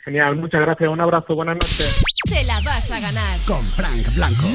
Genial, 0.05 0.37
muchas 0.37 0.61
gracias. 0.61 0.91
Un 0.91 1.01
abrazo, 1.01 1.35
buenas 1.35 1.57
noches. 1.57 2.03
Te 2.29 2.45
la 2.45 2.61
vas 2.65 2.91
a 2.91 3.01
ganar. 3.01 3.39
Con 3.47 3.63
Frank 3.63 4.15
Blanco. 4.17 4.49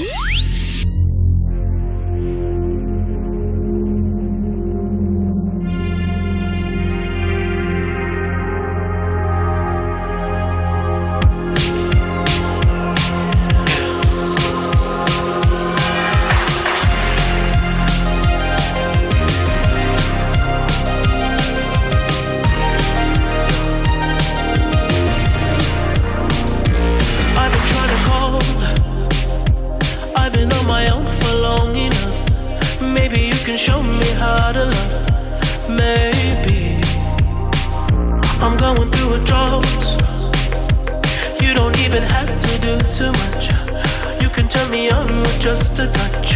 A 45.80 45.88
touch, 45.92 46.36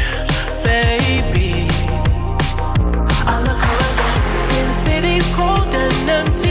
baby. 0.64 1.68
I 3.26 3.42
look 3.42 3.64
around, 3.72 4.74
city's 4.76 5.28
cold 5.34 5.74
and 5.74 6.10
empty. 6.10 6.51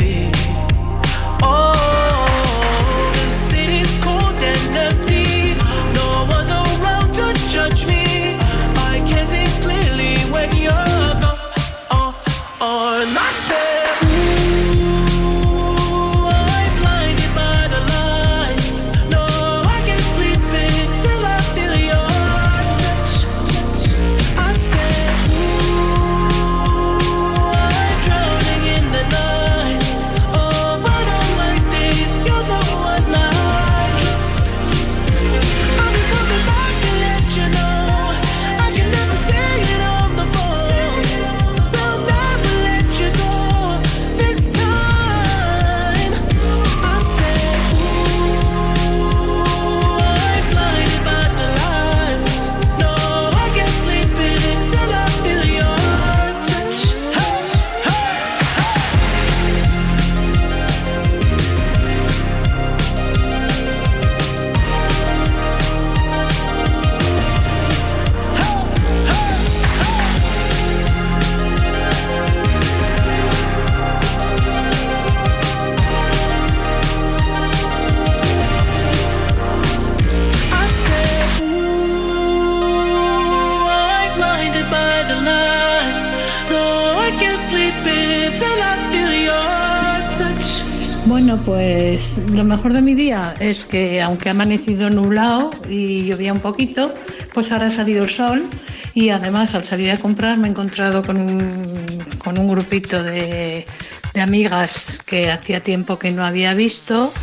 Lo 92.41 92.47
mejor 92.47 92.73
de 92.73 92.81
mi 92.81 92.95
día 92.95 93.35
es 93.39 93.65
que 93.65 94.01
aunque 94.01 94.29
ha 94.29 94.31
amanecido 94.31 94.89
nublado 94.89 95.51
y 95.69 96.05
llovía 96.05 96.33
un 96.33 96.39
poquito, 96.39 96.91
pues 97.35 97.51
ahora 97.51 97.67
ha 97.67 97.69
salido 97.69 98.03
el 98.03 98.09
sol 98.09 98.47
y 98.95 99.09
además 99.09 99.53
al 99.53 99.63
salir 99.63 99.91
a 99.91 99.97
comprar 99.97 100.39
me 100.39 100.47
he 100.47 100.49
encontrado 100.49 101.03
con 101.03 101.17
un, 101.17 101.85
con 102.17 102.39
un 102.39 102.47
grupito 102.47 103.03
de, 103.03 103.67
de 104.15 104.21
amigas 104.21 104.99
que 105.05 105.29
hacía 105.29 105.61
tiempo 105.61 105.99
que 105.99 106.09
no 106.09 106.25
había 106.25 106.55
visto 106.55 107.13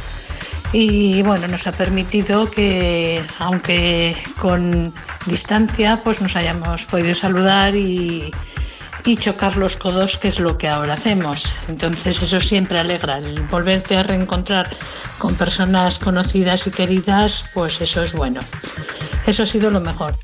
y 0.73 1.21
bueno, 1.23 1.49
nos 1.49 1.67
ha 1.67 1.73
permitido 1.73 2.49
que 2.49 3.21
aunque 3.41 4.15
con 4.39 4.95
distancia 5.27 6.01
pues 6.05 6.21
nos 6.21 6.37
hayamos 6.37 6.85
podido 6.85 7.17
saludar 7.17 7.75
y, 7.75 8.31
y 9.09 9.17
chocar 9.17 9.57
los 9.57 9.77
codos, 9.77 10.19
que 10.19 10.29
es 10.29 10.39
lo 10.39 10.59
que 10.59 10.69
ahora 10.69 10.93
hacemos. 10.93 11.45
Entonces 11.67 12.21
eso 12.21 12.41
siempre 12.41 12.79
alegra, 12.79 13.17
el 13.17 13.41
volverte 13.45 13.97
a 13.97 14.03
reencontrar 14.03 14.69
con 15.17 15.35
personas 15.35 15.99
conocidas 15.99 16.67
y 16.67 16.71
queridas, 16.71 17.47
pues 17.55 17.81
eso 17.81 18.03
es 18.03 18.13
bueno. 18.13 18.41
Eso 19.27 19.45
ha 19.45 19.47
sido 19.47 19.71
lo 19.71 19.81
mejor. 19.81 20.15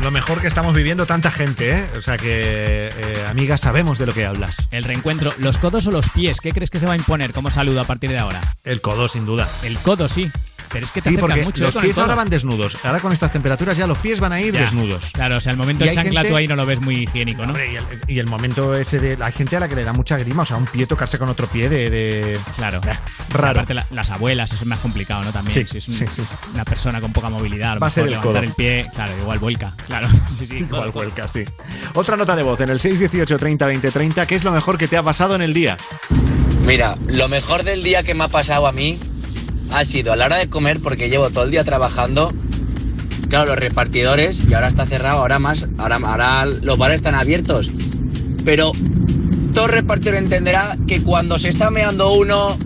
Lo 0.00 0.12
mejor 0.12 0.40
que 0.40 0.46
estamos 0.46 0.76
viviendo 0.76 1.06
tanta 1.06 1.32
gente, 1.32 1.70
¿eh? 1.72 1.90
O 1.96 2.00
sea 2.00 2.16
que, 2.16 2.88
eh, 2.88 3.26
amigas, 3.28 3.60
sabemos 3.60 3.98
de 3.98 4.06
lo 4.06 4.12
que 4.12 4.26
hablas. 4.26 4.68
El 4.70 4.84
reencuentro, 4.84 5.32
los 5.38 5.58
codos 5.58 5.84
o 5.88 5.90
los 5.90 6.08
pies, 6.10 6.40
¿qué 6.40 6.52
crees 6.52 6.70
que 6.70 6.78
se 6.78 6.86
va 6.86 6.92
a 6.92 6.96
imponer 6.96 7.32
como 7.32 7.50
saludo 7.50 7.80
a 7.80 7.84
partir 7.84 8.10
de 8.10 8.18
ahora? 8.18 8.40
El 8.62 8.80
codo, 8.80 9.08
sin 9.08 9.26
duda. 9.26 9.48
El 9.64 9.76
codo, 9.78 10.08
sí. 10.08 10.30
Pero 10.72 10.86
es 10.86 10.92
que 10.92 11.02
te 11.02 11.10
Sí, 11.10 11.16
porque 11.18 11.42
mucho 11.42 11.64
los 11.64 11.76
pies 11.76 11.98
ahora 11.98 12.14
van 12.14 12.30
desnudos. 12.30 12.76
Ahora 12.84 12.98
con 13.00 13.12
estas 13.12 13.30
temperaturas 13.32 13.76
ya 13.76 13.86
los 13.86 13.98
pies 13.98 14.20
van 14.20 14.32
a 14.32 14.40
ir 14.40 14.54
Ya. 14.54 14.62
desnudos. 14.62 15.10
Claro, 15.12 15.36
o 15.36 15.40
sea, 15.40 15.52
el 15.52 15.58
momento 15.58 15.84
Y 15.84 15.88
del 15.88 15.98
hay 15.98 16.04
chancla 16.04 16.20
gente- 16.22 16.30
tú 16.32 16.36
ahí 16.36 16.48
no 16.48 16.56
lo 16.56 16.64
ves 16.66 16.80
muy 16.80 17.02
higiénico, 17.02 17.42
¿no? 17.42 17.48
Hombre, 17.48 17.72
y, 17.72 17.76
el, 17.76 17.84
y 18.08 18.18
el 18.18 18.26
momento 18.26 18.74
ese 18.74 18.98
de. 18.98 19.18
Hay 19.22 19.32
gente 19.32 19.56
a 19.56 19.60
la 19.60 19.68
que 19.68 19.76
le 19.76 19.84
da 19.84 19.92
mucha 19.92 20.16
grima, 20.16 20.42
o 20.42 20.46
sea, 20.46 20.56
un 20.56 20.64
pie 20.64 20.86
tocarse 20.86 21.18
con 21.18 21.28
otro 21.28 21.46
pie 21.46 21.68
de. 21.68 21.90
de- 21.90 22.38
Claro. 22.56 22.80
raro. 23.30 23.50
Aparte, 23.60 23.74
la- 23.74 23.86
las 23.90 24.10
abuelas, 24.10 24.52
eso 24.52 24.62
es 24.64 24.66
más 24.68 24.78
complicado, 24.78 25.22
¿no? 25.24 25.30
También. 25.32 25.52
Sí, 25.54 25.64
si 25.70 25.78
es 25.78 25.88
un- 26.00 26.08
sí, 26.08 26.22
una 26.54 26.64
persona 26.64 27.00
con 27.00 27.12
poca 27.12 27.28
movilidad, 27.28 27.72
a 27.72 27.74
lo 27.74 27.80
Va 27.80 27.88
a 27.88 27.90
ser 27.90 28.04
mejor 28.04 28.16
el 28.26 28.32
levantar 28.32 28.42
codo. 28.42 28.50
el 28.50 28.82
pie, 28.82 28.90
claro, 28.94 29.12
igual 29.20 29.38
vuelca. 29.38 29.74
Claro. 29.86 30.08
Sí, 30.32 30.46
sí, 30.46 30.56
Igual 30.56 30.68
codo, 30.70 30.80
codo. 30.80 30.92
vuelca, 31.04 31.28
sí. 31.28 31.44
Otra 31.94 32.16
nota 32.16 32.34
de 32.34 32.42
voz 32.42 32.58
en 32.60 32.70
el 32.70 32.80
618 32.80 33.36
30 33.36 33.66
20 33.66 33.90
30. 33.90 34.26
¿Qué 34.26 34.34
es 34.34 34.44
lo 34.44 34.50
mejor 34.52 34.78
que 34.78 34.88
te 34.88 34.96
ha 34.96 35.02
pasado 35.02 35.34
en 35.34 35.42
el 35.42 35.52
día? 35.52 35.76
Mira, 36.66 36.96
lo 37.06 37.28
mejor 37.28 37.64
del 37.64 37.82
día 37.82 38.02
que 38.02 38.14
me 38.14 38.24
ha 38.24 38.28
pasado 38.28 38.66
a 38.66 38.72
mí 38.72 38.98
ha 39.74 39.84
sido 39.84 40.12
a 40.12 40.16
la 40.16 40.26
hora 40.26 40.36
de 40.36 40.48
comer, 40.48 40.80
porque 40.80 41.08
llevo 41.08 41.30
todo 41.30 41.44
el 41.44 41.50
día 41.50 41.64
trabajando. 41.64 42.32
Claro, 43.28 43.46
los 43.46 43.56
repartidores, 43.56 44.46
y 44.46 44.54
ahora 44.54 44.68
está 44.68 44.86
cerrado, 44.86 45.18
ahora 45.18 45.38
más, 45.38 45.66
ahora, 45.78 45.96
ahora 45.96 46.44
los 46.46 46.78
bares 46.78 46.96
están 46.96 47.14
abiertos. 47.14 47.70
Pero 48.44 48.72
todo 49.54 49.66
repartidor 49.66 50.16
entenderá 50.16 50.76
que 50.86 51.02
cuando 51.02 51.38
se 51.38 51.48
está 51.48 51.70
meando 51.70 52.12
uno, 52.12 52.56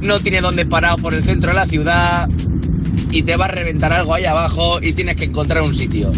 no 0.00 0.20
tiene 0.20 0.40
dónde 0.40 0.66
parar 0.66 0.96
por 1.00 1.14
el 1.14 1.24
centro 1.24 1.50
de 1.50 1.54
la 1.54 1.66
ciudad 1.66 2.28
y 3.10 3.22
te 3.22 3.36
va 3.36 3.46
a 3.46 3.48
reventar 3.48 3.92
algo 3.92 4.14
ahí 4.14 4.26
abajo 4.26 4.80
y 4.82 4.92
tienes 4.92 5.16
que 5.16 5.24
encontrar 5.24 5.62
un 5.62 5.74
sitio. 5.74 6.10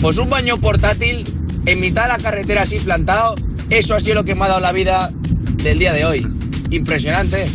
Pues 0.00 0.18
un 0.18 0.30
baño 0.30 0.56
portátil 0.56 1.24
en 1.66 1.80
mitad 1.80 2.02
de 2.04 2.08
la 2.08 2.18
carretera 2.18 2.62
así 2.62 2.78
plantado, 2.78 3.34
eso 3.68 3.94
ha 3.94 4.00
sido 4.00 4.16
lo 4.16 4.24
que 4.24 4.34
me 4.34 4.44
ha 4.44 4.48
dado 4.48 4.60
la 4.60 4.72
vida 4.72 5.10
del 5.62 5.78
día 5.78 5.92
de 5.92 6.04
hoy. 6.04 6.26
Impresionante. 6.70 7.46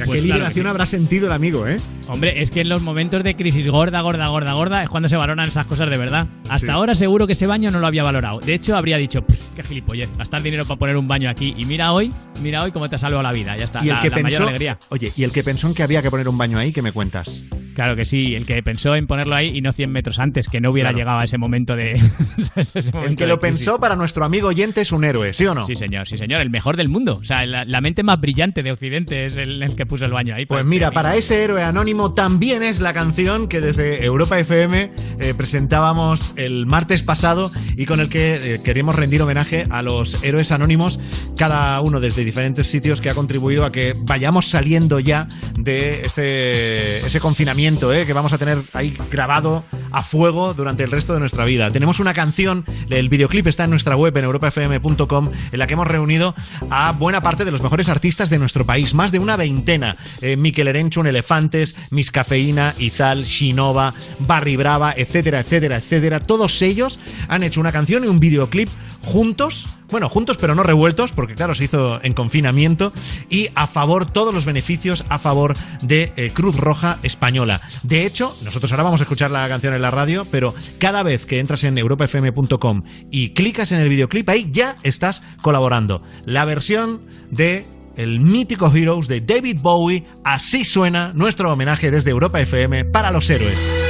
¿Qué 0.00 0.06
Pues 0.06 0.20
claro 0.22 0.34
liberación 0.38 0.64
sí. 0.64 0.70
habrá 0.70 0.86
sentido 0.86 1.26
el 1.26 1.32
amigo, 1.32 1.66
eh? 1.66 1.78
Hombre, 2.10 2.42
es 2.42 2.50
que 2.50 2.60
en 2.60 2.68
los 2.68 2.82
momentos 2.82 3.22
de 3.24 3.36
crisis 3.36 3.68
gorda, 3.68 4.00
gorda, 4.00 4.26
gorda, 4.28 4.52
gorda, 4.52 4.82
es 4.82 4.88
cuando 4.88 5.08
se 5.08 5.16
valoran 5.16 5.46
esas 5.48 5.66
cosas 5.66 5.88
de 5.90 5.96
verdad. 5.96 6.26
Hasta 6.48 6.66
Sí. 6.66 6.72
ahora 6.72 6.94
seguro 6.94 7.26
que 7.26 7.32
ese 7.34 7.46
baño 7.46 7.70
no 7.70 7.78
lo 7.80 7.86
había 7.86 8.02
valorado. 8.02 8.40
De 8.40 8.54
hecho, 8.54 8.76
habría 8.76 8.96
dicho, 8.96 9.22
"Pff, 9.22 9.54
qué 9.56 9.62
gilipollez, 9.62 10.08
gastar 10.18 10.42
dinero 10.42 10.64
para 10.64 10.78
poner 10.78 10.96
un 10.96 11.06
baño 11.08 11.30
aquí. 11.30 11.54
Y 11.56 11.64
mira 11.64 11.92
hoy, 11.92 12.12
mira 12.42 12.62
hoy 12.62 12.72
cómo 12.72 12.88
te 12.88 12.96
ha 12.96 12.98
salvado 12.98 13.22
la 13.22 13.32
vida. 13.32 13.56
Ya 13.56 13.64
está, 13.64 13.80
Y 13.84 13.88
el 13.88 13.94
la, 13.94 14.00
que 14.00 14.08
la 14.10 14.16
mayor 14.16 14.28
pensó. 14.30 14.48
alegría. 14.48 14.78
Oye, 14.88 15.10
y 15.16 15.22
el 15.24 15.32
que 15.32 15.42
pensó 15.42 15.68
en 15.68 15.74
que 15.74 15.82
había 15.82 16.02
que 16.02 16.10
poner 16.10 16.28
un 16.28 16.36
baño 16.38 16.58
ahí, 16.58 16.72
¿qué 16.72 16.82
me 16.82 16.92
cuentas? 16.92 17.44
Claro 17.74 17.94
que 17.96 18.04
sí, 18.04 18.34
el 18.34 18.44
que 18.46 18.62
pensó 18.62 18.94
en 18.96 19.06
ponerlo 19.06 19.36
ahí 19.36 19.52
y 19.54 19.60
no 19.62 19.72
100 19.72 19.90
metros 19.90 20.18
antes, 20.18 20.48
que 20.48 20.60
no 20.60 20.70
hubiera 20.70 20.90
Claro. 20.90 20.98
llegado 20.98 21.18
a 21.20 21.24
ese 21.24 21.38
momento 21.38 21.76
de... 21.76 21.92
ese 22.56 22.90
El 23.06 23.16
que 23.16 23.26
lo 23.26 23.38
pensó 23.38 23.78
para 23.78 23.96
nuestro 23.96 24.24
amigo 24.24 24.48
oyente 24.48 24.80
es 24.80 24.92
un 24.92 25.04
héroe, 25.04 25.32
¿sí 25.32 25.46
o 25.46 25.54
no? 25.54 25.64
Sí, 25.64 25.76
señor, 25.76 26.06
sí, 26.08 26.16
señor, 26.16 26.42
el 26.42 26.50
mejor 26.50 26.76
del 26.76 26.88
mundo. 26.88 27.18
O 27.20 27.24
sea, 27.24 27.46
la, 27.46 27.64
la 27.64 27.80
mente 27.80 28.02
más 28.02 28.20
brillante 28.20 28.62
de 28.62 28.72
Occidente 28.72 29.24
es 29.24 29.36
el, 29.36 29.62
el 29.62 29.76
que 29.76 29.86
puso 29.86 30.04
el 30.04 30.12
baño 30.12 30.34
ahí. 30.34 30.46
Pues 30.46 30.64
mira, 30.64 30.90
para 30.90 31.14
ese 31.14 31.42
héroe 31.44 31.62
anónimo 31.62 31.99
también 32.08 32.62
es 32.62 32.80
la 32.80 32.94
canción 32.94 33.46
que 33.46 33.60
desde 33.60 34.04
Europa 34.04 34.38
FM 34.38 34.92
eh, 35.18 35.34
presentábamos 35.36 36.32
el 36.36 36.64
martes 36.64 37.02
pasado 37.02 37.52
y 37.76 37.84
con 37.84 38.00
el 38.00 38.08
que 38.08 38.54
eh, 38.54 38.62
queremos 38.62 38.94
rendir 38.96 39.20
homenaje 39.20 39.64
a 39.70 39.82
los 39.82 40.22
héroes 40.24 40.50
anónimos, 40.50 40.98
cada 41.36 41.78
uno 41.82 42.00
desde 42.00 42.24
diferentes 42.24 42.66
sitios 42.68 43.00
que 43.00 43.10
ha 43.10 43.14
contribuido 43.14 43.64
a 43.64 43.70
que 43.70 43.94
vayamos 43.98 44.48
saliendo 44.48 44.98
ya 44.98 45.28
de 45.58 46.02
ese, 46.02 46.98
ese 46.98 47.20
confinamiento 47.20 47.92
eh, 47.92 48.06
que 48.06 48.14
vamos 48.14 48.32
a 48.32 48.38
tener 48.38 48.62
ahí 48.72 48.96
grabado 49.10 49.62
a 49.92 50.02
fuego 50.02 50.54
durante 50.54 50.84
el 50.84 50.90
resto 50.90 51.12
de 51.12 51.20
nuestra 51.20 51.44
vida. 51.44 51.70
Tenemos 51.70 52.00
una 52.00 52.14
canción, 52.14 52.64
el 52.88 53.08
videoclip 53.08 53.46
está 53.46 53.64
en 53.64 53.70
nuestra 53.70 53.96
web 53.96 54.16
en 54.16 54.24
europafm.com, 54.24 55.30
en 55.52 55.58
la 55.58 55.66
que 55.66 55.74
hemos 55.74 55.86
reunido 55.86 56.34
a 56.70 56.92
buena 56.92 57.22
parte 57.22 57.44
de 57.44 57.50
los 57.50 57.60
mejores 57.60 57.88
artistas 57.88 58.30
de 58.30 58.38
nuestro 58.38 58.64
país, 58.64 58.94
más 58.94 59.12
de 59.12 59.18
una 59.18 59.36
veintena. 59.36 59.96
Eh, 60.20 60.36
Miquel 60.36 60.68
Erenchun, 60.68 61.06
Elefantes, 61.06 61.76
Miss 61.90 62.10
Cafeína, 62.10 62.74
Izal, 62.78 63.24
Shinova, 63.24 63.94
Barry 64.20 64.56
Brava, 64.56 64.94
etcétera, 64.96 65.40
etcétera, 65.40 65.76
etcétera. 65.76 66.20
Todos 66.20 66.62
ellos 66.62 66.98
han 67.28 67.42
hecho 67.42 67.60
una 67.60 67.72
canción 67.72 68.04
y 68.04 68.08
un 68.08 68.20
videoclip 68.20 68.68
juntos, 69.02 69.66
bueno, 69.90 70.08
juntos 70.08 70.36
pero 70.36 70.54
no 70.54 70.62
revueltos, 70.62 71.12
porque 71.12 71.34
claro, 71.34 71.54
se 71.54 71.64
hizo 71.64 72.02
en 72.02 72.12
confinamiento, 72.12 72.92
y 73.28 73.48
a 73.54 73.66
favor, 73.66 74.10
todos 74.10 74.34
los 74.34 74.44
beneficios 74.44 75.04
a 75.08 75.18
favor 75.18 75.56
de 75.82 76.12
eh, 76.16 76.30
Cruz 76.32 76.56
Roja 76.56 76.98
Española. 77.02 77.60
De 77.82 78.06
hecho, 78.06 78.34
nosotros 78.44 78.70
ahora 78.72 78.84
vamos 78.84 79.00
a 79.00 79.04
escuchar 79.04 79.30
la 79.30 79.48
canción 79.48 79.74
en 79.74 79.82
la 79.82 79.90
radio, 79.90 80.26
pero 80.30 80.54
cada 80.78 81.02
vez 81.02 81.26
que 81.26 81.40
entras 81.40 81.64
en 81.64 81.78
europafm.com 81.78 82.82
y 83.10 83.30
clicas 83.30 83.72
en 83.72 83.80
el 83.80 83.88
videoclip, 83.88 84.28
ahí 84.28 84.48
ya 84.52 84.76
estás 84.82 85.22
colaborando. 85.42 86.02
La 86.24 86.44
versión 86.44 87.00
de 87.30 87.64
el 88.00 88.20
mítico 88.20 88.72
Heroes 88.74 89.08
de 89.08 89.20
David 89.20 89.58
Bowie, 89.60 90.04
así 90.24 90.64
suena 90.64 91.12
nuestro 91.14 91.52
homenaje 91.52 91.90
desde 91.90 92.10
Europa 92.10 92.40
FM 92.40 92.86
para 92.86 93.10
los 93.10 93.28
héroes. 93.28 93.89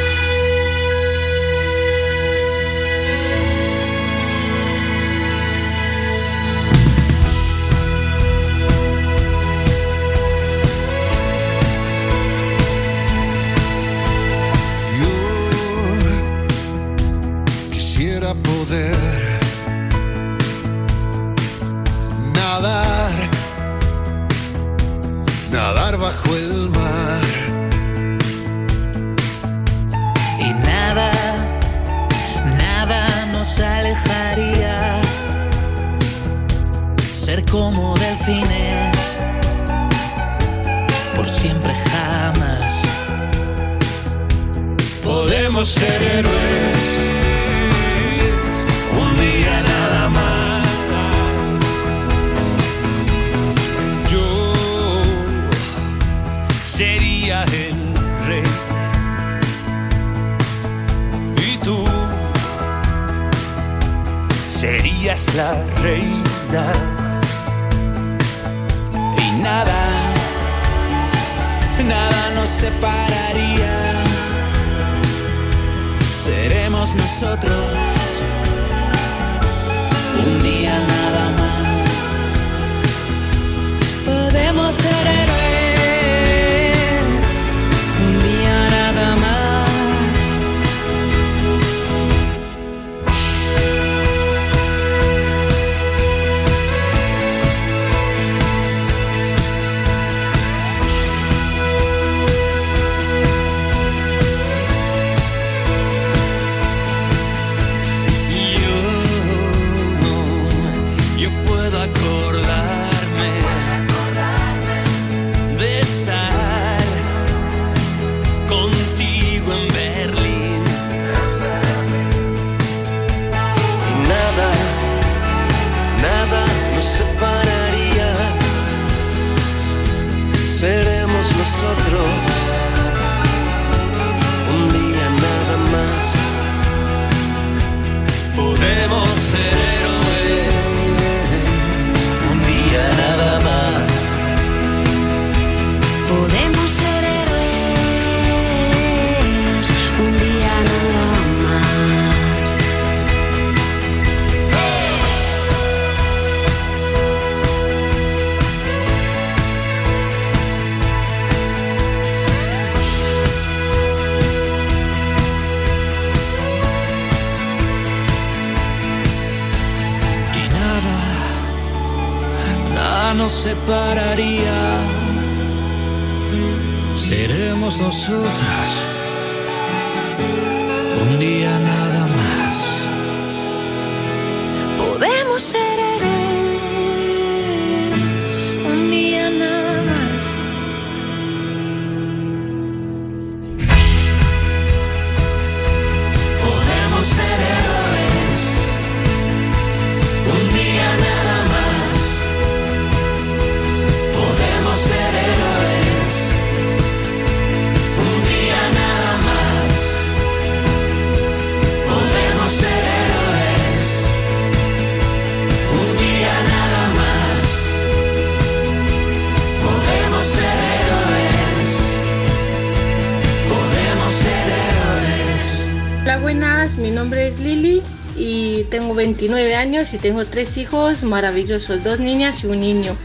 Años 229.80 229.94
y 229.94 229.98
tengo 229.98 230.24
tres 230.26 230.56
hijos 230.58 231.04
maravillosos, 231.04 231.82
dos 231.82 232.00
niñas 232.00 232.44
y 232.44 232.48
un 232.48 232.60
niño. 232.60 232.96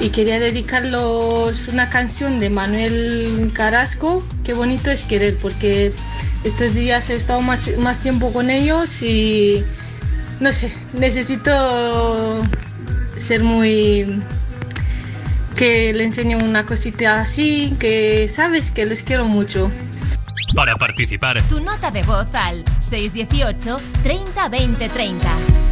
Y 0.00 0.10
quería 0.10 0.40
dedicarlos 0.40 1.68
una 1.68 1.90
canción 1.90 2.40
de 2.40 2.50
Manuel 2.50 3.52
Carrasco, 3.54 4.24
Qué 4.42 4.54
bonito 4.54 4.90
es 4.90 5.04
querer, 5.04 5.36
porque 5.36 5.92
estos 6.44 6.74
días 6.74 7.08
he 7.10 7.14
estado 7.14 7.40
más, 7.40 7.76
más 7.78 8.00
tiempo 8.00 8.32
con 8.32 8.50
ellos 8.50 9.02
y 9.02 9.62
no 10.40 10.52
sé, 10.52 10.72
necesito 10.94 12.40
ser 13.18 13.42
muy... 13.44 14.20
que 15.54 15.92
le 15.94 16.04
enseñe 16.04 16.34
una 16.34 16.66
cosita 16.66 17.20
así, 17.20 17.74
que 17.78 18.28
sabes 18.28 18.72
que 18.72 18.86
los 18.86 19.02
quiero 19.02 19.26
mucho. 19.26 19.70
Para 20.56 20.74
participar, 20.74 21.40
Tu 21.42 21.60
nota 21.60 21.90
de 21.90 22.02
voz 22.02 22.34
al 22.34 22.64
618 22.82 23.80
30 24.02 24.48
20 24.48 24.88
30. 24.88 25.71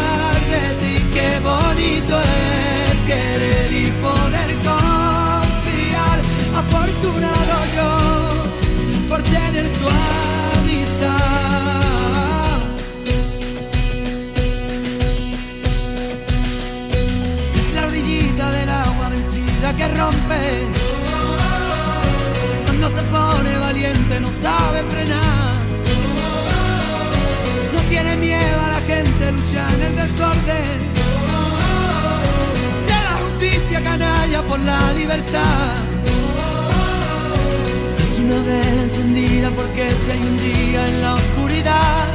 ti. 0.79 0.93
Qué 1.13 1.39
bonito 1.39 2.13
es 2.21 2.97
querer 3.05 3.71
y 3.71 3.91
poder 4.05 4.49
confiar. 4.69 6.17
Afortunado 6.55 7.55
yo 7.75 7.89
por 9.09 9.21
tener 9.23 9.65
tu 9.77 9.87
amistad. 10.59 11.21
Es 17.59 17.67
la 17.73 17.85
orillita 17.87 18.51
del 18.51 18.69
agua 18.69 19.09
vencida 19.09 19.75
que 19.77 19.87
rompe. 19.99 20.67
Cuando 22.65 22.89
se 22.89 23.01
pone 23.15 23.57
valiente 23.57 24.19
no 24.19 24.31
sabe 24.31 24.83
frenar. 24.91 25.55
No 27.73 27.79
tiene 27.89 28.15
miedo 28.17 28.60
lucha 29.03 29.67
en 29.75 29.81
el 29.81 29.95
desorden. 29.95 30.79
De 32.87 32.97
la 33.07 33.15
justicia 33.23 33.81
canalla 33.81 34.41
por 34.43 34.59
la 34.59 34.93
libertad. 34.93 35.75
Es 37.99 38.19
una 38.19 38.39
vela 38.43 38.81
encendida 38.83 39.49
porque 39.51 39.91
si 39.91 40.11
hay 40.11 40.19
un 40.19 40.37
día 40.37 40.87
en 40.87 41.01
la 41.01 41.15
oscuridad, 41.15 42.05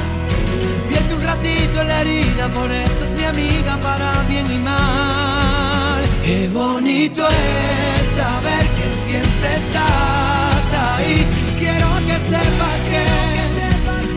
vierte 0.89 1.15
un 1.15 1.23
ratito 1.23 1.85
la 1.85 2.01
herida, 2.03 2.49
por 2.49 2.71
eso 2.71 3.05
es 3.05 3.13
mi 3.13 3.25
amiga 3.25 3.77
para 3.79 4.11
bien 4.29 4.47
y 4.51 4.59
mal. 4.59 6.03
Qué 6.25 6.49
bonito 6.53 7.27
es 7.29 8.07
saber 8.17 8.67
que 8.77 8.91
siempre 9.05 9.55
estás 9.63 10.67
ahí. 10.89 11.27
Quiero 11.59 11.89
que 12.09 12.17
sepas 12.31 12.79
que, 12.91 13.27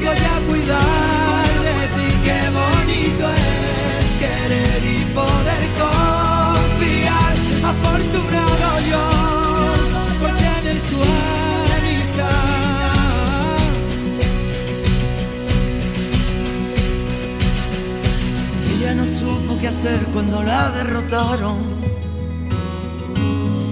voy 0.06 0.18
a 0.18 0.48
cuidar 0.48 1.19
Afortunado 7.82 8.80
yo 8.90 9.06
por 10.20 10.32
tener 10.38 10.80
tu 10.90 11.02
amistad. 11.78 12.40
Ella 18.74 18.96
no 18.96 19.06
supo 19.06 19.58
qué 19.60 19.68
hacer 19.70 20.00
cuando 20.14 20.44
la 20.44 20.70
derrotaron. 20.70 21.58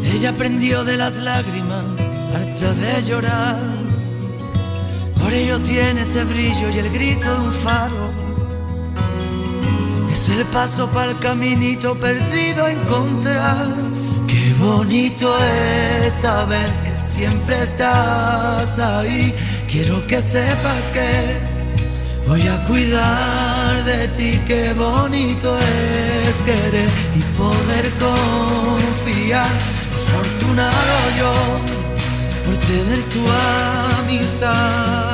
Ella 0.04 0.32
aprendió 0.32 0.84
de 0.84 0.98
las 0.98 1.18
lágrimas, 1.18 1.86
harta 2.34 2.74
de 2.74 3.04
llorar. 3.04 3.58
Por 5.22 5.34
ello 5.34 5.60
tiene 5.60 6.02
ese 6.02 6.24
brillo 6.24 6.70
y 6.70 6.80
el 6.80 6.90
grito 6.90 7.32
de 7.34 7.40
un 7.46 7.52
faro. 7.52 8.12
Es 10.12 10.30
el 10.30 10.46
paso 10.46 10.88
para 10.90 11.12
el 11.12 11.20
caminito 11.20 11.96
perdido 11.96 12.66
a 12.66 12.72
encontrar. 12.72 13.87
Qué 14.48 14.54
bonito 14.54 15.28
es 15.44 16.14
saber 16.14 16.72
que 16.86 16.96
siempre 16.96 17.64
estás 17.64 18.80
ahí. 18.80 19.36
Quiero 19.70 20.08
que 20.08 20.22
sepas 20.22 20.88
que 20.94 21.38
voy 22.26 22.48
a 22.48 22.64
cuidar 22.64 23.84
de 23.84 24.08
ti. 24.08 24.40
Qué 24.48 24.74
bonito 24.74 25.60
es 25.60 26.36
querer 26.46 26.90
y 27.14 27.22
poder 27.38 27.92
confiar. 28.06 29.52
Afortunado 29.94 30.96
yo 31.20 31.34
por 32.46 32.56
tener 32.56 33.04
tu 33.12 33.24
amistad. 34.00 35.07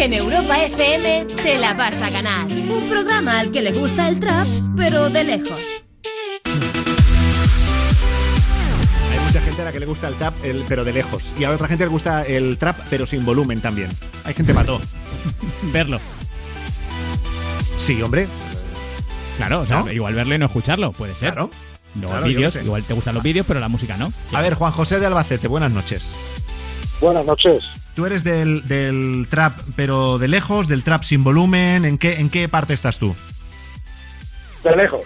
En 0.00 0.14
Europa 0.14 0.58
FM 0.64 1.26
te 1.42 1.58
la 1.58 1.74
vas 1.74 2.00
a 2.00 2.08
ganar. 2.08 2.46
Un 2.46 2.88
programa 2.88 3.38
al 3.38 3.50
que 3.50 3.60
le 3.60 3.72
gusta 3.72 4.08
el 4.08 4.18
trap, 4.18 4.46
pero 4.74 5.10
de 5.10 5.24
lejos. 5.24 5.60
Hay 9.12 9.20
mucha 9.26 9.40
gente 9.42 9.60
a 9.60 9.64
la 9.66 9.72
que 9.72 9.80
le 9.80 9.84
gusta 9.86 10.08
el 10.08 10.14
trap, 10.14 10.34
el- 10.42 10.64
pero 10.66 10.84
de 10.84 10.94
lejos. 10.94 11.32
Y 11.38 11.44
a 11.44 11.50
otra 11.50 11.68
gente 11.68 11.84
le 11.84 11.90
gusta 11.90 12.22
el 12.26 12.56
trap, 12.56 12.78
pero 12.88 13.04
sin 13.04 13.26
volumen 13.26 13.60
también. 13.60 13.90
Hay 14.24 14.32
gente 14.32 14.54
mató. 14.54 14.80
Verlo. 15.72 16.00
Sí, 17.78 18.00
hombre. 18.00 18.26
Claro, 19.36 19.60
o 19.60 19.66
sea, 19.66 19.80
¿No? 19.80 19.92
igual 19.92 20.14
verlo 20.14 20.34
y 20.34 20.38
no 20.38 20.46
escucharlo, 20.46 20.92
puede 20.92 21.14
ser. 21.14 21.32
Claro. 21.32 21.50
No, 21.94 22.08
Claro, 22.08 22.26
yo 22.26 22.38
vídeos, 22.38 22.56
igual 22.56 22.82
te 22.84 22.92
gustan 22.94 23.14
los 23.14 23.22
vídeos, 23.22 23.46
pero 23.46 23.58
la 23.58 23.68
música 23.68 23.96
no. 23.96 24.12
A 24.32 24.42
ver, 24.42 24.54
Juan 24.54 24.70
José 24.72 25.00
de 25.00 25.06
Albacete, 25.06 25.48
buenas 25.48 25.72
noches. 25.72 26.12
Buenas 27.00 27.24
noches. 27.24 27.64
Tú 28.00 28.06
eres 28.06 28.24
del, 28.24 28.66
del 28.66 29.26
trap, 29.28 29.52
pero 29.76 30.16
de 30.16 30.26
lejos, 30.26 30.68
del 30.68 30.82
trap 30.82 31.02
sin 31.02 31.22
volumen. 31.22 31.84
¿En 31.84 31.98
qué, 31.98 32.14
¿En 32.14 32.30
qué 32.30 32.48
parte 32.48 32.72
estás 32.72 32.98
tú? 32.98 33.14
De 34.64 34.74
lejos. 34.74 35.02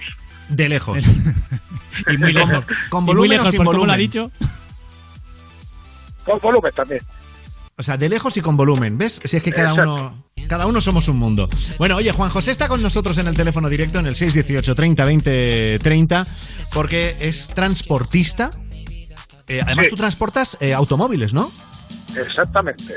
De 0.49 0.69
lejos. 0.69 1.03
y 2.13 2.17
muy 2.19 2.33
lejos. 2.33 2.65
Con 2.91 3.05
volumen 3.05 3.31
lejos, 3.31 3.49
o 3.49 3.51
sin 3.51 3.59
cómo 3.59 3.71
volumen. 3.71 3.89
lo 3.89 3.93
ha 3.95 3.97
dicho. 3.97 4.31
Con 6.25 6.39
volumen 6.39 6.71
también. 6.73 7.01
O 7.77 7.83
sea, 7.83 7.97
de 7.97 8.09
lejos 8.09 8.37
y 8.37 8.41
con 8.43 8.57
volumen. 8.57 8.97
¿Ves? 8.97 9.21
Si 9.25 9.39
es 9.39 9.43
que 9.43 9.51
cada 9.51 9.71
Exacto. 9.71 9.93
uno, 9.95 10.25
cada 10.47 10.67
uno 10.67 10.81
somos 10.81 11.09
un 11.09 11.17
mundo. 11.17 11.49
Bueno, 11.79 11.97
oye, 11.97 12.13
Juan 12.13 12.31
José 12.31 12.53
está 12.53 12.69
con 12.69 12.81
nosotros 12.81 13.19
en 13.19 13.27
el 13.27 13.35
teléfono 13.35 13.69
directo 13.69 13.99
en 13.99 14.07
el 14.07 14.15
618 14.15 14.73
30 14.73 15.05
20 15.05 15.79
30 15.83 16.27
porque 16.73 17.17
es 17.19 17.49
transportista. 17.49 18.53
Eh, 19.49 19.61
además, 19.63 19.87
Sí. 19.87 19.91
tú 19.91 19.97
transportas 19.97 20.57
eh, 20.61 20.73
automóviles, 20.73 21.35
¿no? 21.35 21.51
Exactamente. 22.17 22.95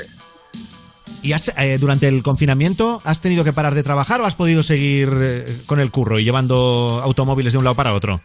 ¿Y 1.22 1.32
has, 1.32 1.52
eh, 1.58 1.78
durante 1.78 2.08
el 2.08 2.22
confinamiento 2.22 3.02
has 3.04 3.20
tenido 3.20 3.44
que 3.44 3.52
parar 3.52 3.74
de 3.74 3.82
trabajar 3.82 4.20
o 4.20 4.26
has 4.26 4.34
podido 4.34 4.62
seguir 4.62 5.10
eh, 5.20 5.46
con 5.66 5.80
el 5.80 5.90
curro 5.90 6.18
y 6.18 6.24
llevando 6.24 7.00
automóviles 7.02 7.52
de 7.52 7.58
un 7.58 7.64
lado 7.64 7.76
para 7.76 7.94
otro? 7.94 8.20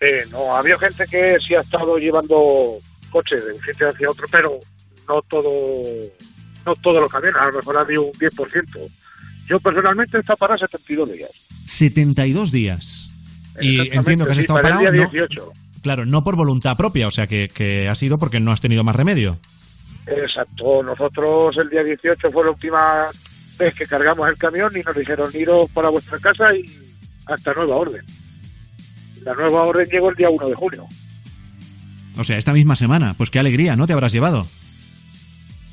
Eh, 0.00 0.24
no, 0.30 0.56
había 0.56 0.76
gente 0.78 1.04
que 1.08 1.38
sí 1.40 1.54
ha 1.54 1.60
estado 1.60 1.96
llevando 1.96 2.78
coches 3.10 3.44
de 3.46 3.52
un 3.52 3.60
sitio 3.60 3.88
hacia 3.88 4.10
otro, 4.10 4.26
pero 4.30 4.58
no 5.08 5.22
todo 5.22 5.50
no 6.66 6.74
todo 6.76 7.00
lo 7.00 7.08
cambian, 7.08 7.36
a 7.36 7.46
lo 7.46 7.58
mejor 7.58 7.76
ha 7.76 7.80
habido 7.82 8.02
un 8.02 8.12
10%. 8.12 8.90
Yo 9.48 9.60
personalmente 9.60 10.16
he 10.16 10.20
estado 10.20 10.36
para 10.36 10.56
72 10.56 11.12
días. 11.12 11.30
72 11.66 12.52
días. 12.52 13.10
Y 13.60 13.94
entiendo 13.94 14.24
que 14.24 14.32
has 14.32 14.36
sí, 14.36 14.42
estado 14.42 14.60
para 14.60 14.80
el 14.80 14.84
parado. 14.86 15.10
18. 15.10 15.52
Claro, 15.82 16.06
no 16.06 16.24
por 16.24 16.36
voluntad 16.36 16.76
propia, 16.76 17.08
o 17.08 17.10
sea 17.10 17.26
que, 17.26 17.48
que 17.48 17.88
ha 17.88 17.94
sido 17.94 18.18
porque 18.18 18.40
no 18.40 18.52
has 18.52 18.60
tenido 18.60 18.84
más 18.84 18.96
remedio. 18.96 19.38
Exacto, 20.06 20.82
nosotros 20.82 21.56
el 21.58 21.68
día 21.70 21.84
18 21.84 22.30
fue 22.32 22.44
la 22.44 22.50
última 22.50 23.06
vez 23.58 23.74
que 23.74 23.86
cargamos 23.86 24.28
el 24.28 24.36
camión 24.36 24.72
y 24.76 24.80
nos 24.80 24.96
dijeron 24.96 25.30
iros 25.34 25.70
para 25.70 25.90
vuestra 25.90 26.18
casa 26.18 26.54
y 26.54 26.64
hasta 27.26 27.52
nueva 27.54 27.76
orden. 27.76 28.02
La 29.24 29.32
nueva 29.34 29.62
orden 29.62 29.86
llegó 29.90 30.10
el 30.10 30.16
día 30.16 30.30
1 30.30 30.48
de 30.48 30.54
junio. 30.54 30.86
O 32.18 32.24
sea, 32.24 32.36
esta 32.36 32.52
misma 32.52 32.74
semana. 32.76 33.14
Pues 33.16 33.30
qué 33.30 33.38
alegría, 33.38 33.76
¿no? 33.76 33.86
Te 33.86 33.92
habrás 33.92 34.12
llevado. 34.12 34.44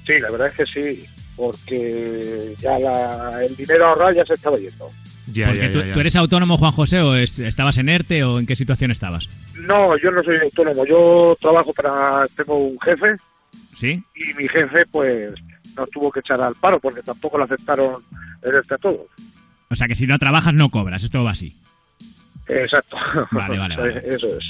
Sí, 0.06 0.20
la 0.22 0.30
verdad 0.32 0.48
es 0.48 0.54
que 0.54 0.66
sí, 0.66 1.06
porque 1.36 2.54
ya 2.60 2.78
la- 2.80 3.44
el 3.44 3.56
dinero 3.56 3.88
ahorrado 3.88 4.12
ya 4.14 4.26
se 4.26 4.34
estaba 4.36 4.58
yendo. 4.58 4.88
Ya, 5.32 5.48
Porque 5.48 5.62
ya, 5.62 5.72
tú, 5.72 5.80
ya, 5.80 5.86
ya. 5.88 5.94
tú 5.94 6.00
eres 6.00 6.16
autónomo, 6.16 6.58
Juan 6.58 6.72
José, 6.72 7.00
o 7.02 7.16
es- 7.16 7.40
estabas 7.40 7.78
en 7.78 7.90
ERTE 7.90 8.24
o 8.24 8.40
en 8.40 8.46
qué 8.48 8.56
situación 8.56 8.90
estabas. 8.92 9.28
No, 9.56 9.96
yo 9.98 10.10
no 10.12 10.24
soy 10.24 10.38
autónomo, 10.38 10.86
yo 10.86 11.36
trabajo 11.40 11.72
para, 11.74 12.26
tengo 12.36 12.58
un 12.58 12.80
jefe 12.80 13.16
¿Sí? 13.76 14.04
y 14.16 14.34
mi 14.38 14.48
jefe 14.50 14.86
pues 14.92 15.34
nos 15.78 15.90
tuvo 15.90 16.12
que 16.12 16.20
echar 16.20 16.42
al 16.42 16.54
paro 16.56 16.80
porque 16.80 17.02
tampoco 17.02 17.38
lo 17.38 17.46
aceptaron 17.46 17.96
el 18.44 18.56
este 18.58 18.76
a 18.76 18.78
todos. 18.78 19.08
O 19.70 19.76
sea 19.76 19.88
que 19.88 19.96
si 19.96 20.06
no 20.08 20.18
trabajas 20.20 20.54
no 20.54 20.70
cobras, 20.70 21.04
esto 21.04 21.24
va 21.24 21.32
así. 21.32 21.56
Exacto. 22.48 22.98
Vale, 23.32 23.58
vale, 23.60 23.76
vale. 23.78 24.04
Eso 24.10 24.28
es. 24.28 24.44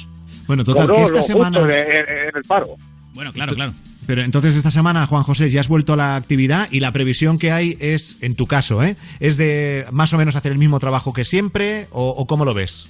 Bueno, 0.48 0.64
total, 0.64 0.88
Cobró 0.88 0.96
que 0.96 1.06
esta 1.06 1.18
lo 1.18 1.24
semana. 1.24 1.60
justo 1.60 1.74
en, 1.74 2.10
en 2.10 2.36
el 2.36 2.44
paro. 2.48 2.76
Bueno, 3.14 3.32
claro, 3.34 3.54
claro. 3.54 3.74
Pero 4.08 4.24
entonces 4.24 4.56
esta 4.56 4.72
semana, 4.72 5.06
Juan 5.06 5.22
José, 5.24 5.50
ya 5.52 5.60
has 5.60 5.68
vuelto 5.68 5.94
a 5.94 5.98
la 5.98 6.16
actividad 6.16 6.68
y 6.72 6.80
la 6.80 6.92
previsión 6.92 7.38
que 7.38 7.52
hay 7.52 7.78
es, 7.80 8.18
en 8.24 8.36
tu 8.36 8.48
caso, 8.48 8.82
¿eh? 8.84 8.96
¿Es 9.20 9.38
de 9.38 9.86
más 9.92 10.14
o 10.14 10.18
menos 10.18 10.36
hacer 10.36 10.52
el 10.52 10.58
mismo 10.58 10.80
trabajo 10.80 11.14
que 11.14 11.24
siempre 11.26 11.88
o, 11.92 12.10
o 12.10 12.26
cómo 12.26 12.46
lo 12.46 12.54
ves? 12.56 12.88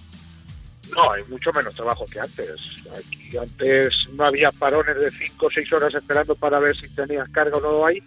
No, 0.95 1.11
hay 1.11 1.23
mucho 1.29 1.51
menos 1.53 1.73
trabajo 1.75 2.05
que 2.11 2.19
antes. 2.19 2.55
Aquí 2.97 3.37
antes 3.37 3.93
no 4.13 4.25
había 4.25 4.51
parones 4.51 4.95
de 4.97 5.09
5 5.11 5.45
o 5.45 5.49
6 5.53 5.73
horas 5.73 5.93
esperando 5.93 6.35
para 6.35 6.59
ver 6.59 6.75
si 6.75 6.87
tenías 6.95 7.29
carga 7.29 7.57
o 7.57 7.61
no 7.61 7.85
hay. 7.85 8.01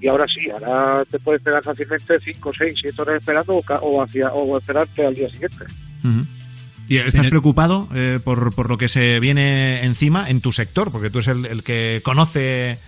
Y 0.00 0.06
ahora 0.08 0.26
sí, 0.28 0.48
ahora 0.50 1.04
te 1.10 1.18
puedes 1.18 1.42
pegar 1.42 1.62
fácilmente 1.64 2.18
5, 2.24 2.52
6, 2.56 2.74
7 2.82 3.02
horas 3.02 3.16
esperando 3.20 3.56
o, 3.56 3.62
ca- 3.62 3.80
o, 3.80 4.00
hacia, 4.02 4.28
o 4.32 4.56
esperarte 4.56 5.04
al 5.04 5.14
día 5.14 5.28
siguiente. 5.28 5.64
Ujú. 6.04 6.24
¿Y 6.88 6.98
estás 6.98 7.26
preocupado 7.26 7.88
eh, 7.94 8.18
por, 8.22 8.54
por 8.54 8.68
lo 8.70 8.78
que 8.78 8.88
se 8.88 9.18
viene 9.20 9.84
encima 9.84 10.30
en 10.30 10.40
tu 10.40 10.52
sector? 10.52 10.90
Porque 10.92 11.10
tú 11.10 11.18
eres 11.18 11.28
el, 11.28 11.44
el 11.46 11.62
que 11.64 12.00
conoce 12.04 12.78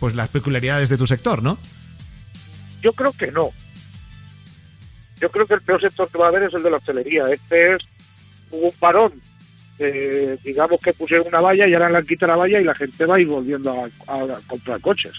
pues 0.00 0.14
las 0.16 0.30
peculiaridades 0.30 0.88
de 0.88 0.96
tu 0.96 1.06
sector, 1.06 1.42
¿no? 1.42 1.58
Yo 2.82 2.92
creo 2.92 3.12
que 3.12 3.30
no. 3.30 3.50
Yo 5.20 5.30
creo 5.30 5.46
que 5.46 5.54
el 5.54 5.60
peor 5.60 5.80
sector 5.80 6.08
que 6.10 6.18
va 6.18 6.24
a 6.24 6.28
haber 6.28 6.44
es 6.44 6.54
el 6.54 6.62
de 6.62 6.70
la 6.70 6.78
hostelería. 6.78 7.26
Este 7.26 7.74
es 7.74 7.82
hubo 8.50 8.66
un 8.66 8.74
parón. 8.78 9.12
eh, 9.78 10.36
digamos 10.44 10.78
que 10.80 10.92
pusieron 10.92 11.26
una 11.28 11.40
valla 11.40 11.66
y 11.66 11.72
ahora 11.72 11.88
le 11.88 11.96
han 11.98 12.04
quitado 12.06 12.32
la 12.32 12.38
valla 12.38 12.60
y 12.60 12.64
la 12.64 12.74
gente 12.74 13.06
va 13.06 13.16
a 13.16 13.20
ir 13.20 13.26
volviendo 13.28 13.70
a, 13.72 13.86
a 14.14 14.26
comprar 14.46 14.80
coches. 14.80 15.12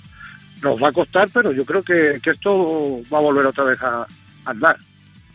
Nos 0.64 0.82
va 0.82 0.90
a 0.90 0.92
costar, 0.92 1.28
pero 1.34 1.52
yo 1.52 1.66
creo 1.66 1.82
que, 1.82 2.20
que 2.22 2.30
esto 2.30 3.02
va 3.12 3.18
a 3.18 3.22
volver 3.22 3.46
otra 3.48 3.64
vez 3.64 3.82
a 3.82 4.06
andar. 4.46 4.78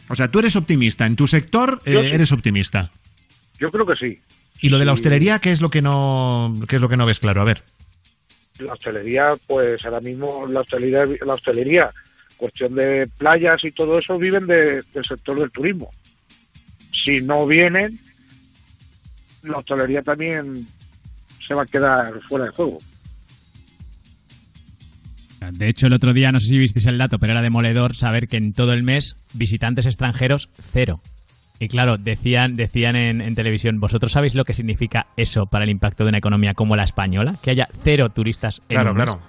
O 0.08 0.14
sea, 0.14 0.28
tú 0.28 0.38
eres 0.38 0.54
optimista. 0.54 1.04
En 1.06 1.16
tu 1.16 1.26
sector 1.26 1.80
eh, 1.84 1.90
sí. 2.08 2.14
eres 2.14 2.30
optimista. 2.30 2.90
Yo 3.58 3.70
creo 3.72 3.84
que 3.84 3.96
sí. 3.96 4.20
¿Y 4.60 4.68
lo 4.68 4.78
de 4.78 4.84
la 4.84 4.92
hostelería 4.92 5.40
qué 5.40 5.50
es 5.50 5.60
lo 5.60 5.68
que 5.70 5.82
no 5.82 6.54
qué 6.68 6.76
es 6.76 6.82
lo 6.82 6.88
que 6.88 6.96
no 6.96 7.04
ves 7.06 7.18
claro? 7.18 7.40
A 7.40 7.44
ver. 7.44 7.62
La 8.60 8.72
hostelería, 8.74 9.34
pues 9.48 9.84
ahora 9.84 10.00
mismo 10.00 10.46
la 10.48 10.60
hostelería, 10.60 11.04
la 11.26 11.34
hostelería 11.34 11.90
cuestión 12.36 12.74
de 12.76 13.08
playas 13.18 13.64
y 13.64 13.72
todo 13.72 13.98
eso, 13.98 14.16
viven 14.18 14.46
de- 14.46 14.82
del 14.94 15.04
sector 15.04 15.38
del 15.40 15.50
turismo. 15.50 15.90
Si 17.06 17.24
no 17.24 17.46
vienen, 17.46 17.98
la 19.44 19.58
hostelería 19.58 20.02
también 20.02 20.66
se 21.46 21.54
va 21.54 21.62
a 21.62 21.66
quedar 21.66 22.20
fuera 22.28 22.46
de 22.46 22.50
juego. 22.50 22.78
De 25.52 25.68
hecho, 25.68 25.86
el 25.86 25.92
otro 25.92 26.12
día, 26.12 26.32
no 26.32 26.40
sé 26.40 26.48
si 26.48 26.58
visteis 26.58 26.86
el 26.86 26.98
dato, 26.98 27.18
pero 27.20 27.32
era 27.32 27.42
demoledor 27.42 27.94
saber 27.94 28.26
que 28.26 28.36
en 28.36 28.52
todo 28.52 28.72
el 28.72 28.82
mes 28.82 29.14
visitantes 29.34 29.86
extranjeros, 29.86 30.48
cero. 30.72 31.00
Y 31.60 31.68
claro, 31.68 31.96
decían, 31.98 32.54
decían 32.54 32.96
en, 32.96 33.20
en 33.20 33.34
televisión, 33.34 33.78
¿vosotros 33.78 34.12
sabéis 34.12 34.34
lo 34.34 34.44
que 34.44 34.52
significa 34.54 35.06
eso 35.16 35.46
para 35.46 35.64
el 35.64 35.70
impacto 35.70 36.02
de 36.04 36.08
una 36.08 36.18
economía 36.18 36.54
como 36.54 36.74
la 36.74 36.82
española? 36.84 37.36
Que 37.42 37.50
haya 37.52 37.68
cero 37.82 38.10
turistas 38.10 38.58
en 38.68 38.74
Claro, 38.74 38.90
un 38.90 38.96
mes? 38.96 39.04
claro. 39.06 39.22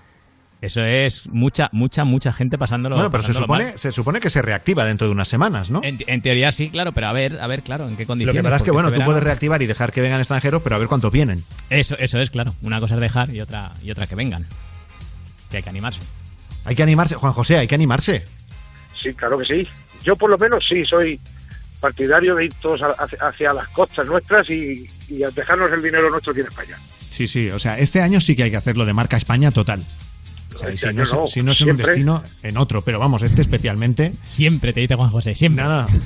Eso 0.60 0.82
es 0.84 1.28
mucha, 1.30 1.70
mucha, 1.72 2.04
mucha 2.04 2.34
gente 2.34 2.58
pasándolo. 2.58 2.96
Bueno, 2.96 3.12
pero 3.12 3.22
se 3.22 3.28
pasándolo 3.30 3.46
supone, 3.46 3.64
mal. 3.72 3.80
se 3.80 3.92
supone 3.92 4.20
que 4.20 4.30
se 4.32 4.42
reactiva 4.42 4.86
dentro 4.86 5.06
de 5.06 5.14
unas 5.14 5.28
semanas, 5.28 5.70
¿no? 5.70 5.82
En, 5.84 6.00
en 6.08 6.22
teoría 6.24 6.52
sí, 6.52 6.70
claro, 6.70 6.94
pero 6.94 7.08
a 7.08 7.14
ver, 7.14 7.40
a 7.40 7.46
ver, 7.46 7.62
claro, 7.62 7.88
en 7.88 7.96
qué 7.96 8.04
Lo 8.04 8.08
condiciones. 8.08 8.40
que 8.40 8.44
pasa 8.44 8.56
es 8.58 8.64
que, 8.64 8.72
bueno, 8.72 8.88
este 8.90 9.00
tú 9.00 9.06
puedes 9.06 9.22
reactivar 9.24 9.62
y 9.62 9.68
dejar 9.68 9.92
que 9.92 10.02
vengan 10.02 10.20
extranjeros, 10.20 10.64
pero 10.64 10.76
a 10.76 10.80
ver 10.80 10.88
cuántos 10.88 11.12
vienen. 11.12 11.44
Eso, 11.70 11.96
eso 12.00 12.20
es, 12.20 12.32
claro. 12.32 12.54
Una 12.64 12.80
cosa 12.80 12.96
es 12.96 13.02
dejar 13.02 13.30
y 13.34 13.40
otra, 13.42 13.72
y 13.84 13.92
otra 13.92 14.08
que 14.08 14.16
vengan. 14.16 14.48
Que 15.52 15.58
hay 15.58 15.64
que 15.64 15.70
animarse. 15.70 16.02
Hay 16.66 16.76
que 16.76 16.84
animarse, 16.84 17.16
Juan 17.16 17.34
José, 17.34 17.58
hay 17.58 17.68
que 17.68 17.76
animarse. 17.76 18.26
Sí, 19.00 19.14
claro 19.14 19.38
que 19.38 19.46
sí. 19.46 19.68
Yo 20.04 20.16
por 20.16 20.30
lo 20.32 20.38
menos 20.40 20.66
sí 20.68 20.84
soy 20.86 21.20
partidario 21.80 22.34
de 22.34 22.46
ir 22.46 22.54
todos 22.56 22.82
a- 22.82 22.96
hacia, 22.98 23.20
hacia 23.22 23.54
las 23.54 23.68
costas 23.70 24.08
nuestras 24.08 24.50
y, 24.50 24.90
y 25.08 25.20
dejarnos 25.36 25.72
el 25.72 25.84
dinero 25.84 26.10
nuestro 26.10 26.32
aquí 26.32 26.42
en 26.42 26.48
España. 26.48 26.76
Sí, 27.12 27.28
sí, 27.28 27.50
o 27.52 27.60
sea, 27.60 27.78
este 27.78 28.02
año 28.02 28.20
sí 28.20 28.36
que 28.36 28.44
hay 28.44 28.50
que 28.52 28.58
hacerlo 28.58 28.86
de 28.86 28.94
marca 28.94 29.18
España 29.18 29.52
total. 29.52 29.84
O 30.58 30.60
sea, 30.60 30.70
y 30.72 30.74
Este 30.76 30.90
si 30.90 30.96
no, 30.96 31.04
es, 31.04 31.14
no, 31.14 31.28
si 31.28 31.44
no 31.44 31.52
es 31.52 31.62
en 31.62 31.70
un 31.72 31.78
destino, 31.78 32.24
en 32.44 32.58
otro. 32.58 32.82
Pero 32.82 33.00
vamos, 33.00 33.22
este 33.24 33.42
especialmente. 33.42 34.14
Siempre 34.24 34.74
te 34.74 34.82
dice 34.82 34.96
Juan 34.96 35.10
José, 35.10 35.36
siempre. 35.36 35.64
No, 35.64 35.84
no. 35.84 35.88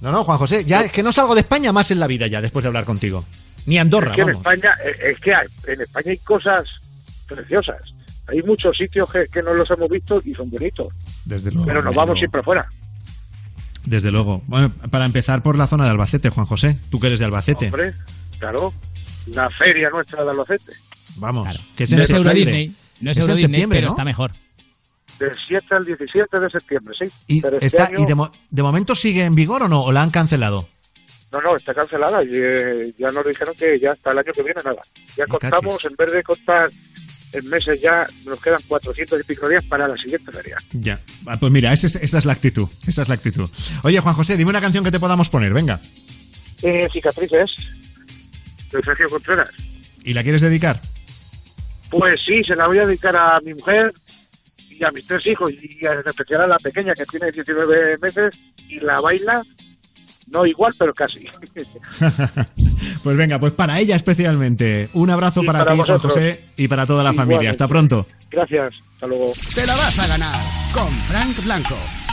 No, 0.00 0.12
no, 0.12 0.22
Juan 0.22 0.36
José, 0.36 0.64
ya 0.66 0.82
es 0.82 0.92
que 0.92 1.02
no 1.02 1.12
salgo 1.12 1.34
de 1.34 1.40
España 1.40 1.72
más 1.72 1.90
en 1.90 1.98
la 1.98 2.06
vida 2.06 2.26
ya, 2.26 2.42
después 2.42 2.62
de 2.62 2.66
hablar 2.66 2.84
contigo. 2.84 3.24
Ni 3.64 3.78
Andorra, 3.78 4.10
es 4.10 4.16
que 4.16 4.20
en. 4.20 4.28
España, 4.30 4.70
eh, 4.84 5.12
es 5.12 5.18
que 5.18 5.34
hay- 5.34 5.46
en 5.66 5.80
España 5.80 6.10
hay 6.10 6.18
cosas 6.18 6.64
preciosas. 7.26 7.94
Hay 8.26 8.42
muchos 8.42 8.76
sitios 8.76 9.10
que, 9.10 9.26
que 9.32 9.42
no 9.42 9.54
los 9.54 9.70
hemos 9.70 9.88
visto 9.88 10.20
y 10.22 10.34
son 10.34 10.50
bonitos. 10.50 10.88
Desde 11.24 11.50
luego. 11.50 11.64
Pero 11.66 11.78
nos 11.80 11.84
desde 11.86 11.96
vamos 11.96 12.08
luego. 12.10 12.18
siempre 12.18 12.40
afuera. 12.42 12.66
Desde 13.86 14.10
luego. 14.12 14.42
Bueno, 14.46 14.74
para 14.90 15.06
empezar 15.06 15.42
por 15.42 15.56
la 15.56 15.66
zona 15.66 15.84
de 15.84 15.90
Albacete, 15.92 16.28
Juan 16.28 16.44
José, 16.46 16.78
tú 16.90 17.00
que 17.00 17.06
eres 17.06 17.18
de 17.18 17.24
Albacete. 17.24 17.66
Hombre, 17.66 17.94
claro. 18.38 18.74
La 19.28 19.48
feria 19.50 19.88
nuestra 19.88 20.22
de 20.22 20.30
Albacete. 20.30 20.72
Vamos, 21.16 21.60
que 21.76 21.84
es 21.84 21.92
en 21.92 22.02
septiembre. 22.02 22.72
No 23.04 23.10
es 23.10 23.16
Es 23.18 23.22
Euro 23.22 23.32
en 23.32 23.36
Disney, 23.36 23.50
septiembre, 23.52 23.78
pero 23.78 23.86
¿no? 23.88 23.92
está 23.92 24.04
mejor. 24.04 24.32
Del 25.18 25.30
7 25.46 25.66
al 25.70 25.84
17 25.84 26.40
de 26.40 26.50
septiembre, 26.50 26.94
sí. 26.98 27.04
¿Y, 27.28 27.40
Pero 27.40 27.56
este 27.56 27.66
está, 27.66 27.86
año- 27.86 28.00
¿y 28.00 28.06
de, 28.06 28.14
mo- 28.16 28.32
de 28.50 28.62
momento 28.62 28.94
sigue 28.96 29.24
en 29.24 29.34
vigor 29.36 29.62
o 29.62 29.68
no? 29.68 29.82
¿O 29.84 29.92
la 29.92 30.02
han 30.02 30.10
cancelado? 30.10 30.66
No, 31.30 31.40
no, 31.40 31.56
está 31.56 31.72
cancelada 31.74 32.22
y 32.24 32.30
eh, 32.32 32.94
ya 32.98 33.08
nos 33.12 33.24
dijeron 33.26 33.54
que 33.58 33.78
ya 33.78 33.92
hasta 33.92 34.12
el 34.12 34.18
año 34.18 34.32
que 34.32 34.42
viene 34.42 34.60
nada. 34.64 34.80
Ya 35.16 35.26
contamos, 35.26 35.84
en 35.84 35.94
vez 35.96 36.12
de 36.12 36.22
contar 36.22 36.70
en 37.32 37.48
meses 37.48 37.80
ya, 37.80 38.06
nos 38.24 38.40
quedan 38.40 38.60
400 38.68 39.20
y 39.20 39.24
pico 39.24 39.48
días 39.48 39.64
para 39.64 39.88
la 39.88 39.96
siguiente 39.96 40.30
feria. 40.32 40.56
Ya. 40.72 40.98
Ah, 41.26 41.36
Pues 41.38 41.50
mira, 41.52 41.72
esa 41.72 41.88
es, 41.88 41.96
esa 41.96 42.18
es 42.18 42.24
la 42.24 42.32
actitud. 42.32 42.68
Esa 42.86 43.02
es 43.02 43.08
la 43.08 43.14
actitud. 43.16 43.48
Oye, 43.82 43.98
Juan 44.00 44.14
José, 44.14 44.36
dime 44.36 44.50
una 44.50 44.60
canción 44.60 44.84
que 44.84 44.92
te 44.92 45.00
podamos 45.00 45.28
poner, 45.28 45.52
venga. 45.52 45.80
Eh, 46.62 46.88
cicatrices, 46.92 47.50
de 48.72 48.82
Sergio 48.82 49.08
Contreras. 49.08 49.50
¿Y 50.04 50.12
la 50.14 50.22
quieres 50.22 50.40
dedicar? 50.42 50.80
Pues 51.90 52.20
sí, 52.22 52.42
se 52.44 52.56
la 52.56 52.66
voy 52.66 52.78
a 52.78 52.86
dedicar 52.86 53.16
a 53.16 53.40
mi 53.40 53.54
mujer 53.54 53.92
y 54.70 54.84
a 54.84 54.90
mis 54.90 55.06
tres 55.06 55.26
hijos 55.26 55.52
y 55.52 55.78
en 55.86 56.00
especial 56.04 56.42
a 56.42 56.46
la 56.46 56.58
pequeña 56.58 56.92
que 56.94 57.04
tiene 57.06 57.30
19 57.30 57.98
meses 57.98 58.34
y 58.68 58.80
la 58.80 59.00
baila, 59.00 59.42
no 60.28 60.46
igual, 60.46 60.74
pero 60.78 60.92
casi. 60.94 61.26
pues 63.02 63.16
venga, 63.16 63.38
pues 63.38 63.52
para 63.52 63.78
ella 63.78 63.96
especialmente. 63.96 64.88
Un 64.94 65.10
abrazo 65.10 65.42
Y 65.42 65.46
para, 65.46 65.60
para 65.60 65.72
ti, 65.72 65.78
vosotros. 65.78 66.12
José, 66.12 66.44
y 66.56 66.68
para 66.68 66.86
toda 66.86 67.04
la 67.04 67.12
familia. 67.12 67.50
Hasta 67.50 67.68
pronto. 67.68 68.06
Gracias, 68.30 68.74
hasta 68.94 69.06
luego. 69.06 69.32
Te 69.54 69.66
la 69.66 69.76
vas 69.76 69.98
a 69.98 70.06
ganar 70.08 70.36
con 70.72 70.88
Frank 70.88 71.44
Blanco. 71.44 72.03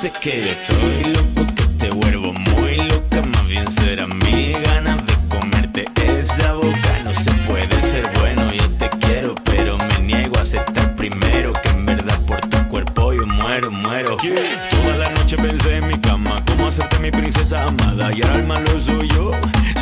Dices 0.00 0.18
que 0.20 0.40
yo 0.44 0.52
estoy 0.52 1.12
loco, 1.12 1.54
que 1.56 1.64
te 1.76 1.90
vuelvo 1.90 2.32
muy 2.32 2.76
loca, 2.76 3.20
más 3.20 3.46
bien 3.46 3.68
será 3.68 4.06
mi 4.06 4.52
ganas 4.52 5.04
de 5.04 5.14
comerte 5.28 5.84
esa 6.20 6.52
boca. 6.52 6.90
No 7.04 7.12
se 7.12 7.32
puede 7.48 7.82
ser 7.82 8.08
bueno, 8.20 8.52
yo 8.52 8.70
te 8.74 8.88
quiero, 9.00 9.34
pero 9.42 9.76
me 9.76 9.98
niego 10.06 10.38
a 10.38 10.42
aceptar 10.42 10.94
primero 10.94 11.52
que 11.52 11.70
en 11.70 11.84
verdad 11.84 12.20
por 12.26 12.40
tu 12.42 12.68
cuerpo 12.68 13.12
yo 13.12 13.26
muero, 13.26 13.72
muero. 13.72 14.16
Toda 14.18 14.96
la 14.98 15.10
noche 15.10 15.36
pensé 15.36 15.78
en 15.78 15.88
mi 15.88 15.98
cama, 15.98 16.44
cómo 16.46 16.68
hacerte 16.68 17.00
mi 17.00 17.10
princesa 17.10 17.64
amada, 17.64 18.12
y 18.14 18.22
ahora 18.22 18.36
el 18.36 18.46
malo 18.46 18.78
soy 18.78 19.08
yo. 19.08 19.32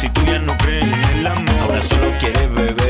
Si 0.00 0.08
tú 0.08 0.22
ya 0.24 0.38
no 0.38 0.56
crees 0.56 0.84
en 0.84 1.18
el 1.18 1.26
amor, 1.26 1.58
ahora 1.60 1.82
solo 1.82 2.16
quieres 2.18 2.50
beber 2.54 2.85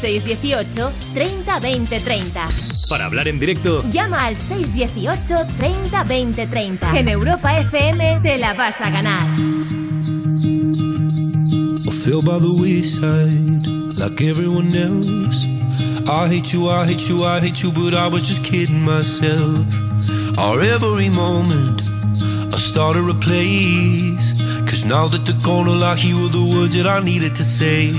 618 0.00 0.92
30 1.14 1.60
20 1.60 2.00
30. 2.00 2.44
para 2.88 3.04
hablar 3.04 3.28
en 3.28 3.38
directo, 3.38 3.84
Llama 3.92 4.24
al 4.26 4.36
618 4.36 5.34
30 5.58 6.04
20 6.04 6.46
30. 6.46 6.98
En 6.98 7.08
Europa 7.08 7.58
FM 7.58 8.20
te 8.22 8.38
la 8.38 8.54
vas 8.54 8.80
a 8.80 8.90
ganar. 8.90 9.28
I 11.86 11.90
feel 11.92 12.22
by 12.22 12.38
the 12.38 12.52
wayside 12.52 13.66
like 13.98 14.20
everyone 14.22 14.74
else. 14.74 15.46
I 16.08 16.28
hate 16.28 16.52
you, 16.52 16.68
I 16.68 16.86
hate 16.86 17.08
you, 17.08 17.24
I 17.24 17.40
hate 17.40 17.62
you, 17.62 17.70
but 17.70 17.94
I 17.94 18.08
was 18.08 18.22
just 18.22 18.42
kidding 18.42 18.82
myself. 18.84 19.66
Our 20.38 20.62
every 20.62 21.10
moment, 21.10 21.82
I 22.52 22.58
started 22.58 23.08
a 23.08 23.14
place. 23.14 24.34
Cause 24.80 24.88
now 24.88 25.08
that 25.08 25.26
the 25.26 25.34
corner 25.44 25.84
I 25.84 25.94
hear 25.94 26.16
were 26.16 26.28
the 26.28 26.42
words 26.42 26.74
that 26.74 26.86
I 26.86 27.00
needed 27.00 27.34
to 27.34 27.44
say. 27.44 27.92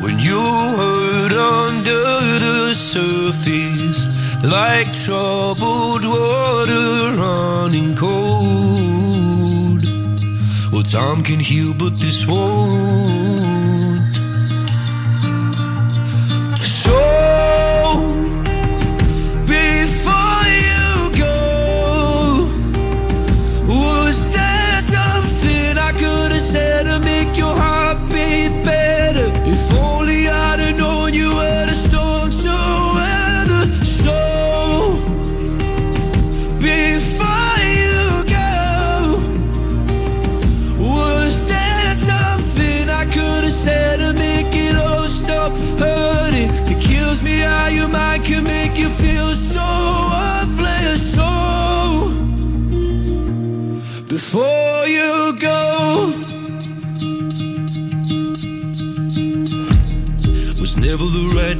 When 0.00 0.20
you 0.20 0.38
hurt 0.38 1.32
under 1.32 2.02
the 2.46 2.74
surface, 2.74 4.06
like 4.44 4.92
troubled 4.92 6.04
water 6.04 7.16
running 7.18 7.96
cold. 7.96 9.82
Well, 10.72 10.84
time 10.84 11.24
can 11.24 11.40
heal, 11.40 11.74
but 11.74 11.98
this 11.98 12.24
won't. 12.24 13.17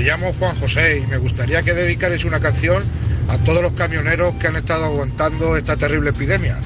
Me 0.00 0.06
llamo 0.06 0.32
Juan 0.32 0.56
José 0.56 1.00
y 1.00 1.06
me 1.08 1.18
gustaría 1.18 1.62
que 1.62 1.74
dedicarais 1.74 2.24
una 2.24 2.40
canción 2.40 2.82
a 3.28 3.36
todos 3.44 3.62
los 3.62 3.74
camioneros 3.74 4.34
que 4.36 4.46
han 4.46 4.56
estado 4.56 4.86
aguantando 4.86 5.56
esta 5.58 5.76
terrible 5.76 6.08
epidemia. 6.08 6.56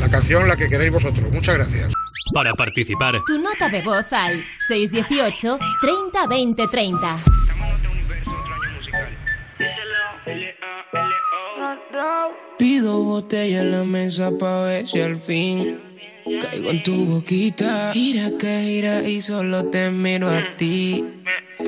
La 0.00 0.08
canción 0.08 0.48
la 0.48 0.56
que 0.56 0.70
queréis 0.70 0.90
vosotros. 0.90 1.30
Muchas 1.30 1.56
gracias. 1.56 1.92
Para 2.34 2.54
participar, 2.54 3.16
Tu 3.26 3.38
nota 3.38 3.68
de 3.68 3.82
voz 3.82 4.10
al 4.10 4.42
618 4.68 5.58
30 5.82 6.26
20 6.28 6.66
30. 6.66 7.16
Pido 12.58 13.02
botella 13.02 13.60
en 13.60 13.70
la 13.70 13.84
mesa 13.84 14.30
pa' 14.38 14.62
ver 14.62 14.86
si 14.86 14.98
al 15.02 15.16
fin 15.16 15.78
caigo 16.40 16.70
en 16.70 16.82
tu 16.82 17.04
boquita. 17.04 17.92
Gira 17.92 18.30
que 18.38 18.62
gira 18.62 19.06
y 19.06 19.20
solo 19.20 19.66
te 19.66 19.90
miro 19.90 20.30
a 20.30 20.56
ti. 20.56 21.04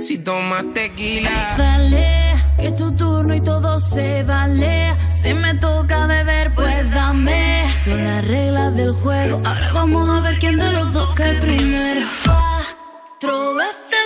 Si 0.01 0.19
tomas 0.19 0.65
tequila. 0.73 1.55
Dale, 1.57 2.35
que 2.59 2.67
es 2.69 2.77
tu 2.77 2.93
turno 2.93 3.35
y 3.35 3.41
todo 3.41 3.79
se 3.79 4.23
vale. 4.25 4.95
Si 5.09 5.33
me 5.33 5.55
toca 5.55 6.07
beber, 6.07 6.55
pues 6.55 6.91
dame. 6.93 7.65
Son 7.73 8.03
las 8.05 8.27
reglas 8.27 8.77
del 8.77 8.93
juego. 8.93 9.41
Ahora 9.45 9.73
vamos 9.73 10.09
a 10.09 10.21
ver 10.21 10.39
quién 10.39 10.57
de 10.59 10.73
los 10.73 10.93
dos 10.93 11.15
cae 11.15 11.35
primero. 11.37 12.07
Cuatro 12.25 13.55
veces 13.55 14.04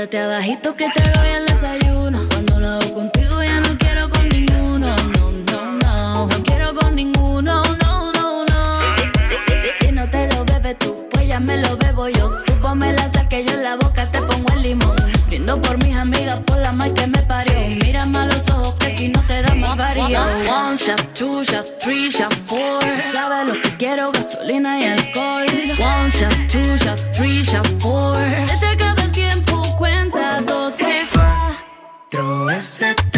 Quédate 0.00 0.18
abajito 0.18 0.74
que 0.74 0.88
te 0.88 1.02
doy 1.10 1.28
el 1.28 1.44
desayuno. 1.44 2.26
Cuando 2.30 2.58
lo 2.58 2.68
hago 2.68 2.94
contigo 2.94 3.42
ya 3.42 3.60
no 3.60 3.76
quiero 3.76 4.08
con 4.08 4.30
ninguno. 4.30 4.96
No, 4.96 5.30
no, 5.30 5.72
no. 5.72 6.26
No 6.26 6.42
quiero 6.42 6.74
con 6.74 6.96
ninguno. 6.96 7.62
No, 7.62 8.12
no, 8.14 8.44
no. 8.46 8.96
Si, 8.96 9.34
si, 9.44 9.56
si, 9.60 9.86
si 9.86 9.92
no 9.92 10.08
te 10.08 10.26
lo 10.32 10.42
bebes 10.46 10.78
tú, 10.78 11.06
pues 11.10 11.28
ya 11.28 11.38
me 11.38 11.58
lo 11.58 11.76
bebo 11.76 12.08
yo. 12.08 12.30
Tú 12.46 12.54
ponme 12.62 12.94
la 12.94 13.06
sal 13.10 13.28
que 13.28 13.44
yo 13.44 13.52
en 13.52 13.62
la 13.62 13.76
boca 13.76 14.06
te 14.06 14.22
pongo 14.22 14.50
el 14.54 14.62
limón. 14.62 14.96
Brindo 15.26 15.60
por 15.60 15.76
mis 15.84 15.94
amigas, 15.94 16.40
por 16.46 16.56
la 16.62 16.72
mal 16.72 16.94
que 16.94 17.06
me 17.06 17.20
parió. 17.24 17.60
Mírame 17.84 18.20
a 18.20 18.24
los 18.24 18.48
ojos 18.48 18.76
que 18.76 18.96
si 18.96 19.10
no 19.10 19.20
te 19.26 19.42
da 19.42 19.54
más 19.54 19.76
varío. 19.76 20.18
One 20.48 20.78
shot, 20.78 21.12
two 21.12 21.44
shot, 21.44 21.78
three 21.78 22.08
shot, 22.08 22.32
four. 22.46 22.80
Sabes 23.12 23.52
lo 23.52 23.60
que 23.60 23.68
quiero, 23.76 24.10
gasolina 24.12 24.80
y 24.80 24.84
alcohol. 24.84 25.49
Four. 32.60 32.90
Se 32.90 33.09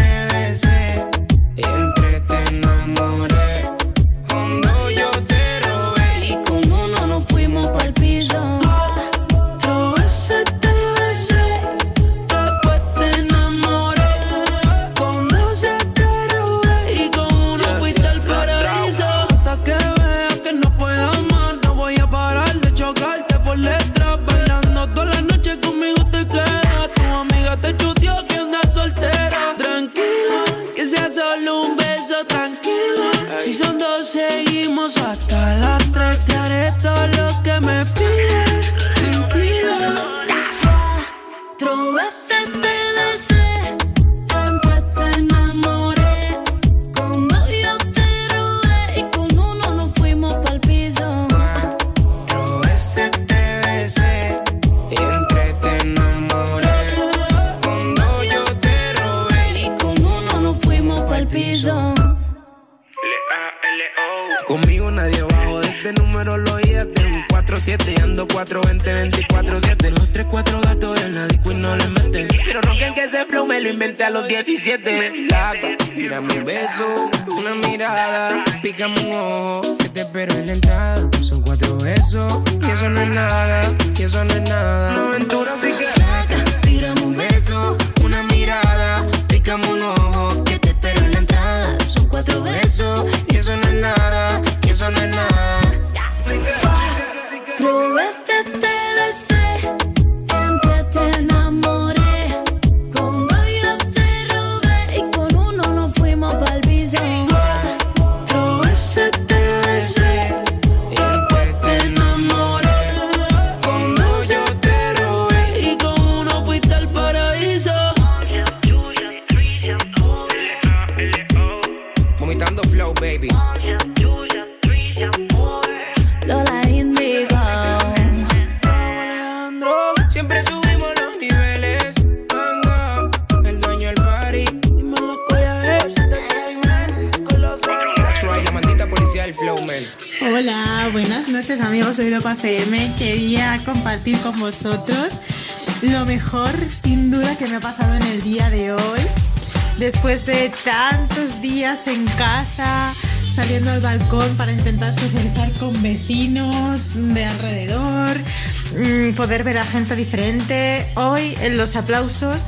los 161.62 161.76
aplausos, 161.76 162.42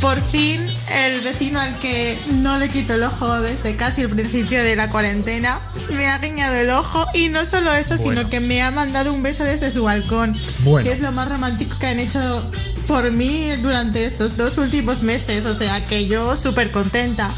por 0.00 0.20
fin 0.22 0.60
el 0.92 1.20
vecino 1.20 1.60
al 1.60 1.78
que 1.78 2.18
no 2.42 2.58
le 2.58 2.68
quito 2.68 2.94
el 2.94 3.04
ojo 3.04 3.40
desde 3.40 3.76
casi 3.76 4.00
el 4.02 4.08
principio 4.08 4.62
de 4.64 4.74
la 4.74 4.90
cuarentena 4.90 5.60
me 5.90 6.08
ha 6.08 6.18
guiñado 6.18 6.56
el 6.56 6.70
ojo 6.70 7.06
y 7.14 7.28
no 7.28 7.44
solo 7.44 7.72
eso, 7.72 7.96
Bueno. 7.98 8.20
sino 8.22 8.30
que 8.30 8.40
me 8.40 8.60
ha 8.62 8.72
mandado 8.72 9.12
un 9.12 9.22
beso 9.22 9.44
desde 9.44 9.70
su 9.70 9.84
balcón, 9.84 10.34
Bueno. 10.64 10.84
que 10.84 10.92
es 10.94 11.00
lo 11.00 11.12
más 11.12 11.28
romántico 11.28 11.78
que 11.78 11.86
han 11.86 12.00
hecho 12.00 12.50
por 12.88 13.12
mí 13.12 13.50
durante 13.62 14.04
estos 14.04 14.36
dos 14.36 14.58
últimos 14.58 15.02
meses, 15.04 15.46
o 15.46 15.54
sea 15.54 15.84
que 15.84 16.06
yo 16.08 16.34
súper 16.34 16.72
contenta. 16.72 17.30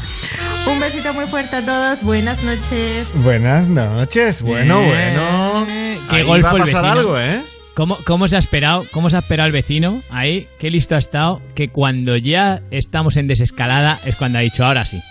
Un 0.65 0.79
besito 0.79 1.13
muy 1.13 1.25
fuerte 1.27 1.57
a 1.57 1.63
todos, 1.65 2.01
buenas 2.01 2.41
noches. 2.41 3.09
Buenas 3.15 3.69
noches. 3.69 4.41
Bueno, 4.41 4.81
Eh, 4.81 4.87
bueno. 6.09 6.25
Golfo 6.25 6.43
va 6.47 6.49
a 6.49 6.53
pasar 6.53 6.81
vecino. 6.81 6.87
algo, 6.99 7.19
¿eh? 7.19 7.41
¿Cómo, 7.75 7.97
¿Cómo 8.05 8.27
se 8.27 8.35
ha 8.35 8.39
esperado? 8.39 8.85
¿Cómo 8.91 9.09
se 9.09 9.15
ha 9.15 9.19
esperado 9.19 9.47
el 9.47 9.51
vecino 9.53 10.01
ahí? 10.23 10.47
Qué 10.59 10.69
listo 10.71 10.95
ha 10.95 10.99
estado. 10.99 11.41
Que 11.55 11.69
cuando 11.69 12.17
ya 12.17 12.61
estamos 12.71 13.17
en 13.17 13.27
desescalada 13.27 13.99
es 14.05 14.15
cuando 14.15 14.39
ha 14.39 14.41
dicho 14.41 14.65
ahora 14.65 14.85
sí. 14.85 15.01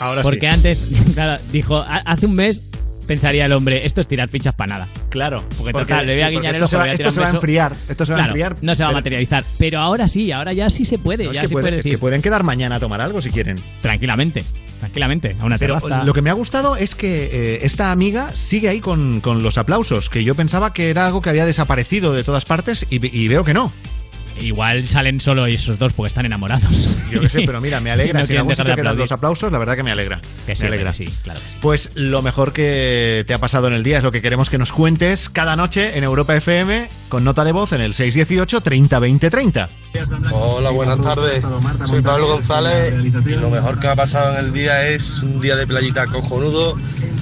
Ahora 0.00 0.22
Porque 0.22 0.48
sí. 0.48 0.54
antes, 0.54 0.92
claro, 1.14 1.42
dijo, 1.52 1.76
"Ha- 1.78 2.02
hace 2.06 2.26
un 2.26 2.34
mes 2.34 2.62
pensaría 3.06 3.44
el 3.46 3.52
hombre, 3.52 3.84
esto 3.84 4.00
es 4.00 4.06
tirar 4.08 4.28
fichas 4.28 4.54
para 4.54 4.74
nada. 4.74 4.88
Claro. 5.10 5.42
Porque, 5.58 5.72
Porque- 5.72 5.92
total, 5.92 6.06
le 6.06 6.12
voy 6.14 6.22
a 6.22 6.28
sí, 6.28 6.34
guiñar 6.36 6.54
el 6.54 6.62
esto 6.62 6.64
ojo, 6.64 6.70
se 6.70 6.76
va- 6.76 6.82
voy 6.84 6.90
a 6.90 6.92
esto 6.94 7.10
se 7.10 7.20
va 7.20 7.26
a 7.26 7.30
enfriar, 7.30 7.72
esto 7.88 8.06
se 8.06 8.12
va 8.14 8.22
a 8.22 8.26
enfriar, 8.26 8.56
No 8.62 8.74
se 8.76 8.82
va 8.84 8.88
a 8.88 8.92
materializar. 8.92 9.44
Pero 9.58 9.80
ahora 9.80 10.06
sí, 10.08 10.30
ahora 10.32 10.52
ya 10.52 10.70
sí 10.70 10.84
se 10.84 10.98
puede. 10.98 11.24
No, 11.24 11.30
es 11.30 11.34
ya 11.36 11.42
que 11.42 11.48
se 11.48 11.52
puede- 11.52 11.64
puede 11.68 11.78
es 11.80 11.84
que 11.84 11.98
pueden 11.98 12.22
quedar 12.22 12.44
mañana 12.44 12.76
a 12.76 12.80
tomar 12.80 13.00
algo 13.00 13.20
si 13.20 13.30
quieren. 13.30 13.56
Tranquilamente, 13.82 14.44
tranquilamente, 14.80 15.36
a 15.40 15.44
una 15.44 15.58
Pero 15.58 15.78
terraza. 15.80 16.04
lo 16.04 16.12
que 16.14 16.22
me 16.22 16.30
ha 16.30 16.34
gustado 16.34 16.76
es 16.76 16.94
que 16.94 17.24
eh, 17.32 17.58
esta 17.64 17.90
amiga 17.90 18.30
sigue 18.34 18.68
ahí 18.68 18.80
con, 18.80 19.20
con 19.20 19.42
los 19.42 19.58
aplausos, 19.58 20.08
que 20.08 20.22
yo 20.24 20.34
pensaba 20.36 20.72
que 20.72 20.88
era 20.88 21.04
algo 21.04 21.20
que 21.22 21.28
había 21.30 21.44
desaparecido 21.44 22.12
de 22.14 22.22
todas 22.24 22.44
partes 22.44 22.86
y, 22.88 23.04
y 23.14 23.28
veo 23.28 23.44
que 23.44 23.52
no. 23.52 23.72
Igual 24.42 24.88
salen 24.88 25.20
solo 25.20 25.46
esos 25.46 25.78
dos 25.78 25.92
porque 25.92 26.08
están 26.08 26.26
enamorados. 26.26 26.88
Yo 27.10 27.20
qué 27.20 27.28
sé, 27.28 27.42
pero 27.46 27.60
mira, 27.60 27.80
me 27.80 27.92
alegra. 27.92 28.12
no 28.20 28.26
si 28.26 28.32
en 28.32 28.44
quieren 28.44 28.48
dejar 28.48 28.66
de 28.66 28.82
quedan 28.82 28.96
los 28.96 29.12
aplausos, 29.12 29.52
la 29.52 29.58
verdad 29.58 29.76
que 29.76 29.84
me 29.84 29.92
alegra. 29.92 30.20
Que 30.46 30.56
sí, 30.56 30.62
me 30.62 30.68
alegra. 30.68 30.90
que 30.90 30.96
sí, 30.96 31.14
claro 31.22 31.38
que 31.38 31.48
sí. 31.48 31.56
Pues 31.60 31.92
lo 31.94 32.22
mejor 32.22 32.52
que 32.52 33.24
te 33.26 33.34
ha 33.34 33.38
pasado 33.38 33.68
en 33.68 33.74
el 33.74 33.82
día 33.82 33.98
es 33.98 34.04
lo 34.04 34.10
que 34.10 34.20
queremos 34.20 34.50
que 34.50 34.58
nos 34.58 34.72
cuentes 34.72 35.28
cada 35.28 35.54
noche 35.54 35.96
en 35.96 36.04
Europa 36.04 36.34
FM 36.34 36.88
con 37.08 37.24
nota 37.24 37.44
de 37.44 37.52
voz 37.52 37.72
en 37.72 37.82
el 37.82 37.94
618 37.94 38.60
30 38.62 38.98
20 38.98 39.30
30. 39.30 39.68
Hola, 40.32 40.70
buenas 40.70 41.00
tardes. 41.00 41.44
Soy 41.86 42.02
Pablo 42.02 42.28
González 42.28 42.94
y 43.04 43.10
lo 43.36 43.50
mejor 43.50 43.78
que 43.78 43.86
ha 43.86 43.94
pasado 43.94 44.38
en 44.38 44.46
el 44.46 44.52
día 44.52 44.88
es 44.88 45.22
un 45.22 45.40
día 45.40 45.54
de 45.56 45.66
playita 45.66 46.06
cojonudo 46.06 46.78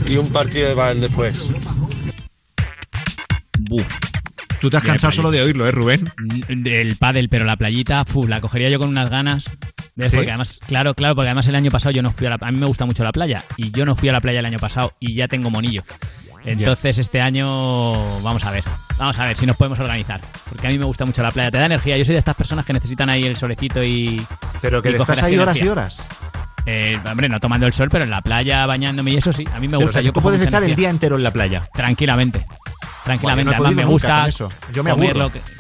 y 0.07 0.17
un 0.17 0.31
partido 0.31 0.69
de 0.69 0.77
pádel 0.77 1.01
después. 1.03 1.51
Tú 4.61 4.69
te 4.71 4.77
has 4.77 4.83
cansado 4.83 5.13
solo 5.13 5.31
de 5.31 5.43
oírlo, 5.43 5.67
¿eh, 5.67 5.71
Rubén? 5.73 6.11
El 6.49 6.97
pádel, 6.97 7.29
pero 7.29 7.45
la 7.45 7.57
playita, 7.57 8.05
fu, 8.05 8.27
la 8.27 8.41
cogería 8.41 8.69
yo 8.69 8.79
con 8.79 8.89
unas 8.89 9.09
ganas. 9.11 9.51
Porque 9.97 10.29
además, 10.31 10.59
claro, 10.67 10.95
claro, 10.95 11.15
porque 11.15 11.29
además 11.29 11.47
el 11.49 11.57
año 11.57 11.71
pasado 11.71 11.93
yo 11.95 12.03
no 12.03 12.11
fui 12.13 12.27
a 12.27 12.31
la 12.31 12.39
A 12.41 12.51
mí 12.51 12.59
me 12.59 12.67
gusta 12.67 12.87
mucho 12.87 13.05
la 13.05 13.13
playa 13.13 13.45
y 13.57 13.71
yo 13.71 13.85
no 13.85 13.95
fui 13.97 14.09
a 14.09 14.13
la 14.13 14.21
playa 14.21 14.41
el 14.41 14.47
año 14.47 14.59
pasado 14.59 14.93
y 15.01 15.15
ya 15.15 15.29
tengo 15.29 15.51
monillo. 15.51 15.83
Entonces 16.45 16.97
este 16.99 17.21
año 17.21 17.47
vamos 18.23 18.45
a 18.45 18.51
ver, 18.51 18.65
vamos 18.99 19.19
a 19.19 19.25
ver 19.25 19.37
si 19.37 19.45
nos 19.47 19.57
podemos 19.57 19.79
organizar. 19.79 20.21
Porque 20.49 20.67
a 20.67 20.71
mí 20.71 20.79
me 20.79 20.87
gusta 20.87 21.05
mucho 21.05 21.23
la 21.23 21.31
playa, 21.31 21.51
te 21.51 21.59
da 21.59 21.67
energía. 21.67 21.99
Yo 21.99 22.05
soy 22.05 22.15
de 22.15 22.19
estas 22.21 22.37
personas 22.37 22.65
que 22.65 22.73
necesitan 22.73 23.11
ahí 23.11 23.25
el 23.25 23.37
solecito 23.37 23.83
y... 23.85 24.21
Pero 24.63 24.83
que 24.83 24.91
y 24.91 24.95
estás 24.95 25.23
ahí 25.23 25.37
horas 25.37 25.57
energía. 25.57 25.65
y 25.65 25.69
horas. 25.69 26.07
Eh, 26.67 26.93
hombre, 27.11 27.29
no 27.29 27.41
tomando 27.41 27.67
el 27.67 27.73
sol, 27.73 27.89
pero 27.91 28.05
en 28.05 28.11
la 28.11 28.21
playa, 28.23 28.65
bañándome 28.67 29.13
y 29.13 29.17
eso 29.17 29.33
sí, 29.33 29.47
a 29.53 29.59
mí 29.59 29.67
me 29.67 29.73
Pero, 29.73 29.81
gusta. 29.81 29.91
o 29.91 29.93
sea, 29.95 30.03
yo 30.03 30.13
tú 30.13 30.21
puedes 30.21 30.41
echar 30.41 30.63
el 30.65 30.75
día 30.77 30.91
entero 30.91 31.17
en 31.17 31.23
la 31.23 31.31
playa. 31.33 31.63
Tranquilamente. 31.75 32.47
Tranquilamente. 33.05 33.51
Buah, 33.51 33.57
yo 33.57 33.63
no 33.63 33.67
Además 33.69 33.85
me 33.87 33.91
gusta 33.93 34.27
eso. 34.27 34.49
Yo 34.73 34.83
me 34.85 34.91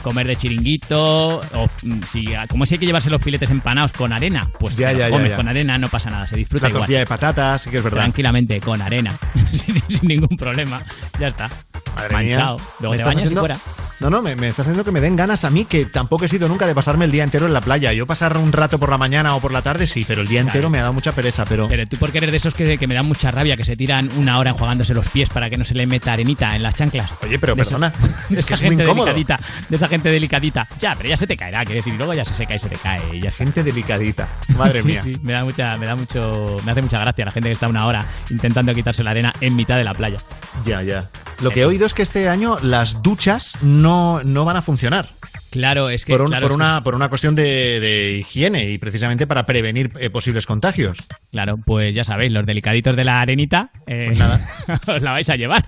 comer, 0.02 0.26
de 0.26 0.36
chiringuito. 0.36 1.38
O, 1.54 1.68
mm, 1.82 2.00
si, 2.08 2.26
como 2.48 2.66
si 2.66 2.74
hay 2.74 2.78
que 2.78 2.86
llevarse 2.86 3.10
los 3.10 3.22
filetes 3.22 3.50
empanados 3.50 3.92
con 3.92 4.12
arena, 4.12 4.48
pues 4.58 4.76
Ya, 4.76 5.08
comes 5.10 5.30
ya. 5.30 5.36
con 5.36 5.48
arena, 5.48 5.78
no 5.78 5.88
pasa 5.88 6.10
nada, 6.10 6.26
se 6.26 6.36
disfruta 6.36 6.66
La 6.66 6.70
igual. 6.70 6.80
tortilla 6.82 6.98
de 7.00 7.06
patatas, 7.06 7.62
sí 7.62 7.70
que 7.70 7.78
es 7.78 7.82
verdad. 7.84 8.00
Tranquilamente, 8.00 8.60
con 8.60 8.80
arena. 8.80 9.12
sin, 9.52 9.82
sin 9.88 10.08
ningún 10.08 10.36
problema. 10.36 10.80
Ya 11.18 11.28
está. 11.28 11.48
Madre 11.96 12.12
Manchado. 12.14 12.56
mía. 12.58 12.66
Luego 12.80 12.96
te 12.96 13.04
bañas 13.04 13.30
y 13.30 13.34
fuera. 13.34 13.56
No, 14.00 14.08
no, 14.08 14.22
me, 14.22 14.34
me 14.34 14.48
está 14.48 14.62
haciendo 14.62 14.82
que 14.82 14.92
me 14.92 15.00
den 15.02 15.14
ganas 15.14 15.44
a 15.44 15.50
mí, 15.50 15.66
que 15.66 15.84
tampoco 15.84 16.24
he 16.24 16.28
sido 16.28 16.48
nunca 16.48 16.66
de 16.66 16.74
pasarme 16.74 17.04
el 17.04 17.10
día 17.10 17.22
entero 17.22 17.44
en 17.46 17.52
la 17.52 17.60
playa. 17.60 17.92
Yo 17.92 18.06
pasar 18.06 18.38
un 18.38 18.50
rato 18.50 18.78
por 18.78 18.88
la 18.88 18.96
mañana 18.96 19.34
o 19.36 19.40
por 19.42 19.52
la 19.52 19.60
tarde, 19.60 19.86
sí, 19.86 20.06
pero 20.08 20.22
el 20.22 20.28
día 20.28 20.40
entero 20.40 20.70
me 20.70 20.78
ha 20.78 20.82
dado 20.82 20.94
mucha 20.94 21.12
pereza. 21.12 21.44
Pero, 21.44 21.68
Pero 21.68 21.84
tú 21.84 21.98
porque 21.98 22.16
eres 22.16 22.30
de 22.30 22.38
esos 22.38 22.54
que, 22.54 22.78
que 22.78 22.86
me 22.86 22.94
dan 22.94 23.04
mucha 23.04 23.30
rabia, 23.30 23.58
que 23.58 23.64
se 23.64 23.76
tiran 23.76 24.08
una 24.16 24.38
hora 24.38 24.50
enjuagándose 24.52 24.94
los 24.94 25.06
pies 25.08 25.28
para 25.28 25.50
que 25.50 25.58
no 25.58 25.64
se 25.64 25.74
le 25.74 25.86
meta 25.86 26.14
arenita 26.14 26.56
en 26.56 26.62
las 26.62 26.76
chanclas. 26.76 27.12
Oye, 27.22 27.38
pero 27.38 27.54
De 27.54 27.62
perdona, 27.62 27.90
de 28.28 28.38
es 28.38 28.38
esa 28.38 28.48
que 28.48 28.54
es 28.54 28.60
muy 28.62 28.68
gente 28.70 28.84
incómodo. 28.84 29.06
delicadita, 29.06 29.36
de 29.68 29.76
esa 29.76 29.88
gente 29.88 30.08
delicadita. 30.08 30.66
Ya, 30.78 30.94
pero 30.96 31.08
ya 31.08 31.16
se 31.16 31.26
te 31.26 31.36
caerá, 31.36 31.64
quiero 31.64 31.80
decir, 31.80 31.94
y 31.94 31.96
luego 31.96 32.14
ya 32.14 32.24
se 32.24 32.34
seca 32.34 32.54
y 32.54 32.58
se 32.58 32.68
te 32.68 32.76
cae 32.76 33.00
y 33.12 33.20
ya 33.20 33.28
está. 33.28 33.44
Gente 33.44 33.62
delicadita, 33.62 34.28
madre 34.56 34.80
Sí, 34.82 34.86
mía. 34.86 35.02
Sí, 35.02 35.16
me 35.22 35.32
da 35.34 35.44
mucha, 35.44 35.76
me 35.76 35.86
da 35.86 35.96
mucho, 35.96 36.56
me 36.64 36.72
hace 36.72 36.82
mucha 36.82 36.98
gracia 36.98 37.24
la 37.24 37.30
gente 37.30 37.48
que 37.48 37.52
está 37.52 37.68
una 37.68 37.86
hora 37.86 38.04
intentando 38.30 38.74
quitarse 38.74 39.02
la 39.04 39.10
arena 39.10 39.32
en 39.40 39.54
mitad 39.56 39.76
de 39.76 39.84
la 39.84 39.94
playa. 39.94 40.18
Ya, 40.64 40.82
ya. 40.82 41.08
Lo 41.42 41.50
que 41.50 41.60
he 41.60 41.64
oído 41.64 41.86
es 41.86 41.94
que 41.94 42.02
este 42.02 42.28
año 42.28 42.58
las 42.62 43.02
duchas 43.02 43.58
no, 43.62 44.22
no 44.24 44.44
van 44.44 44.56
a 44.56 44.62
funcionar. 44.62 45.08
Claro, 45.50 45.90
es 45.90 46.04
que. 46.04 46.12
por, 46.12 46.22
un- 46.22 46.28
claro, 46.28 46.42
por 46.44 46.52
es 46.52 46.56
que 46.56 46.62
una, 46.62 46.84
por 46.84 46.94
una 46.94 47.08
cuestión 47.08 47.34
de, 47.34 47.80
de 47.80 48.18
higiene 48.18 48.70
y 48.70 48.78
precisamente 48.78 49.26
para 49.26 49.44
prevenir 49.46 49.90
eh, 49.98 50.10
posibles 50.10 50.46
contagios. 50.46 50.98
Claro, 51.32 51.56
pues 51.64 51.94
ya 51.94 52.04
sabéis, 52.04 52.32
los 52.32 52.46
delicaditos 52.46 52.96
de 52.96 53.04
la 53.04 53.20
arenita, 53.20 53.70
eh, 53.86 54.10
os 54.86 55.02
la 55.02 55.10
vais 55.12 55.28
a 55.28 55.36
llevar. 55.36 55.64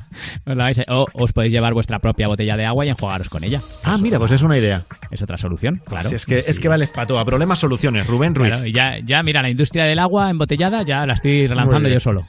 Os 0.46 0.56
la 0.56 0.64
vais 0.64 0.78
a- 0.78 0.84
o 0.88 1.06
os 1.14 1.32
podéis 1.32 1.52
llevar 1.52 1.74
vuestra 1.74 1.98
propia 1.98 2.28
botella 2.28 2.56
de 2.56 2.64
agua 2.64 2.86
y 2.86 2.90
enjuagaros 2.90 3.28
con 3.28 3.44
ella. 3.44 3.60
Ah, 3.84 3.98
mira, 4.00 4.18
pues 4.18 4.30
es 4.32 4.42
una 4.42 4.56
idea. 4.56 4.82
Es 5.10 5.22
otra 5.22 5.36
solución, 5.36 5.82
claro. 5.86 6.08
Si 6.08 6.14
es 6.14 6.26
que, 6.26 6.38
es 6.38 6.60
que 6.60 6.68
vale. 6.68 6.88
A 6.96 7.24
problemas, 7.24 7.58
soluciones. 7.58 8.06
Rubén 8.06 8.34
Ruiz. 8.34 8.50
Claro, 8.52 8.66
ya, 8.66 8.98
ya, 9.04 9.22
mira, 9.22 9.42
la 9.42 9.50
industria 9.50 9.84
del 9.84 9.98
agua 9.98 10.30
embotellada 10.30 10.82
ya 10.82 11.04
la 11.06 11.14
estoy 11.14 11.46
relanzando 11.46 11.88
yo 11.88 12.00
solo. 12.00 12.26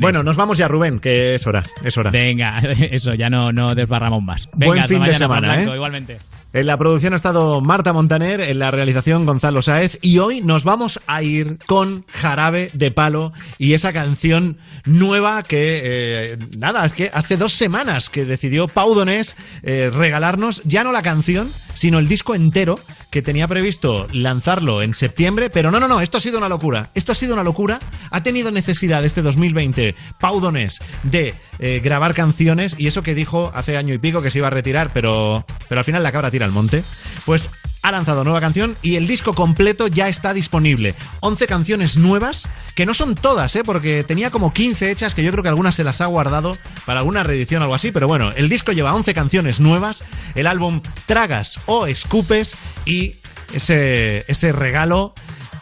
Bueno, 0.00 0.22
nos 0.22 0.36
vamos 0.36 0.58
ya, 0.58 0.68
Rubén, 0.68 1.00
que 1.00 1.34
es 1.34 1.46
hora. 1.46 1.62
Es 1.84 1.98
hora. 1.98 2.10
Venga, 2.10 2.58
eso, 2.90 3.14
ya 3.14 3.28
no, 3.28 3.52
no 3.52 3.74
desbarramos 3.74 4.22
más. 4.22 4.48
Venga, 4.54 4.66
Buen 4.72 4.88
fin 4.88 5.04
de 5.04 5.14
semana, 5.14 5.54
Blanco, 5.54 5.72
¿eh? 5.72 5.74
Igualmente. 5.76 6.18
En 6.56 6.64
la 6.64 6.78
producción 6.78 7.12
ha 7.12 7.16
estado 7.16 7.60
Marta 7.60 7.92
Montaner, 7.92 8.40
en 8.40 8.58
la 8.58 8.70
realización 8.70 9.26
Gonzalo 9.26 9.60
Sáez 9.60 9.98
y 10.00 10.20
hoy 10.20 10.40
nos 10.40 10.64
vamos 10.64 11.02
a 11.06 11.22
ir 11.22 11.58
con 11.66 12.06
Jarabe 12.08 12.70
de 12.72 12.90
Palo 12.90 13.34
y 13.58 13.74
esa 13.74 13.92
canción 13.92 14.56
nueva 14.86 15.42
que, 15.42 15.82
eh, 15.84 16.38
nada, 16.56 16.86
es 16.86 16.94
que 16.94 17.10
hace 17.12 17.36
dos 17.36 17.52
semanas 17.52 18.08
que 18.08 18.24
decidió 18.24 18.68
Pau 18.68 18.94
Donés 18.94 19.36
eh, 19.64 19.90
regalarnos 19.94 20.62
ya 20.64 20.82
no 20.82 20.92
la 20.92 21.02
canción, 21.02 21.52
sino 21.74 21.98
el 21.98 22.08
disco 22.08 22.34
entero 22.34 22.80
que 23.10 23.22
tenía 23.22 23.48
previsto 23.48 24.06
lanzarlo 24.12 24.82
en 24.82 24.94
septiembre, 24.94 25.50
pero 25.50 25.70
no, 25.70 25.78
no, 25.78 25.88
no, 25.88 26.00
esto 26.00 26.18
ha 26.18 26.20
sido 26.20 26.38
una 26.38 26.48
locura. 26.48 26.90
Esto 26.94 27.12
ha 27.12 27.14
sido 27.14 27.34
una 27.34 27.44
locura. 27.44 27.80
Ha 28.10 28.22
tenido 28.22 28.50
necesidad 28.50 29.04
este 29.04 29.22
2020 29.22 29.94
Pau 30.18 30.40
Donés 30.40 30.80
de 31.02 31.34
eh, 31.58 31.80
grabar 31.82 32.14
canciones 32.14 32.74
y 32.78 32.86
eso 32.86 33.02
que 33.02 33.14
dijo 33.14 33.52
hace 33.54 33.76
año 33.76 33.94
y 33.94 33.98
pico 33.98 34.22
que 34.22 34.30
se 34.30 34.38
iba 34.38 34.48
a 34.48 34.50
retirar, 34.50 34.90
pero, 34.92 35.44
pero 35.68 35.78
al 35.78 35.84
final 35.84 36.02
la 36.02 36.12
cabra 36.12 36.30
tira 36.30 36.45
al 36.46 36.52
monte. 36.52 36.82
Pues 37.26 37.50
ha 37.86 37.92
lanzado 37.92 38.24
nueva 38.24 38.40
canción 38.40 38.76
y 38.82 38.96
el 38.96 39.06
disco 39.06 39.32
completo 39.32 39.86
ya 39.86 40.08
está 40.08 40.34
disponible. 40.34 40.96
11 41.20 41.46
canciones 41.46 41.96
nuevas, 41.96 42.48
que 42.74 42.84
no 42.84 42.94
son 42.94 43.14
todas, 43.14 43.54
¿eh? 43.54 43.62
porque 43.64 44.02
tenía 44.02 44.30
como 44.30 44.52
15 44.52 44.90
hechas 44.90 45.14
que 45.14 45.22
yo 45.22 45.30
creo 45.30 45.44
que 45.44 45.50
algunas 45.50 45.76
se 45.76 45.84
las 45.84 46.00
ha 46.00 46.06
guardado 46.06 46.58
para 46.84 46.98
alguna 47.00 47.22
reedición 47.22 47.62
o 47.62 47.66
algo 47.66 47.76
así, 47.76 47.92
pero 47.92 48.08
bueno, 48.08 48.32
el 48.32 48.48
disco 48.48 48.72
lleva 48.72 48.94
11 48.94 49.14
canciones 49.14 49.60
nuevas, 49.60 50.02
el 50.34 50.48
álbum 50.48 50.80
Tragas 51.06 51.60
o 51.66 51.86
Escupes 51.86 52.56
y 52.86 53.16
ese, 53.52 54.24
ese 54.26 54.50
regalo 54.50 55.14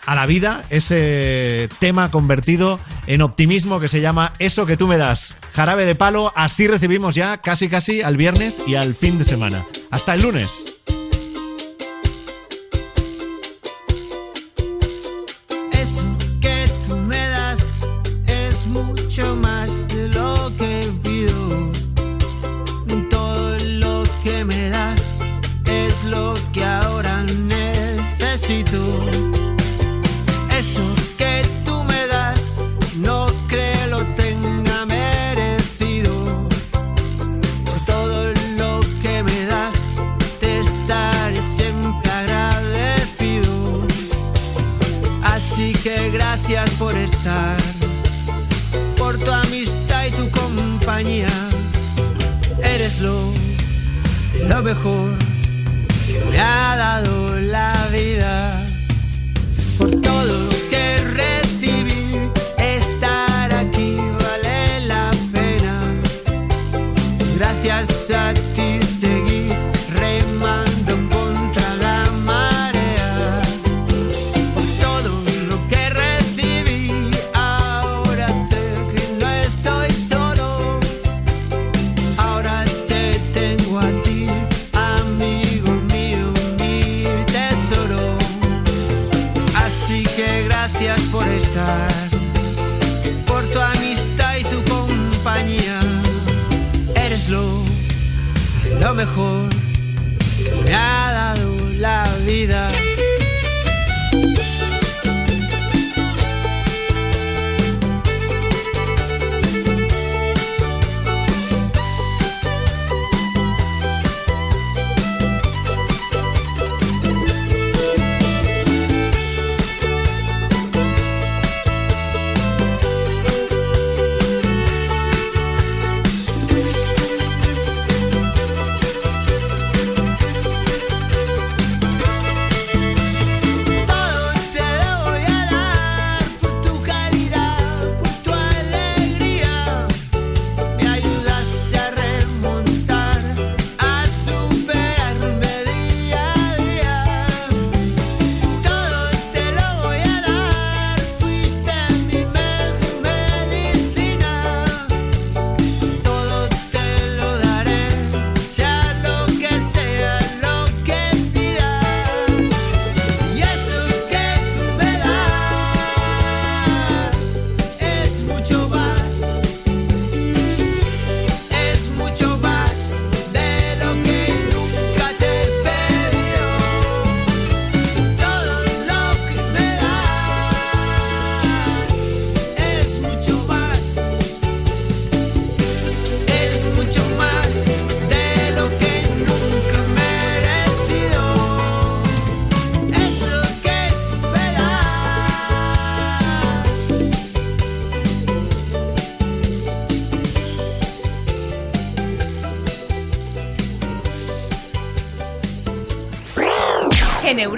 a 0.06 0.14
la 0.14 0.26
vida, 0.26 0.64
ese 0.70 1.68
tema 1.78 2.10
convertido 2.10 2.78
en 3.06 3.22
optimismo 3.22 3.80
que 3.80 3.88
se 3.88 4.00
llama 4.00 4.32
Eso 4.38 4.66
que 4.66 4.76
tú 4.76 4.86
me 4.86 4.98
das. 4.98 5.36
Jarabe 5.52 5.84
de 5.84 5.94
palo, 5.94 6.32
así 6.36 6.66
recibimos 6.66 7.14
ya 7.14 7.38
casi 7.38 7.68
casi 7.68 8.02
al 8.02 8.16
viernes 8.16 8.62
y 8.66 8.74
al 8.74 8.94
fin 8.94 9.18
de 9.18 9.24
semana. 9.24 9.64
Hasta 9.90 10.14
el 10.14 10.22
lunes. 10.22 10.76
Compañía. 50.84 51.28
Eres 52.62 53.00
lo, 53.00 53.32
lo 54.46 54.62
mejor 54.62 55.16
que 56.06 56.22
me 56.30 56.38
ha 56.38 56.76
dado 56.76 57.40
la 57.40 57.88
vida. 57.90 58.63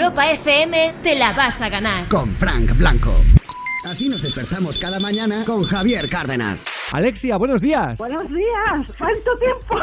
Europa 0.07 0.31
FM 0.31 0.95
te 1.03 1.17
la 1.17 1.33
vas 1.33 1.61
a 1.61 1.69
ganar. 1.69 2.07
Con 2.09 2.31
Frank 2.37 2.77
Blanco. 2.77 3.13
Así 3.91 4.09
nos 4.09 4.23
despertamos 4.23 4.79
cada 4.79 5.01
mañana 5.01 5.45
con 5.45 5.65
Javier 5.65 6.09
Cárdenas. 6.09 6.65
Alexia, 6.93 7.37
buenos 7.39 7.61
días. 7.61 7.99
Buenos 7.99 8.29
días, 8.29 8.87
¿cuánto 8.97 9.37
tiempo? 9.37 9.75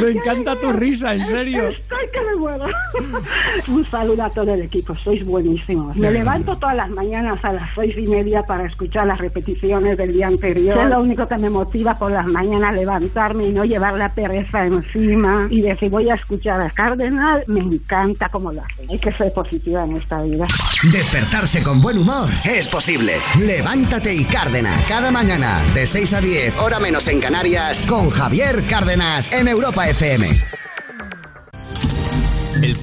Me 0.02 0.10
encanta 0.10 0.58
tu 0.58 0.72
risa, 0.72 1.14
en 1.14 1.26
serio. 1.26 1.68
Estoy 1.68 2.10
que 2.12 2.20
me 2.22 2.34
muero. 2.34 2.66
Un 3.68 3.84
saludo 3.86 4.24
a 4.24 4.30
todo 4.30 4.52
el 4.54 4.62
equipo, 4.62 4.94
sois 4.96 5.24
buenísimos. 5.24 5.96
Me 5.96 6.10
levanto 6.10 6.56
todas 6.56 6.76
las 6.76 6.90
mañanas 6.90 7.44
a 7.44 7.52
las 7.52 7.68
seis 7.74 7.94
y 7.96 8.06
media 8.06 8.42
para 8.42 8.66
escuchar 8.66 9.06
las 9.06 9.18
repeticiones 9.18 9.96
del 9.96 10.12
día 10.12 10.28
anterior. 10.28 10.78
Es 10.78 10.86
lo 10.86 11.00
único 11.00 11.26
que 11.26 11.36
me 11.38 11.50
motiva 11.50 11.94
por 11.94 12.10
las 12.10 12.26
mañanas 12.26 12.74
levantarme 12.74 13.44
y 13.44 13.52
no 13.52 13.64
llevar 13.64 13.94
la 13.94 14.12
pereza 14.12 14.66
encima 14.66 15.46
y 15.50 15.62
decir 15.62 15.90
voy 15.90 16.08
a 16.10 16.14
escuchar 16.14 16.60
a 16.60 16.70
Cardenal. 16.70 17.44
Me 17.46 17.60
encanta 17.60 18.28
cómo 18.28 18.52
lo 18.52 18.62
hace. 18.62 18.86
Hay 18.90 18.98
que 18.98 19.12
ser 19.12 19.32
positiva 19.32 19.84
en 19.84 19.96
esta 19.96 20.22
vida. 20.22 20.46
Despertarse 20.92 21.62
con 21.62 21.80
buen 21.80 21.98
humor 21.98 22.28
es 22.44 22.68
posible. 22.68 23.14
Levántate 23.38 24.14
y 24.14 24.24
Cárdenas. 24.24 24.88
Cada 24.88 25.10
mañana, 25.10 25.62
de 25.74 25.86
6 25.86 26.14
a 26.14 26.20
10, 26.20 26.58
hora 26.60 26.78
menos 26.80 27.08
en 27.08 27.20
Canarias, 27.20 27.86
con 27.86 28.10
Javier 28.10 28.64
Cárdenas 28.66 29.32
en 29.32 29.48
Europa 29.48 29.88
FM. 29.88 30.55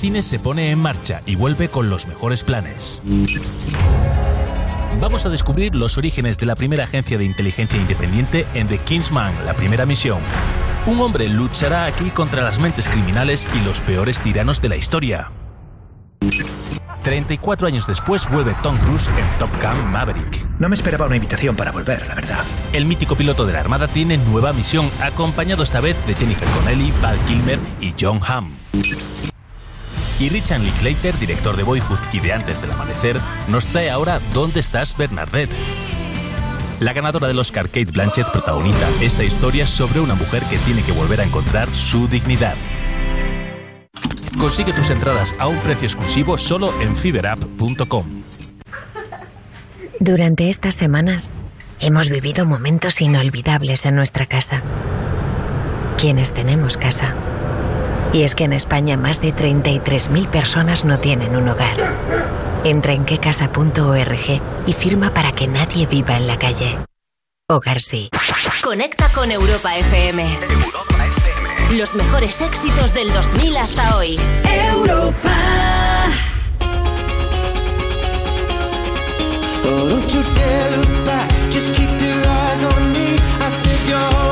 Se 0.04 0.38
pone 0.38 0.70
en 0.70 0.80
marcha 0.80 1.22
y 1.26 1.38
vuelve 1.38 1.70
con 1.70 1.90
los 1.90 2.08
mejores 2.08 2.44
planes. 2.44 3.02
Vamos 5.00 5.26
a 5.26 5.30
descubrir 5.30 5.76
los 5.76 5.98
orígenes 5.98 6.38
de 6.38 6.46
la 6.46 6.56
primera 6.56 6.84
agencia 6.84 7.18
de 7.18 7.24
inteligencia 7.24 7.80
independiente 7.80 8.46
en 8.54 8.68
The 8.68 8.80
Kingsman, 8.80 9.34
la 9.46 9.54
primera 9.54 9.86
misión. 9.86 10.20
Un 10.88 11.00
hombre 11.00 11.30
luchará 11.30 11.86
aquí 11.86 12.10
contra 12.10 12.44
las 12.44 12.60
mentes 12.60 12.90
criminales 12.90 13.48
y 13.56 13.66
los 13.66 13.80
peores 13.80 14.20
tiranos 14.20 14.62
de 14.62 14.70
la 14.70 14.76
historia. 14.76 15.32
34 17.04 17.68
años 17.68 17.88
después 17.88 18.30
vuelve 18.30 18.54
Tom 18.62 18.78
Cruise 18.80 19.08
en 19.08 19.40
Top 19.40 19.52
Gun 19.62 19.90
Maverick. 19.90 20.46
No 20.60 20.68
me 20.68 20.76
esperaba 20.76 21.08
una 21.08 21.16
invitación 21.16 21.56
para 21.56 21.72
volver, 21.72 22.06
la 22.08 22.16
verdad. 22.16 22.44
El 22.74 22.86
mítico 22.86 23.16
piloto 23.16 23.46
de 23.46 23.54
la 23.54 23.62
Armada 23.62 23.88
tiene 23.88 24.18
nueva 24.18 24.52
misión, 24.52 24.90
acompañado 25.02 25.64
esta 25.64 25.80
vez 25.80 25.96
de 26.06 26.14
Jennifer 26.14 26.48
Connelly, 26.50 26.94
Val 27.02 27.18
Kilmer 27.26 27.60
y 27.80 27.94
John 27.98 28.20
Hamm. 28.28 28.52
Y 30.24 30.30
Richard 30.30 30.62
Linklater, 30.62 31.20
director 31.20 31.58
de 31.58 31.64
Boyhood 31.64 32.00
y 32.14 32.22
de 32.22 32.32
Antes 32.32 32.62
del 32.62 32.72
Amanecer, 32.72 33.20
nos 33.50 33.66
trae 33.66 33.90
ahora 33.90 34.22
¿Dónde 34.34 34.62
estás, 34.62 34.96
Bernadette? 34.96 35.52
La 36.80 36.94
ganadora 36.94 37.28
del 37.28 37.38
Oscar 37.40 37.66
Kate 37.66 37.92
Blanchett 37.92 38.32
protagoniza 38.32 38.88
esta 39.02 39.26
historia 39.26 39.68
sobre 39.68 40.00
una 40.00 40.16
mujer 40.16 40.42
que 40.44 40.58
tiene 40.60 40.82
que 40.82 40.94
volver 40.94 41.20
a 41.20 41.26
encontrar 41.26 41.68
su 41.76 42.08
dignidad. 42.08 42.56
Consigue 44.40 44.72
tus 44.72 44.90
entradas 44.92 45.36
a 45.40 45.48
un 45.48 45.60
precio 45.60 45.88
exclusivo 45.88 46.38
solo 46.38 46.74
en 46.80 46.96
fiberapp.com. 46.96 48.24
Durante 50.00 50.50
estas 50.50 50.76
semanas 50.76 51.34
hemos 51.82 52.08
vivido 52.08 52.46
momentos 52.46 53.02
inolvidables 53.02 53.86
en 53.86 53.98
nuestra 53.98 54.26
casa. 54.26 54.64
Quienes 55.98 56.34
tenemos 56.34 56.78
casa. 56.78 57.33
Y 58.12 58.24
es 58.24 58.36
que 58.36 58.44
en 58.44 58.54
España 58.54 58.98
más 58.98 59.22
de 59.22 59.34
33.000 59.34 60.28
personas 60.30 60.86
no 60.86 61.00
tienen 61.00 61.36
un 61.36 61.50
hogar. 61.50 61.78
Entra 62.64 62.94
en 62.94 63.06
quecasa.org 63.06 64.42
y 64.66 64.74
firma 64.74 65.14
para 65.14 65.32
que 65.32 65.48
nadie 65.48 65.86
viva 65.86 66.18
en 66.18 66.28
la 66.28 66.38
calle. 66.38 66.78
Hogar 67.50 67.82
sí. 67.82 68.10
Conecta 68.64 69.10
con 69.10 69.32
Europa 69.32 69.76
FM. 69.78 70.26
Los 71.78 71.96
mejores 71.96 72.40
éxitos 72.42 72.94
del 72.94 73.12
2000 73.12 73.58
hasta 73.58 73.98
hoy. 73.98 74.20
Europa. 74.46 75.14
Oh, 79.66 79.90
don't 79.90 80.14
you 80.14 80.22
dare 80.36 80.78
look 80.78 81.06
back. 81.06 81.30
Just 81.50 81.74
keep 81.76 81.90
your 82.02 82.28
eyes 82.28 82.64
on 82.64 82.92
me. 82.92 83.18
I 83.40 83.50
said 83.50 83.88
you're 83.88 84.23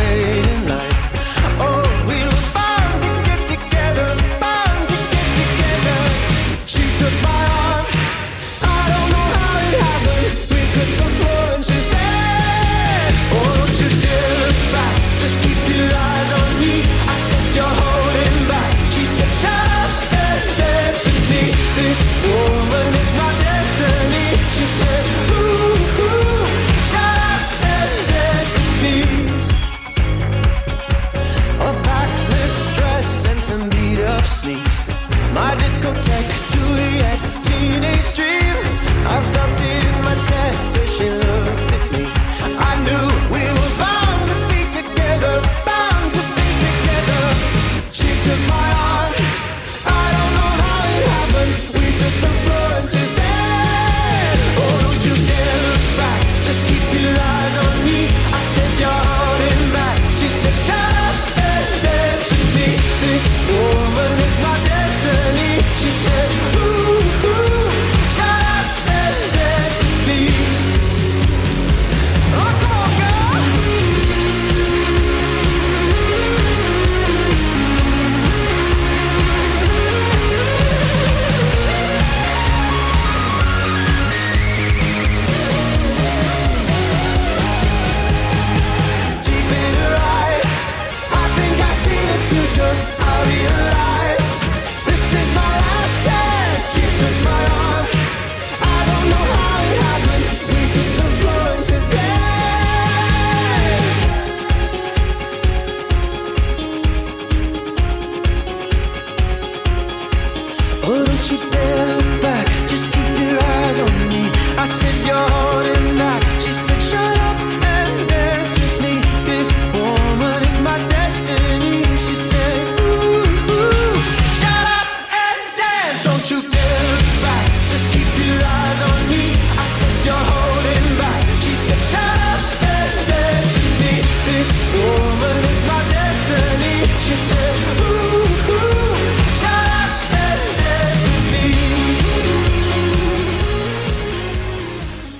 say 0.00 0.49